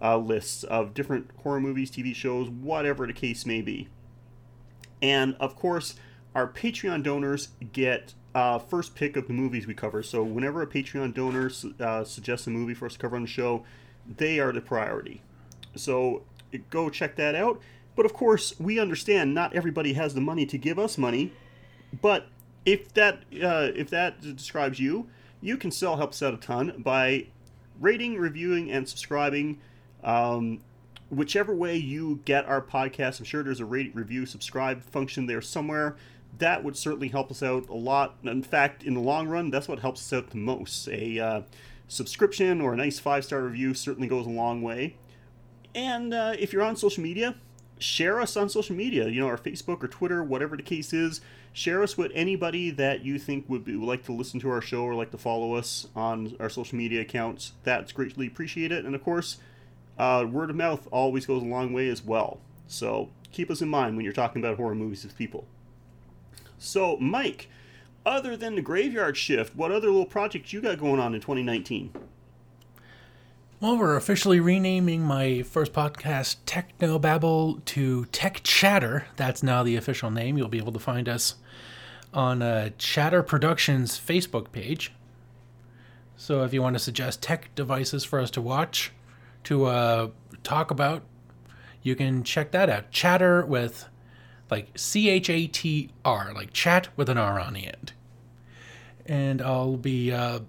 uh, 0.00 0.16
lists 0.16 0.64
of 0.64 0.94
different 0.94 1.30
horror 1.42 1.60
movies, 1.60 1.90
TV 1.90 2.14
shows, 2.14 2.48
whatever 2.48 3.06
the 3.06 3.12
case 3.12 3.44
may 3.44 3.60
be. 3.60 3.88
And 5.02 5.36
of 5.40 5.56
course, 5.56 5.94
our 6.34 6.46
Patreon 6.46 7.02
donors 7.02 7.48
get 7.72 8.14
uh, 8.34 8.58
first 8.58 8.94
pick 8.94 9.16
of 9.16 9.26
the 9.26 9.32
movies 9.32 9.66
we 9.66 9.74
cover. 9.74 10.02
So 10.02 10.22
whenever 10.22 10.62
a 10.62 10.66
Patreon 10.66 11.14
donor 11.14 11.50
uh, 11.80 12.04
suggests 12.04 12.46
a 12.46 12.50
movie 12.50 12.74
for 12.74 12.86
us 12.86 12.92
to 12.94 12.98
cover 12.98 13.16
on 13.16 13.22
the 13.22 13.28
show, 13.28 13.64
they 14.16 14.38
are 14.38 14.52
the 14.52 14.60
priority. 14.60 15.22
So 15.74 16.22
go 16.70 16.90
check 16.90 17.16
that 17.16 17.34
out. 17.34 17.60
But 17.96 18.06
of 18.06 18.12
course, 18.12 18.58
we 18.60 18.78
understand 18.78 19.34
not 19.34 19.54
everybody 19.54 19.94
has 19.94 20.14
the 20.14 20.20
money 20.20 20.46
to 20.46 20.58
give 20.58 20.78
us 20.78 20.96
money. 20.96 21.32
But 22.00 22.28
if 22.64 22.92
that 22.94 23.22
uh, 23.42 23.72
if 23.74 23.90
that 23.90 24.20
describes 24.20 24.78
you, 24.78 25.08
you 25.40 25.56
can 25.56 25.70
still 25.70 25.96
help 25.96 26.10
us 26.10 26.22
out 26.22 26.34
a 26.34 26.36
ton 26.36 26.74
by 26.78 27.26
rating, 27.80 28.16
reviewing, 28.16 28.70
and 28.70 28.88
subscribing. 28.88 29.58
Um, 30.02 30.60
whichever 31.10 31.54
way 31.54 31.76
you 31.76 32.20
get 32.24 32.46
our 32.46 32.60
podcast, 32.60 33.18
I'm 33.18 33.24
sure 33.24 33.42
there's 33.42 33.60
a 33.60 33.64
rate, 33.64 33.94
review, 33.94 34.26
subscribe 34.26 34.82
function 34.82 35.26
there 35.26 35.40
somewhere. 35.40 35.96
That 36.38 36.62
would 36.62 36.76
certainly 36.76 37.08
help 37.08 37.30
us 37.30 37.42
out 37.42 37.68
a 37.68 37.74
lot. 37.74 38.16
In 38.22 38.42
fact, 38.42 38.84
in 38.84 38.94
the 38.94 39.00
long 39.00 39.28
run, 39.28 39.50
that's 39.50 39.68
what 39.68 39.80
helps 39.80 40.00
us 40.00 40.12
out 40.12 40.30
the 40.30 40.36
most. 40.36 40.88
A 40.88 41.18
uh, 41.18 41.42
subscription 41.88 42.60
or 42.60 42.74
a 42.74 42.76
nice 42.76 42.98
five 42.98 43.24
star 43.24 43.42
review 43.42 43.74
certainly 43.74 44.08
goes 44.08 44.26
a 44.26 44.30
long 44.30 44.62
way. 44.62 44.96
And 45.74 46.14
uh, 46.14 46.34
if 46.38 46.52
you're 46.52 46.62
on 46.62 46.76
social 46.76 47.02
media, 47.02 47.36
share 47.78 48.20
us 48.20 48.36
on 48.36 48.48
social 48.48 48.76
media. 48.76 49.08
You 49.08 49.20
know, 49.20 49.26
our 49.26 49.38
Facebook 49.38 49.82
or 49.82 49.88
Twitter, 49.88 50.22
whatever 50.22 50.56
the 50.56 50.62
case 50.62 50.92
is. 50.92 51.20
Share 51.52 51.82
us 51.82 51.96
with 51.96 52.12
anybody 52.14 52.70
that 52.70 53.04
you 53.04 53.18
think 53.18 53.48
would, 53.48 53.64
be, 53.64 53.74
would 53.74 53.86
like 53.86 54.04
to 54.04 54.12
listen 54.12 54.38
to 54.40 54.50
our 54.50 54.60
show 54.60 54.82
or 54.82 54.94
like 54.94 55.10
to 55.10 55.18
follow 55.18 55.54
us 55.54 55.88
on 55.96 56.36
our 56.38 56.50
social 56.50 56.76
media 56.76 57.00
accounts. 57.00 57.52
That's 57.64 57.90
greatly 57.90 58.26
appreciated. 58.26 58.84
And 58.84 58.94
of 58.94 59.02
course, 59.02 59.38
uh, 59.98 60.24
word 60.30 60.50
of 60.50 60.56
mouth 60.56 60.86
always 60.90 61.26
goes 61.26 61.42
a 61.42 61.46
long 61.46 61.72
way 61.72 61.88
as 61.88 62.02
well. 62.02 62.38
So 62.66 63.10
keep 63.32 63.50
us 63.50 63.60
in 63.60 63.68
mind 63.68 63.96
when 63.96 64.04
you're 64.04 64.12
talking 64.12 64.42
about 64.42 64.56
horror 64.56 64.74
movies 64.74 65.04
with 65.04 65.16
people. 65.16 65.46
So, 66.58 66.96
Mike, 66.96 67.48
other 68.04 68.36
than 68.36 68.54
the 68.54 68.62
graveyard 68.62 69.16
shift, 69.16 69.54
what 69.54 69.70
other 69.70 69.88
little 69.88 70.06
projects 70.06 70.52
you 70.52 70.60
got 70.60 70.78
going 70.78 71.00
on 71.00 71.14
in 71.14 71.20
2019? 71.20 71.92
Well, 73.60 73.76
we're 73.76 73.96
officially 73.96 74.38
renaming 74.38 75.02
my 75.02 75.42
first 75.42 75.72
podcast, 75.72 76.36
Techno 76.46 76.98
Babble, 76.98 77.60
to 77.66 78.04
Tech 78.06 78.40
Chatter. 78.44 79.06
That's 79.16 79.42
now 79.42 79.64
the 79.64 79.74
official 79.74 80.12
name. 80.12 80.38
You'll 80.38 80.48
be 80.48 80.58
able 80.58 80.72
to 80.72 80.78
find 80.78 81.08
us 81.08 81.34
on 82.14 82.40
uh, 82.40 82.70
Chatter 82.78 83.22
Productions 83.22 83.98
Facebook 83.98 84.52
page. 84.52 84.92
So 86.16 86.44
if 86.44 86.52
you 86.52 86.62
want 86.62 86.74
to 86.74 86.80
suggest 86.80 87.20
tech 87.20 87.52
devices 87.54 88.04
for 88.04 88.20
us 88.20 88.30
to 88.32 88.40
watch, 88.40 88.92
to 89.48 89.64
uh, 89.64 90.08
talk 90.42 90.70
about, 90.70 91.04
you 91.80 91.96
can 91.96 92.22
check 92.22 92.50
that 92.50 92.68
out. 92.68 92.90
Chatter 92.90 93.46
with 93.46 93.86
like 94.50 94.78
C 94.78 95.08
H 95.08 95.30
A 95.30 95.46
T 95.46 95.88
R, 96.04 96.32
like 96.34 96.52
chat 96.52 96.88
with 96.96 97.08
an 97.08 97.16
R 97.16 97.40
on 97.40 97.54
the 97.54 97.66
end. 97.66 97.94
And 99.06 99.40
I'll 99.40 99.78
be 99.78 100.12
uh, 100.12 100.40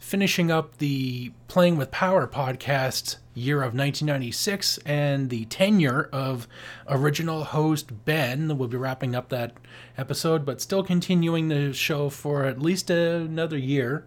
finishing 0.00 0.50
up 0.50 0.78
the 0.78 1.30
Playing 1.46 1.76
with 1.76 1.92
Power 1.92 2.26
podcast 2.26 3.18
year 3.32 3.58
of 3.58 3.74
1996 3.74 4.78
and 4.78 5.30
the 5.30 5.44
tenure 5.44 6.10
of 6.12 6.48
original 6.88 7.44
host 7.44 8.04
Ben. 8.04 8.58
We'll 8.58 8.66
be 8.66 8.76
wrapping 8.76 9.14
up 9.14 9.28
that 9.28 9.52
episode, 9.96 10.44
but 10.44 10.60
still 10.60 10.82
continuing 10.82 11.46
the 11.46 11.72
show 11.72 12.08
for 12.08 12.44
at 12.44 12.60
least 12.60 12.90
another 12.90 13.56
year 13.56 14.04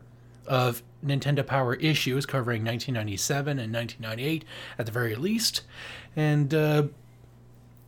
of 0.48 0.84
Nintendo 1.06 1.46
Power 1.46 1.76
issues 1.76 2.26
covering 2.26 2.64
1997 2.64 3.60
and 3.60 3.74
1998 3.74 4.46
at 4.78 4.86
the 4.86 4.92
very 4.92 5.16
least, 5.16 5.62
and 6.16 6.54
uh, 6.54 6.84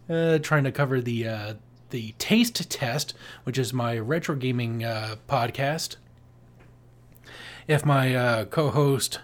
uh, 0.10 0.38
trying 0.40 0.64
to 0.64 0.72
cover 0.72 1.02
the 1.02 1.28
uh, 1.28 1.54
the 1.90 2.14
Taste 2.18 2.70
Test, 2.70 3.14
which 3.44 3.58
is 3.58 3.74
my 3.74 3.98
retro 3.98 4.36
gaming 4.36 4.84
uh, 4.84 5.16
podcast. 5.28 5.96
If 7.68 7.86
my 7.86 8.16
uh, 8.16 8.46
co-host, 8.46 9.20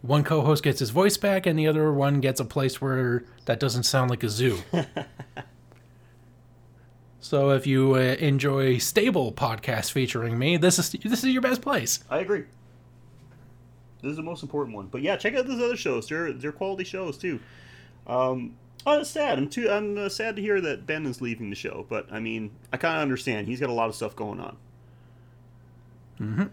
one 0.00 0.24
co-host 0.24 0.62
gets 0.62 0.80
his 0.80 0.90
voice 0.90 1.16
back, 1.16 1.46
and 1.46 1.58
the 1.58 1.66
other 1.66 1.92
one 1.92 2.20
gets 2.20 2.40
a 2.40 2.44
place 2.44 2.80
where 2.80 3.24
that 3.44 3.60
doesn't 3.60 3.82
sound 3.84 4.10
like 4.10 4.22
a 4.22 4.28
zoo. 4.28 4.58
so 7.20 7.50
if 7.50 7.66
you 7.66 7.94
uh, 7.94 7.98
enjoy 7.98 8.78
stable 8.78 9.32
podcasts 9.32 9.90
featuring 9.90 10.38
me, 10.38 10.56
this 10.56 10.78
is 10.78 10.90
this 10.90 11.24
is 11.24 11.30
your 11.30 11.42
best 11.42 11.60
place. 11.60 12.02
I 12.10 12.20
agree. 12.20 12.44
This 14.04 14.10
is 14.10 14.16
the 14.16 14.22
most 14.22 14.42
important 14.42 14.76
one. 14.76 14.86
But 14.86 15.02
yeah, 15.02 15.16
check 15.16 15.34
out 15.34 15.46
those 15.46 15.60
other 15.60 15.76
shows. 15.76 16.08
They're 16.08 16.32
they're 16.32 16.52
quality 16.52 16.84
shows 16.84 17.18
too. 17.18 17.40
Um, 18.06 18.56
oh, 18.86 19.00
it's 19.00 19.10
sad. 19.10 19.38
I'm 19.38 19.48
too. 19.48 19.70
I'm 19.70 19.96
uh, 19.98 20.08
sad 20.08 20.36
to 20.36 20.42
hear 20.42 20.60
that 20.60 20.86
Ben 20.86 21.06
is 21.06 21.20
leaving 21.20 21.50
the 21.50 21.56
show. 21.56 21.86
But 21.88 22.12
I 22.12 22.20
mean, 22.20 22.50
I 22.72 22.76
kind 22.76 22.96
of 22.96 23.02
understand. 23.02 23.48
He's 23.48 23.60
got 23.60 23.70
a 23.70 23.74
lot 23.74 23.88
of 23.88 23.94
stuff 23.94 24.14
going 24.14 24.40
on. 24.40 24.56
Mm-hmm. 26.20 26.44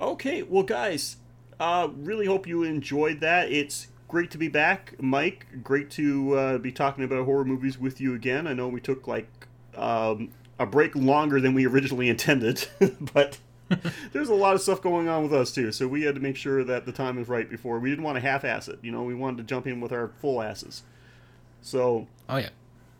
Okay, 0.00 0.42
well, 0.42 0.62
guys, 0.62 1.16
uh, 1.58 1.88
really 1.94 2.26
hope 2.26 2.46
you 2.46 2.62
enjoyed 2.62 3.20
that. 3.20 3.50
It's 3.52 3.88
great 4.08 4.30
to 4.32 4.38
be 4.38 4.48
back, 4.48 4.94
Mike. 5.00 5.46
Great 5.62 5.90
to 5.92 6.34
uh, 6.34 6.58
be 6.58 6.72
talking 6.72 7.04
about 7.04 7.24
horror 7.24 7.44
movies 7.44 7.78
with 7.78 8.00
you 8.00 8.14
again. 8.14 8.46
I 8.46 8.54
know 8.54 8.68
we 8.68 8.80
took 8.80 9.06
like 9.06 9.28
um, 9.76 10.30
a 10.58 10.66
break 10.66 10.96
longer 10.96 11.40
than 11.40 11.54
we 11.54 11.66
originally 11.66 12.08
intended, 12.08 12.66
but 13.12 13.38
there's 14.12 14.28
a 14.28 14.34
lot 14.34 14.54
of 14.54 14.60
stuff 14.60 14.82
going 14.82 15.08
on 15.08 15.22
with 15.22 15.32
us 15.32 15.52
too. 15.52 15.72
So 15.72 15.86
we 15.86 16.02
had 16.02 16.14
to 16.14 16.20
make 16.20 16.36
sure 16.36 16.64
that 16.64 16.86
the 16.86 16.92
time 16.92 17.16
was 17.16 17.28
right 17.28 17.48
before. 17.48 17.78
We 17.78 17.90
didn't 17.90 18.04
want 18.04 18.16
to 18.16 18.20
half-ass 18.20 18.68
it. 18.68 18.78
You 18.82 18.92
know, 18.92 19.02
we 19.02 19.14
wanted 19.14 19.38
to 19.38 19.44
jump 19.44 19.66
in 19.66 19.80
with 19.80 19.92
our 19.92 20.08
full 20.20 20.42
asses. 20.42 20.82
So. 21.62 22.06
Oh 22.28 22.36
yeah. 22.36 22.50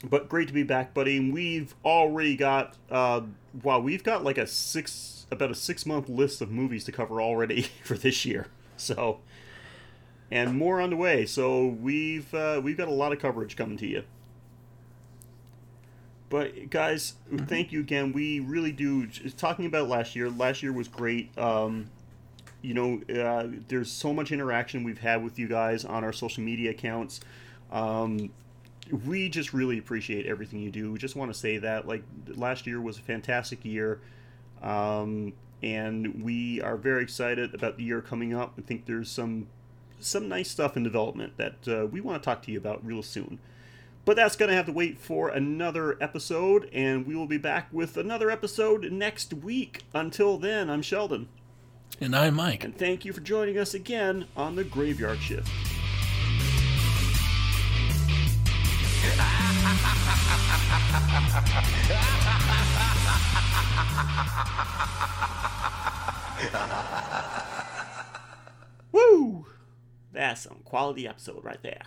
But 0.02 0.30
great 0.30 0.48
to 0.48 0.54
be 0.54 0.62
back, 0.62 0.94
buddy. 0.94 1.30
We've 1.30 1.74
already 1.84 2.36
got. 2.36 2.76
Uh, 2.90 3.22
wow, 3.62 3.80
we've 3.80 4.02
got 4.02 4.24
like 4.24 4.38
a 4.38 4.46
six 4.46 5.26
about 5.30 5.50
a 5.50 5.54
six 5.54 5.84
month 5.84 6.08
list 6.08 6.40
of 6.40 6.50
movies 6.50 6.84
to 6.84 6.92
cover 6.92 7.20
already 7.20 7.62
for 7.84 7.96
this 7.96 8.24
year. 8.24 8.46
So, 8.76 9.20
and 10.30 10.56
more 10.56 10.80
on 10.80 10.90
the 10.90 10.96
way. 10.96 11.26
So 11.26 11.66
we've 11.66 12.32
uh, 12.32 12.60
we've 12.64 12.76
got 12.76 12.88
a 12.88 12.92
lot 12.92 13.12
of 13.12 13.18
coverage 13.18 13.56
coming 13.56 13.76
to 13.78 13.86
you. 13.86 14.04
But 16.30 16.70
guys, 16.70 17.14
mm-hmm. 17.30 17.44
thank 17.44 17.72
you 17.72 17.80
again. 17.80 18.12
We 18.12 18.40
really 18.40 18.72
do. 18.72 19.06
Talking 19.36 19.66
about 19.66 19.88
last 19.88 20.16
year, 20.16 20.30
last 20.30 20.62
year 20.62 20.72
was 20.72 20.88
great. 20.88 21.36
Um, 21.36 21.90
you 22.62 22.72
know, 22.72 23.02
uh, 23.12 23.48
there's 23.68 23.90
so 23.90 24.14
much 24.14 24.32
interaction 24.32 24.84
we've 24.84 25.00
had 25.00 25.22
with 25.22 25.38
you 25.38 25.48
guys 25.48 25.84
on 25.84 26.04
our 26.04 26.12
social 26.12 26.42
media 26.42 26.70
accounts. 26.70 27.20
Um, 27.72 28.30
we 29.04 29.28
just 29.28 29.52
really 29.52 29.78
appreciate 29.78 30.26
everything 30.26 30.60
you 30.60 30.70
do. 30.70 30.92
We 30.92 30.98
just 30.98 31.16
want 31.16 31.32
to 31.32 31.38
say 31.38 31.58
that, 31.58 31.86
like, 31.86 32.02
last 32.28 32.66
year 32.66 32.80
was 32.80 32.98
a 32.98 33.02
fantastic 33.02 33.64
year. 33.64 34.00
Um, 34.62 35.32
and 35.62 36.22
we 36.22 36.60
are 36.60 36.76
very 36.76 37.02
excited 37.02 37.54
about 37.54 37.76
the 37.76 37.82
year 37.84 38.00
coming 38.00 38.34
up. 38.34 38.54
I 38.58 38.62
think 38.62 38.86
there's 38.86 39.10
some 39.10 39.48
some 40.02 40.30
nice 40.30 40.50
stuff 40.50 40.78
in 40.78 40.82
development 40.82 41.36
that 41.36 41.68
uh, 41.68 41.86
we 41.86 42.00
want 42.00 42.22
to 42.22 42.24
talk 42.24 42.42
to 42.42 42.50
you 42.50 42.56
about 42.56 42.84
real 42.84 43.02
soon. 43.02 43.38
But 44.04 44.16
that's 44.16 44.36
going 44.36 44.48
to 44.48 44.56
have 44.56 44.66
to 44.66 44.72
wait 44.72 44.98
for 44.98 45.28
another 45.28 46.02
episode, 46.02 46.68
and 46.72 47.06
we 47.06 47.14
will 47.14 47.26
be 47.26 47.38
back 47.38 47.68
with 47.70 47.96
another 47.96 48.30
episode 48.30 48.90
next 48.90 49.34
week. 49.34 49.84
Until 49.94 50.38
then, 50.38 50.70
I'm 50.70 50.82
Sheldon. 50.82 51.28
And 52.00 52.16
I'm 52.16 52.34
Mike. 52.34 52.64
And 52.64 52.76
thank 52.76 53.04
you 53.04 53.12
for 53.12 53.20
joining 53.20 53.58
us 53.58 53.74
again 53.74 54.26
on 54.36 54.56
the 54.56 54.64
Graveyard 54.64 55.18
Shift. 55.18 55.50
Woo! 68.92 69.46
That's 70.12 70.42
some 70.42 70.60
quality 70.64 71.06
episode 71.06 71.44
right 71.44 71.62
there. 71.62 71.82